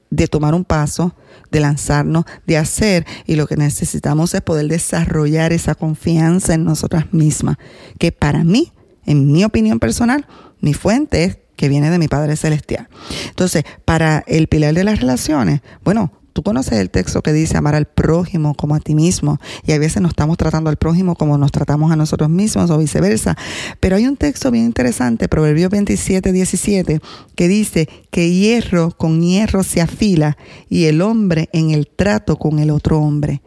de 0.10 0.28
tomar 0.28 0.56
un 0.56 0.66
paso, 0.66 1.16
de 1.52 1.60
lanzarnos, 1.60 2.26
de 2.48 2.58
hacer. 2.58 3.06
Y 3.28 3.36
lo 3.36 3.46
que 3.46 3.58
necesitamos 3.58 4.34
es 4.34 4.42
poder 4.42 4.68
desarrollar 4.68 5.54
esa 5.54 5.76
confianza 5.76 6.56
en 6.56 6.64
nosotras 6.64 7.14
mismas. 7.14 7.58
Que 8.00 8.12
para 8.12 8.44
mí, 8.44 8.74
en 9.06 9.32
mi 9.32 9.44
opinión 9.44 9.80
personal, 9.80 10.26
mi 10.62 10.74
fuente 10.74 11.24
es 11.24 11.38
que 11.60 11.68
viene 11.68 11.90
de 11.90 12.00
mi 12.00 12.08
Padre 12.08 12.38
Celestial. 12.38 12.88
Entonces, 13.28 13.66
para 13.84 14.24
el 14.28 14.48
pilar 14.48 14.74
de 14.74 14.86
las 14.86 15.02
relaciones, 15.02 15.60
bueno, 15.84 16.14
tú 16.32 16.42
conoces 16.42 16.80
el 16.80 16.90
texto 16.90 17.22
que 17.22 17.34
dice 17.34 17.58
amar 17.58 17.76
al 17.76 17.86
prójimo 17.86 18.54
como 18.54 18.76
a 18.76 18.80
ti 18.80 18.96
mismo 18.96 19.42
y 19.66 19.74
a 19.74 19.78
veces 19.78 20.02
no 20.02 20.08
estamos 20.08 20.38
tratando 20.38 20.70
al 20.70 20.78
prójimo 20.78 21.16
como 21.16 21.38
nos 21.38 21.52
tratamos 21.52 21.92
a 21.92 21.98
nosotros 21.98 22.30
mismos 22.30 22.70
o 22.70 22.78
viceversa. 22.78 23.36
Pero 23.82 23.98
hay 23.98 24.08
un 24.08 24.16
texto 24.16 24.52
bien 24.52 24.64
interesante, 24.64 25.28
Proverbios 25.28 25.70
27, 25.70 26.32
17, 26.32 27.02
que 27.36 27.48
dice 27.50 27.90
que 28.10 28.32
hierro 28.32 28.92
con 28.92 29.22
hierro 29.22 29.64
se 29.64 29.82
afila 29.82 30.38
y 30.70 30.86
el 30.86 31.02
hombre 31.02 31.50
en 31.52 31.72
el 31.72 31.90
trato 31.90 32.38
con 32.38 32.60
el 32.60 32.70
otro 32.70 33.02
hombre. 33.02 33.42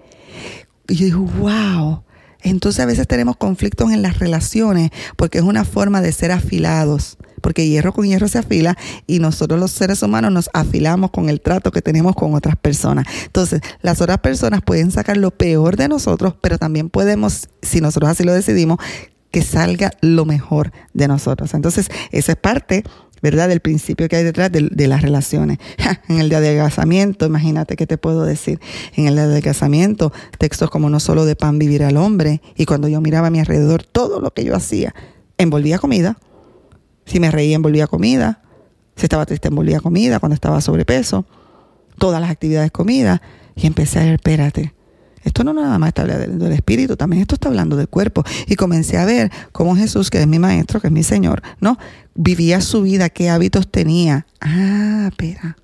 Y 0.86 0.96
yo 0.96 1.06
digo, 1.06 1.20
wow. 1.38 2.02
Entonces 2.42 2.80
a 2.80 2.86
veces 2.86 3.08
tenemos 3.08 3.38
conflictos 3.38 3.90
en 3.90 4.02
las 4.02 4.18
relaciones 4.18 4.90
porque 5.16 5.38
es 5.38 5.44
una 5.44 5.64
forma 5.64 6.02
de 6.02 6.12
ser 6.12 6.30
afilados 6.30 7.16
porque 7.42 7.68
hierro 7.68 7.92
con 7.92 8.06
hierro 8.06 8.28
se 8.28 8.38
afila 8.38 8.76
y 9.06 9.18
nosotros 9.18 9.60
los 9.60 9.70
seres 9.72 10.02
humanos 10.02 10.32
nos 10.32 10.50
afilamos 10.54 11.10
con 11.10 11.28
el 11.28 11.40
trato 11.40 11.70
que 11.70 11.82
tenemos 11.82 12.14
con 12.14 12.34
otras 12.34 12.56
personas. 12.56 13.06
Entonces, 13.26 13.60
las 13.82 14.00
otras 14.00 14.18
personas 14.18 14.62
pueden 14.62 14.90
sacar 14.90 15.18
lo 15.18 15.30
peor 15.30 15.76
de 15.76 15.88
nosotros, 15.88 16.34
pero 16.40 16.56
también 16.56 16.88
podemos, 16.88 17.48
si 17.60 17.80
nosotros 17.80 18.10
así 18.10 18.24
lo 18.24 18.32
decidimos, 18.32 18.78
que 19.30 19.42
salga 19.42 19.90
lo 20.00 20.24
mejor 20.24 20.72
de 20.94 21.08
nosotros. 21.08 21.54
Entonces, 21.54 21.88
esa 22.10 22.32
es 22.32 22.38
parte 22.38 22.84
¿verdad? 23.22 23.48
Del 23.48 23.60
principio 23.60 24.08
que 24.08 24.16
hay 24.16 24.24
detrás 24.24 24.50
de, 24.50 24.88
las 24.88 25.00
relaciones. 25.00 25.58
en 26.08 26.18
el 26.18 26.28
de 26.28 26.36
adelgazamiento, 26.36 27.24
imagínate 27.24 27.76
qué 27.76 27.86
te 27.86 27.96
puedo 27.96 28.24
decir. 28.24 28.60
En 28.96 29.06
el 29.06 29.14
de 29.14 29.22
adelgazamiento, 29.22 30.12
textos 30.38 30.68
como 30.68 30.90
no 30.90 30.98
solo 31.00 31.24
de 31.24 31.36
pan 31.36 31.58
vivir 31.58 31.84
al 31.84 31.96
hombre, 31.96 32.42
y 32.56 32.66
cuando 32.66 32.88
yo 32.88 33.00
miraba 33.00 33.28
a 33.28 33.30
mi 33.30 33.38
alrededor, 33.38 33.84
todo 33.84 34.20
lo 34.20 34.32
que 34.32 34.44
yo 34.44 34.56
hacía, 34.56 34.92
envolvía 35.38 35.78
comida, 35.78 36.18
si 37.04 37.20
me 37.20 37.30
reía, 37.30 37.56
envolvía 37.56 37.86
comida. 37.86 38.42
Si 38.96 39.06
estaba 39.06 39.26
triste, 39.26 39.48
envolvía 39.48 39.80
comida. 39.80 40.18
Cuando 40.20 40.34
estaba 40.34 40.60
sobrepeso, 40.60 41.24
todas 41.98 42.20
las 42.20 42.30
actividades 42.30 42.70
comida. 42.70 43.22
Y 43.54 43.66
empecé 43.66 44.00
a 44.00 44.04
ver, 44.04 44.14
espérate, 44.14 44.74
esto 45.24 45.44
no 45.44 45.52
nada 45.52 45.78
más 45.78 45.88
está 45.88 46.02
hablando 46.02 46.44
del 46.44 46.52
espíritu, 46.52 46.96
también 46.96 47.22
esto 47.22 47.36
está 47.36 47.48
hablando 47.48 47.76
del 47.76 47.88
cuerpo. 47.88 48.24
Y 48.46 48.56
comencé 48.56 48.98
a 48.98 49.04
ver 49.04 49.30
cómo 49.52 49.76
Jesús, 49.76 50.10
que 50.10 50.20
es 50.20 50.26
mi 50.26 50.38
maestro, 50.38 50.80
que 50.80 50.88
es 50.88 50.92
mi 50.92 51.02
Señor, 51.02 51.42
¿no? 51.60 51.78
Vivía 52.14 52.60
su 52.60 52.82
vida, 52.82 53.08
qué 53.08 53.30
hábitos 53.30 53.70
tenía. 53.70 54.26
Ah, 54.40 55.08
espera, 55.10 55.56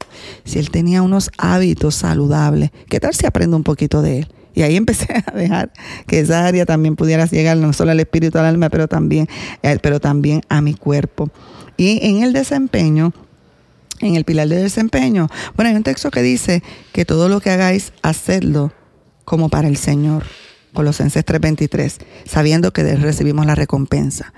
si 0.45 0.59
él 0.59 0.71
tenía 0.71 1.03
unos 1.03 1.31
hábitos 1.39 1.97
saludables, 1.97 2.71
¿qué 2.89 3.01
tal 3.01 3.15
si 3.15 3.27
aprendo 3.27 3.57
un 3.57 3.65
poquito 3.65 4.01
de 4.01 4.21
él? 4.21 4.29
Y 4.59 4.63
ahí 4.63 4.75
empecé 4.75 5.07
a 5.27 5.31
dejar 5.37 5.71
que 6.09 6.19
esa 6.19 6.45
área 6.45 6.67
también 6.67 6.97
pudiera 6.97 7.27
llegar 7.27 7.57
no 7.59 7.73
solo 7.73 7.93
al 7.93 8.01
espíritu, 8.01 8.39
al 8.39 8.47
alma, 8.47 8.71
pero 8.71 8.89
también, 8.89 9.29
eh, 9.63 9.79
pero 9.81 10.01
también 10.01 10.43
a 10.49 10.61
mi 10.61 10.75
cuerpo. 10.75 11.31
Y 11.77 12.01
en 12.05 12.25
el 12.25 12.33
desempeño, 12.33 13.13
en 14.01 14.17
el 14.17 14.25
pilar 14.25 14.49
de 14.49 14.61
desempeño, 14.61 15.29
bueno, 15.55 15.71
hay 15.71 15.77
un 15.77 15.85
texto 15.85 16.11
que 16.11 16.23
dice 16.23 16.65
que 16.93 17.05
todo 17.05 17.29
lo 17.29 17.39
que 17.39 17.51
hagáis, 17.51 17.93
hacedlo 18.03 18.73
como 19.25 19.49
para 19.49 19.69
el 19.69 19.77
Señor. 19.77 20.25
Colosenses 20.73 21.25
3:23, 21.25 21.99
sabiendo 22.25 22.73
que 22.73 22.83
recibimos 22.97 23.47
la 23.47 23.55
recompensa. 23.55 24.33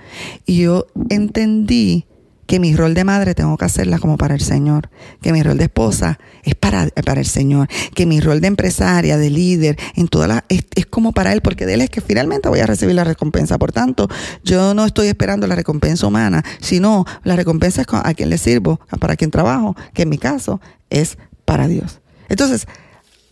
Y 0.45 0.61
yo 0.61 0.85
entendí 1.09 2.05
que 2.51 2.59
mi 2.59 2.75
rol 2.75 2.93
de 2.93 3.05
madre 3.05 3.33
tengo 3.33 3.55
que 3.55 3.63
hacerla 3.63 3.97
como 3.97 4.17
para 4.17 4.35
el 4.35 4.41
Señor, 4.41 4.89
que 5.21 5.31
mi 5.31 5.41
rol 5.41 5.57
de 5.57 5.63
esposa 5.63 6.19
es 6.43 6.53
para, 6.53 6.89
para 7.05 7.21
el 7.21 7.25
Señor, 7.25 7.69
que 7.95 8.05
mi 8.05 8.19
rol 8.19 8.41
de 8.41 8.47
empresaria, 8.47 9.17
de 9.17 9.29
líder, 9.29 9.77
en 9.95 10.09
todas 10.09 10.27
las, 10.27 10.43
es, 10.49 10.65
es, 10.75 10.85
como 10.85 11.13
para 11.13 11.31
Él, 11.31 11.39
porque 11.39 11.65
de 11.65 11.75
Él 11.75 11.81
es 11.81 11.89
que 11.89 12.01
finalmente 12.01 12.49
voy 12.49 12.59
a 12.59 12.65
recibir 12.65 12.93
la 12.93 13.05
recompensa. 13.05 13.57
Por 13.57 13.71
tanto, 13.71 14.09
yo 14.43 14.73
no 14.73 14.85
estoy 14.85 15.07
esperando 15.07 15.47
la 15.47 15.55
recompensa 15.55 16.05
humana, 16.05 16.43
sino 16.59 17.05
la 17.23 17.37
recompensa 17.37 17.83
es 17.83 17.87
a 17.89 18.13
quien 18.15 18.29
le 18.29 18.37
sirvo, 18.37 18.81
para 18.99 19.15
quien 19.15 19.31
trabajo, 19.31 19.77
que 19.93 20.01
en 20.01 20.09
mi 20.09 20.17
caso 20.17 20.59
es 20.89 21.17
para 21.45 21.69
Dios. 21.69 22.01
Entonces, 22.27 22.67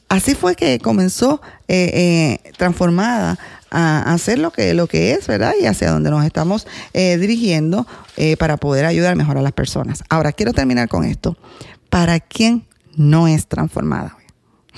así 0.09 0.35
fue 0.35 0.55
que 0.55 0.79
comenzó 0.79 1.41
eh, 1.67 2.39
eh, 2.43 2.51
transformada 2.57 3.39
a 3.71 4.13
hacer 4.13 4.39
lo 4.39 4.51
que, 4.51 4.73
lo 4.73 4.87
que 4.87 5.13
es, 5.13 5.27
¿verdad? 5.27 5.53
Y 5.61 5.65
hacia 5.65 5.91
donde 5.91 6.09
nos 6.09 6.25
estamos 6.25 6.67
eh, 6.93 7.17
dirigiendo 7.17 7.85
para 8.37 8.57
poder 8.57 8.85
ayudar 8.85 9.15
mejor 9.15 9.37
a 9.37 9.41
las 9.41 9.53
personas. 9.53 10.03
Ahora, 10.09 10.33
quiero 10.33 10.51
terminar 10.51 10.89
con 10.89 11.05
esto. 11.05 11.37
¿Para 11.89 12.19
quién 12.19 12.65
no 12.97 13.29
es 13.29 13.47
transformada? 13.47 14.17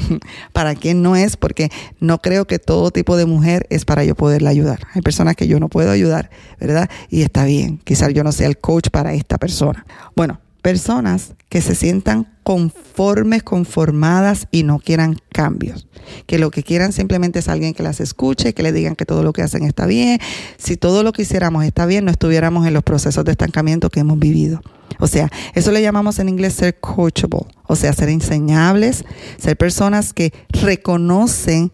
para 0.53 0.75
quién 0.75 1.01
no 1.01 1.15
es, 1.15 1.37
porque 1.37 1.69
no 1.99 2.19
creo 2.19 2.45
que 2.45 2.59
todo 2.59 2.91
tipo 2.91 3.17
de 3.17 3.25
mujer 3.25 3.65
es 3.69 3.85
para 3.85 4.03
yo 4.03 4.15
poderla 4.15 4.49
ayudar. 4.49 4.87
Hay 4.93 5.01
personas 5.01 5.35
que 5.35 5.47
yo 5.47 5.59
no 5.59 5.69
puedo 5.69 5.91
ayudar, 5.91 6.29
¿verdad? 6.59 6.89
Y 7.09 7.21
está 7.21 7.45
bien, 7.45 7.79
quizás 7.83 8.13
yo 8.13 8.23
no 8.23 8.31
sea 8.31 8.47
el 8.47 8.57
coach 8.57 8.89
para 8.89 9.13
esta 9.13 9.37
persona. 9.37 9.85
Bueno, 10.15 10.39
personas 10.61 11.33
que 11.49 11.61
se 11.61 11.75
sientan 11.75 12.27
conformes, 12.43 13.43
conformadas 13.43 14.47
y 14.51 14.63
no 14.63 14.79
quieran 14.79 15.17
cambios. 15.31 15.87
Que 16.25 16.39
lo 16.39 16.51
que 16.51 16.63
quieran 16.63 16.93
simplemente 16.93 17.39
es 17.39 17.47
alguien 17.47 17.73
que 17.73 17.83
las 17.83 17.99
escuche, 17.99 18.53
que 18.53 18.63
le 18.63 18.71
digan 18.71 18.95
que 18.95 19.05
todo 19.05 19.23
lo 19.23 19.33
que 19.33 19.41
hacen 19.41 19.63
está 19.63 19.85
bien. 19.85 20.19
Si 20.57 20.77
todo 20.77 21.03
lo 21.03 21.13
que 21.13 21.23
hiciéramos 21.23 21.65
está 21.65 21.85
bien, 21.85 22.05
no 22.05 22.11
estuviéramos 22.11 22.65
en 22.67 22.73
los 22.73 22.83
procesos 22.83 23.23
de 23.25 23.31
estancamiento 23.31 23.89
que 23.89 24.01
hemos 24.01 24.19
vivido. 24.19 24.61
O 24.99 25.07
sea, 25.07 25.31
eso 25.53 25.71
le 25.71 25.81
llamamos 25.81 26.19
en 26.19 26.29
inglés 26.29 26.53
ser 26.53 26.79
coachable, 26.79 27.45
o 27.67 27.75
sea, 27.75 27.93
ser 27.93 28.09
enseñables, 28.09 29.03
ser 29.37 29.57
personas 29.57 30.13
que 30.13 30.33
reconocen 30.49 31.71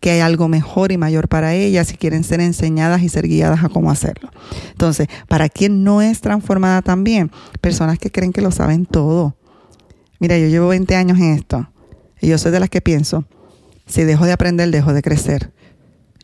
que 0.00 0.10
hay 0.10 0.20
algo 0.20 0.48
mejor 0.48 0.92
y 0.92 0.96
mayor 0.96 1.28
para 1.28 1.54
ellas 1.54 1.92
y 1.92 1.96
quieren 1.96 2.24
ser 2.24 2.40
enseñadas 2.40 3.02
y 3.02 3.08
ser 3.08 3.26
guiadas 3.26 3.64
a 3.64 3.68
cómo 3.68 3.90
hacerlo. 3.90 4.30
Entonces, 4.70 5.08
para 5.26 5.48
quien 5.48 5.84
no 5.84 6.02
es 6.02 6.20
transformada 6.20 6.82
también, 6.82 7.30
personas 7.60 7.98
que 7.98 8.10
creen 8.10 8.32
que 8.32 8.40
lo 8.40 8.50
saben 8.50 8.86
todo. 8.86 9.36
Mira, 10.20 10.38
yo 10.38 10.46
llevo 10.48 10.68
20 10.68 10.94
años 10.96 11.18
en 11.18 11.32
esto 11.32 11.68
y 12.20 12.28
yo 12.28 12.38
soy 12.38 12.52
de 12.52 12.60
las 12.60 12.70
que 12.70 12.80
pienso 12.80 13.24
Si 13.86 14.04
dejo 14.04 14.26
de 14.26 14.32
aprender, 14.32 14.70
dejo 14.70 14.92
de 14.92 15.02
crecer. 15.02 15.52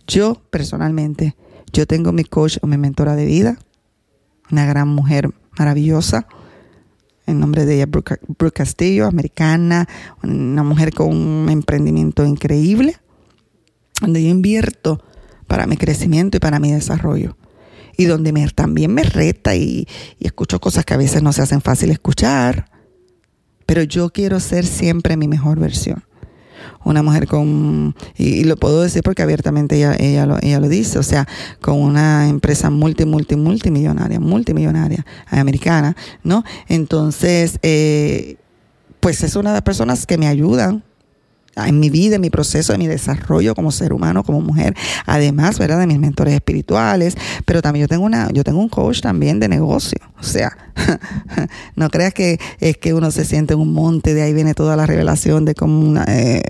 Yo, 0.07 0.43
personalmente, 0.51 1.35
yo 1.73 1.87
tengo 1.87 2.13
mi 2.13 2.25
coach 2.25 2.59
o 2.61 2.67
mi 2.67 2.77
mentora 2.77 3.17
de 3.17 3.25
vida, 3.25 3.59
una 4.51 4.67
gran 4.67 4.89
mujer 4.89 5.31
maravillosa. 5.59 6.27
En 7.27 7.41
nombre 7.41 7.65
de 7.65 7.77
ella, 7.77 7.87
Brooke, 7.87 8.19
Castillo, 8.53 9.07
americana, 9.07 9.89
una 10.23 10.63
mujer 10.63 10.93
con 10.93 11.09
un 11.09 11.49
emprendimiento 11.49 12.27
increíble, 12.27 12.99
donde 14.01 14.23
yo 14.23 14.29
invierto 14.29 15.03
para 15.47 15.67
mi 15.67 15.77
crecimiento 15.77 16.37
y 16.37 16.41
para 16.41 16.59
mi 16.59 16.73
desarrollo. 16.73 17.37
Y 17.97 18.07
donde 18.07 18.33
también 18.55 18.93
me 18.93 19.05
reta 19.05 19.55
y, 19.55 19.87
escucho 20.21 20.61
cosas 20.61 20.85
que 20.85 20.95
a 20.95 20.99
veces 20.99 21.23
no 21.23 21.33
se 21.33 21.43
hacen 21.43 21.61
fácil 21.61 21.91
escuchar. 21.91 22.67
Pero 23.67 23.83
yo 23.83 24.11
quiero 24.11 24.41
ser 24.41 24.67
siempre 24.67 25.17
mi 25.17 25.29
mejor 25.29 25.59
versión 25.59 26.03
una 26.85 27.03
mujer 27.03 27.27
con, 27.27 27.95
y, 28.17 28.45
lo 28.45 28.57
puedo 28.57 28.83
decir 28.83 29.03
porque 29.03 29.23
abiertamente 29.23 29.77
ella, 29.77 29.97
ella, 29.99 30.27
lo, 30.27 30.39
ella 30.43 30.61
lo 30.61 30.69
dice, 30.69 30.99
o 30.99 31.03
sea, 31.03 31.27
con 31.61 31.81
una 31.81 32.29
empresa 32.29 32.71
multi, 32.71 33.07
multi, 33.07 33.37
multimillonaria, 33.37 34.21
multimillonaria, 34.21 35.05
americana, 35.27 35.97
¿no? 36.23 36.45
Entonces, 36.69 37.59
eh, 37.63 38.37
pues 39.01 39.23
es 39.23 39.35
una 39.37 39.51
de 39.51 39.57
las 39.57 39.63
personas 39.63 40.07
que 40.07 40.19
me 40.19 40.27
ayudan 40.27 40.85
en 41.57 41.81
mi 41.81 41.91
vida, 41.91 42.17
en 42.17 42.21
mi 42.21 42.31
proceso, 42.31 42.73
en 42.73 42.81
mi 42.81 42.87
desarrollo 42.87 43.55
como 43.55 43.71
ser 43.71 43.93
humano, 43.93 44.25
como 44.25 44.41
mujer, 44.41 44.75
además, 45.07 45.59
¿verdad? 45.59 45.79
De 45.79 45.87
mis 45.87 45.99
mentores 45.99 46.35
espirituales, 46.35 47.17
pero 47.45 47.63
también 47.63 47.85
yo 47.85 47.89
tengo 47.89 48.05
una, 48.05 48.31
yo 48.33 48.45
tengo 48.45 48.61
un 48.61 48.69
coach 48.69 49.01
también 49.01 49.41
de 49.41 49.49
negocio, 49.49 49.99
o 50.19 50.23
sea, 50.23 50.57
no 51.77 51.91
creas 51.91 52.15
que 52.15 52.39
es 52.61 52.77
que 52.77 52.95
uno 52.95 53.11
se 53.11 53.25
siente 53.25 53.55
en 53.55 53.61
un 53.61 53.73
monte, 53.73 54.15
de 54.15 54.23
ahí 54.23 54.33
viene 54.33 54.55
toda 54.55 54.77
la 54.77 54.87
revelación 54.87 55.45
de 55.45 55.55
cómo 55.55 56.01
eh, 56.07 56.43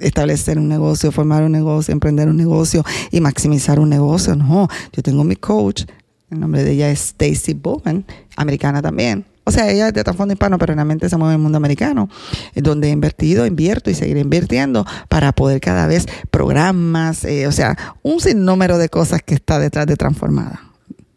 establecer 0.00 0.58
un 0.58 0.68
negocio, 0.68 1.12
formar 1.12 1.42
un 1.44 1.52
negocio, 1.52 1.92
emprender 1.92 2.28
un 2.28 2.36
negocio 2.36 2.84
y 3.10 3.20
maximizar 3.20 3.78
un 3.78 3.88
negocio, 3.88 4.36
no, 4.36 4.68
yo 4.92 5.02
tengo 5.02 5.24
mi 5.24 5.36
coach, 5.36 5.84
el 6.30 6.40
nombre 6.40 6.64
de 6.64 6.72
ella 6.72 6.90
es 6.90 7.00
Stacy 7.00 7.54
Bowman, 7.54 8.04
americana 8.36 8.82
también, 8.82 9.24
o 9.44 9.50
sea, 9.50 9.70
ella 9.70 9.88
es 9.88 9.94
de 9.94 10.02
trasfondo 10.02 10.32
hispano, 10.32 10.58
pero 10.58 10.74
realmente 10.74 11.08
se 11.08 11.16
mueve 11.16 11.34
en 11.34 11.40
el 11.40 11.42
mundo 11.42 11.56
americano, 11.56 12.08
donde 12.54 12.88
he 12.88 12.90
invertido, 12.90 13.46
invierto 13.46 13.90
y 13.90 13.94
seguiré 13.94 14.20
invirtiendo 14.20 14.86
para 15.08 15.32
poder 15.32 15.60
cada 15.60 15.86
vez 15.86 16.06
programas, 16.30 17.24
eh, 17.24 17.46
o 17.46 17.52
sea, 17.52 17.76
un 18.02 18.20
sinnúmero 18.20 18.78
de 18.78 18.88
cosas 18.88 19.20
que 19.22 19.34
está 19.34 19.58
detrás 19.58 19.86
de 19.86 19.96
Transformada. 19.96 20.60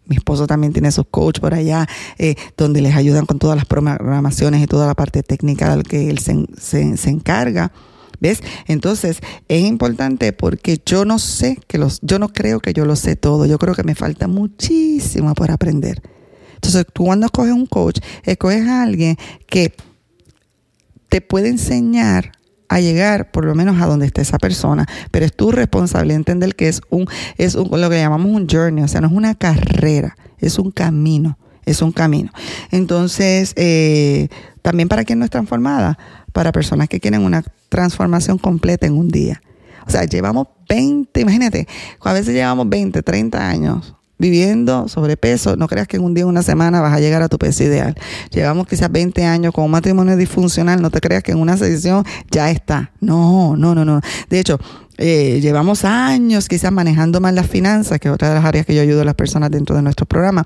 Mi 0.05 0.15
esposo 0.15 0.47
también 0.47 0.73
tiene 0.73 0.91
sus 0.91 1.05
coach 1.09 1.39
por 1.39 1.53
allá, 1.53 1.87
eh, 2.17 2.35
donde 2.57 2.81
les 2.81 2.95
ayudan 2.95 3.25
con 3.25 3.39
todas 3.39 3.57
las 3.57 3.65
programaciones 3.65 4.61
y 4.61 4.67
toda 4.67 4.87
la 4.87 4.93
parte 4.93 5.23
técnica 5.23 5.75
de 5.75 5.83
que 5.83 6.09
él 6.09 6.19
se, 6.19 6.45
se, 6.57 6.97
se 6.97 7.09
encarga. 7.09 7.71
¿Ves? 8.19 8.41
Entonces, 8.67 9.19
es 9.47 9.63
importante 9.63 10.33
porque 10.33 10.81
yo 10.83 11.05
no 11.05 11.19
sé 11.19 11.59
que 11.67 11.77
los, 11.77 11.99
yo 12.01 12.19
no 12.19 12.29
creo 12.29 12.59
que 12.61 12.73
yo 12.73 12.83
lo 12.85 12.95
sé 12.95 13.15
todo. 13.15 13.45
Yo 13.45 13.59
creo 13.59 13.75
que 13.75 13.83
me 13.83 13.95
falta 13.95 14.27
muchísimo 14.27 15.35
por 15.35 15.51
aprender. 15.51 16.01
Entonces, 16.57 16.85
tú 16.91 17.05
cuando 17.05 17.27
escoges 17.27 17.53
un 17.53 17.65
coach, 17.65 17.99
escoges 18.23 18.67
a 18.67 18.83
alguien 18.83 19.17
que 19.47 19.73
te 21.09 21.21
puede 21.21 21.49
enseñar 21.49 22.31
a 22.69 22.79
llegar 22.79 23.31
por 23.31 23.45
lo 23.45 23.55
menos 23.55 23.81
a 23.81 23.85
donde 23.85 24.05
esté 24.05 24.21
esa 24.21 24.37
persona, 24.37 24.85
pero 25.11 25.25
es 25.25 25.33
tu 25.33 25.51
responsabilidad 25.51 26.17
entender 26.17 26.55
que 26.55 26.67
es 26.67 26.81
un 26.89 27.07
es 27.37 27.55
lo 27.55 27.89
que 27.89 27.97
llamamos 27.97 28.29
un 28.29 28.47
journey, 28.49 28.83
o 28.83 28.87
sea, 28.87 29.01
no 29.01 29.07
es 29.07 29.13
una 29.13 29.35
carrera, 29.35 30.17
es 30.39 30.59
un 30.59 30.71
camino, 30.71 31.37
es 31.65 31.81
un 31.81 31.91
camino. 31.91 32.31
Entonces, 32.71 33.53
eh, 33.55 34.27
también 34.61 34.89
para 34.89 35.05
quien 35.05 35.19
no 35.19 35.25
es 35.25 35.31
transformada, 35.31 35.97
para 36.33 36.51
personas 36.51 36.89
que 36.89 36.99
quieren 36.99 37.21
una 37.21 37.43
transformación 37.69 38.37
completa 38.37 38.85
en 38.85 38.97
un 38.97 39.07
día. 39.07 39.41
O 39.85 39.89
sea, 39.89 40.03
llevamos 40.03 40.47
20, 40.67 41.21
imagínate, 41.21 41.67
a 42.01 42.13
veces 42.13 42.33
llevamos 42.33 42.67
20, 42.67 43.01
30 43.01 43.49
años 43.49 43.96
viviendo 44.17 44.87
sobrepeso, 44.87 45.55
no 45.55 45.67
creas 45.67 45.87
que 45.87 45.97
en 45.97 46.03
un 46.03 46.13
día, 46.13 46.23
en 46.23 46.29
una 46.29 46.43
semana 46.43 46.81
vas 46.81 46.93
a 46.93 46.99
llegar 46.99 47.21
a 47.21 47.29
tu 47.29 47.37
peso 47.37 47.63
ideal. 47.63 47.95
Llevamos 48.31 48.67
quizás 48.67 48.91
20 48.91 49.23
años 49.25 49.53
con 49.53 49.65
un 49.65 49.71
matrimonio 49.71 50.17
disfuncional, 50.17 50.81
no 50.81 50.89
te 50.89 51.01
creas 51.01 51.23
que 51.23 51.31
en 51.31 51.39
una 51.39 51.57
sesión 51.57 52.03
ya 52.31 52.49
está. 52.51 52.91
No, 52.99 53.55
no, 53.55 53.75
no, 53.75 53.85
no. 53.85 54.01
De 54.29 54.39
hecho, 54.39 54.59
eh, 54.97 55.39
llevamos 55.41 55.85
años 55.85 56.47
quizás 56.47 56.71
manejando 56.71 57.21
mal 57.21 57.35
las 57.35 57.47
finanzas, 57.47 57.99
que 57.99 58.07
es 58.07 58.13
otra 58.13 58.29
de 58.29 58.35
las 58.35 58.45
áreas 58.45 58.65
que 58.65 58.73
yo 58.73 58.81
ayudo 58.81 59.01
a 59.01 59.05
las 59.05 59.15
personas 59.15 59.51
dentro 59.51 59.75
de 59.75 59.81
nuestro 59.81 60.05
programa 60.05 60.45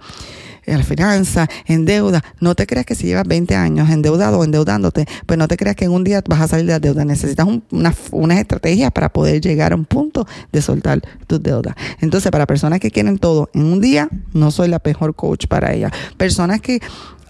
en 0.65 0.77
la 0.77 0.83
finanza, 0.83 1.47
en 1.65 1.85
deuda. 1.85 2.23
No 2.39 2.55
te 2.55 2.67
creas 2.67 2.85
que 2.85 2.95
si 2.95 3.07
llevas 3.07 3.27
20 3.27 3.55
años 3.55 3.89
endeudado 3.89 4.39
o 4.39 4.43
endeudándote, 4.43 5.05
pues 5.25 5.37
no 5.37 5.47
te 5.47 5.57
creas 5.57 5.75
que 5.75 5.85
en 5.85 5.91
un 5.91 6.03
día 6.03 6.21
vas 6.27 6.41
a 6.41 6.47
salir 6.47 6.65
de 6.65 6.73
la 6.73 6.79
deuda. 6.79 7.05
Necesitas 7.05 7.47
una, 7.71 7.93
unas 8.11 8.37
estrategias 8.39 8.91
para 8.91 9.09
poder 9.09 9.41
llegar 9.41 9.73
a 9.73 9.75
un 9.75 9.85
punto 9.85 10.27
de 10.51 10.61
soltar 10.61 11.01
tus 11.27 11.41
deudas. 11.41 11.75
Entonces, 11.99 12.31
para 12.31 12.45
personas 12.45 12.79
que 12.79 12.91
quieren 12.91 13.17
todo 13.17 13.49
en 13.53 13.65
un 13.65 13.81
día, 13.81 14.09
no 14.33 14.51
soy 14.51 14.67
la 14.67 14.81
mejor 14.83 15.15
coach 15.15 15.47
para 15.47 15.73
ellas. 15.73 15.91
Personas 16.17 16.61
que 16.61 16.81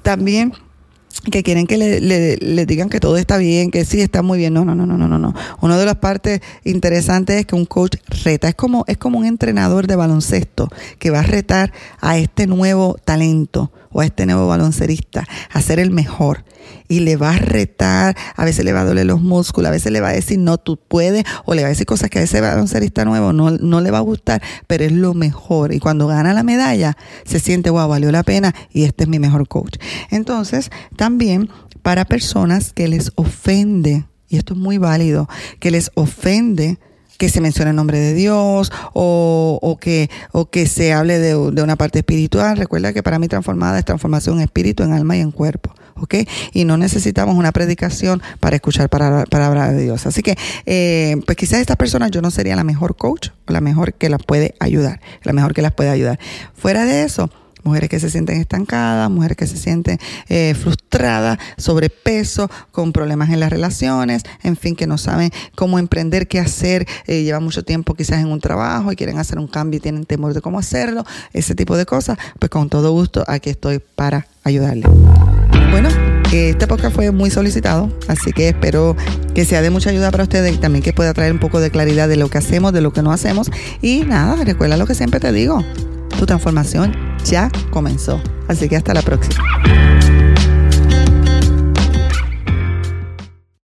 también 0.03 0.53
que 1.20 1.43
quieren 1.43 1.68
que 1.68 1.78
le, 1.78 2.66
digan 2.66 2.89
que 2.89 2.99
todo 2.99 3.18
está 3.18 3.38
bien, 3.38 3.72
que 3.72 3.86
sí 3.86 4.01
está 4.01 4.22
muy 4.22 4.38
bien. 4.38 4.53
No, 4.53 4.66
no, 4.66 4.76
no, 4.76 4.86
no, 4.86 4.97
no, 4.97 5.20
no. 5.20 5.34
Una 5.62 5.78
de 5.78 5.86
las 5.86 5.95
partes 5.95 6.41
interesantes 6.64 7.38
es 7.38 7.45
que 7.45 7.55
un 7.55 7.66
coach 7.66 7.97
reta. 8.24 8.47
Es 8.47 8.55
como, 8.55 8.86
es 8.88 8.97
como 8.97 9.20
un 9.20 9.26
entrenador 9.26 9.88
de 9.88 9.95
baloncesto 9.95 10.70
que 10.99 11.09
va 11.09 11.20
a 11.20 11.24
retar 11.24 11.74
a 11.99 12.18
este 12.18 12.47
nuevo 12.47 12.97
talento 13.03 13.72
o 13.91 14.01
a 14.01 14.05
este 14.05 14.26
nuevo 14.26 14.47
baloncerista 14.47 15.28
a 15.51 15.62
ser 15.62 15.80
el 15.80 15.91
mejor 15.91 16.43
y 16.92 17.00
le 17.00 17.16
va 17.16 17.36
a 17.36 17.38
retar, 17.38 18.18
a 18.36 18.44
veces 18.44 18.66
le 18.66 18.74
va 18.74 18.82
a 18.82 18.84
doler 18.84 19.06
los 19.06 19.22
músculos, 19.22 19.70
a 19.70 19.72
veces 19.72 19.94
le 19.94 20.02
va 20.02 20.10
a 20.10 20.12
decir 20.12 20.38
no, 20.39 20.58
tú 20.58 20.76
puedes, 20.76 21.24
o 21.46 21.54
le 21.54 21.62
va 21.62 21.68
a 21.68 21.70
decir 21.70 21.86
cosas 21.86 22.10
que 22.10 22.20
a 22.20 22.22
ese 22.22 22.42
baloncerista 22.42 23.06
nuevo 23.06 23.32
no, 23.32 23.52
no 23.52 23.80
le 23.80 23.92
va 23.92 24.00
a 24.00 24.02
gustar, 24.02 24.42
pero 24.68 24.84
es 24.84 24.92
lo 24.92 25.14
mejor. 25.14 25.74
Y 25.74 25.80
cuando 25.80 26.06
gana 26.08 26.34
la 26.34 26.44
medalla, 26.44 26.98
se 27.24 27.39
siente, 27.39 27.70
wow, 27.70 27.88
valió 27.88 28.12
la 28.12 28.24
pena 28.24 28.54
y 28.74 28.84
este 28.84 29.06
es 29.06 29.10
mi 29.10 29.20
mejor 29.20 29.48
coach. 29.48 29.78
Entonces, 30.10 30.70
también 30.98 31.50
para 31.82 32.04
personas 32.04 32.74
que 32.74 32.89
les 32.89 33.14
ofende, 33.16 34.04
y 34.28 34.36
esto 34.36 34.54
es 34.54 34.60
muy 34.60 34.78
válido, 34.78 35.30
que 35.62 35.72
les 35.72 35.92
ofende 35.96 36.78
que 37.18 37.30
se 37.30 37.39
mencione 37.39 37.70
el 37.70 37.78
nombre 37.78 38.00
de 38.00 38.14
Dios 38.14 38.70
o, 38.94 39.60
o, 39.62 39.78
que, 39.78 40.10
o 40.34 40.50
que 40.50 40.66
se 40.66 40.92
hable 40.92 41.20
de, 41.20 41.52
de, 41.52 41.64
una 41.64 41.78
parte 41.78 42.00
espiritual. 42.00 42.58
Recuerda 42.58 42.92
que 42.92 43.02
para 43.02 43.18
mí 43.18 43.30
transformada 43.30 43.80
es 43.80 43.86
transformación 43.86 44.39
en 44.39 44.42
espíritu, 44.42 44.84
en 44.84 44.92
alma 44.92 45.16
y 45.16 45.22
en 45.22 45.32
cuerpo. 45.32 45.74
¿Ok? 45.96 46.16
Y 46.54 46.66
no 46.66 46.78
necesitamos 46.78 47.36
una 47.36 47.52
predicación 47.52 48.22
para 48.39 48.56
escuchar 48.56 48.89
palabra, 48.89 49.26
palabra 49.26 49.72
de 49.72 49.82
Dios. 49.84 50.06
Así 50.06 50.22
que, 50.22 50.36
eh, 50.66 51.18
pues 51.26 51.38
quizás 51.38 51.60
esta 51.60 51.76
persona 51.76 52.08
yo 52.08 52.22
no 52.22 52.32
sería 52.32 52.56
la 52.56 52.64
mejor 52.64 52.96
coach 52.96 53.30
la 53.52 53.62
mejor 53.62 53.94
que 53.94 54.10
las 54.10 54.24
puede 54.24 54.56
ayudar, 54.60 55.02
la 55.24 55.34
mejor 55.34 55.54
que 55.54 55.62
las 55.62 55.74
puede 55.74 55.89
ayudar. 55.89 56.20
Fuera 56.54 56.86
de 56.86 57.04
eso, 57.04 57.30
mujeres 57.64 57.89
que 57.89 57.99
se 57.99 58.09
sienten 58.09 58.39
estancadas, 58.39 59.09
mujeres 59.09 59.38
que 59.38 59.47
se 59.47 59.57
sienten 59.57 59.99
eh, 60.30 60.55
frustradas, 60.59 61.38
sobrepeso, 61.57 62.49
con 62.72 62.91
problemas 62.91 63.30
en 63.30 63.39
las 63.39 63.49
relaciones, 63.49 64.24
en 64.43 64.55
fin, 64.55 64.76
que 64.76 64.88
no 64.88 64.97
saben 64.97 65.32
cómo 65.55 65.80
emprender, 65.80 66.28
qué 66.28 66.39
hacer, 66.39 66.88
eh, 67.07 67.24
llevan 67.24 67.43
mucho 67.43 67.64
tiempo 67.64 67.93
quizás 67.93 68.20
en 68.20 68.28
un 68.28 68.39
trabajo 68.39 68.91
y 68.91 68.95
quieren 68.95 69.18
hacer 69.18 69.39
un 69.39 69.47
cambio 69.47 69.78
y 69.78 69.82
tienen 69.82 70.05
temor 70.05 70.34
de 70.34 70.41
cómo 70.41 70.59
hacerlo, 70.59 71.05
ese 71.34 71.55
tipo 71.55 71.78
de 71.78 71.86
cosas, 71.86 72.18
pues 72.39 72.49
con 72.49 72.70
todo 72.70 72.91
gusto 72.91 73.24
aquí 73.28 73.49
estoy 73.49 73.80
para 73.80 74.28
ayudarle. 74.43 74.88
Bueno, 75.72 75.89
este 76.32 76.68
podcast 76.68 76.95
fue 76.95 77.12
muy 77.12 77.30
solicitado, 77.30 77.89
así 78.07 78.32
que 78.32 78.49
espero 78.49 78.95
que 79.34 79.45
sea 79.45 79.62
de 79.62 79.70
mucha 79.70 79.89
ayuda 79.89 80.12
para 80.12 80.24
ustedes 80.24 80.53
y 80.53 80.57
también 80.57 80.84
que 80.84 80.93
pueda 80.93 81.14
traer 81.14 81.32
un 81.32 81.39
poco 81.39 81.59
de 81.59 81.72
claridad 81.72 82.09
de 82.09 82.18
lo 82.18 82.30
que 82.30 82.38
hacemos, 82.38 82.74
de 82.74 82.82
lo 82.82 82.91
que 82.91 83.01
no 83.01 83.12
hacemos. 83.12 83.49
Y 83.82 84.01
nada, 84.01 84.43
recuerda 84.43 84.78
lo 84.78 84.86
que 84.86 84.95
siempre 84.95 85.20
te 85.20 85.32
digo, 85.32 85.64
tu 86.12 86.26
transformación 86.26 86.95
ya 87.26 87.49
comenzó. 87.70 88.22
Así 88.47 88.68
que 88.68 88.76
hasta 88.76 88.93
la 88.93 89.01
próxima. 89.01 89.43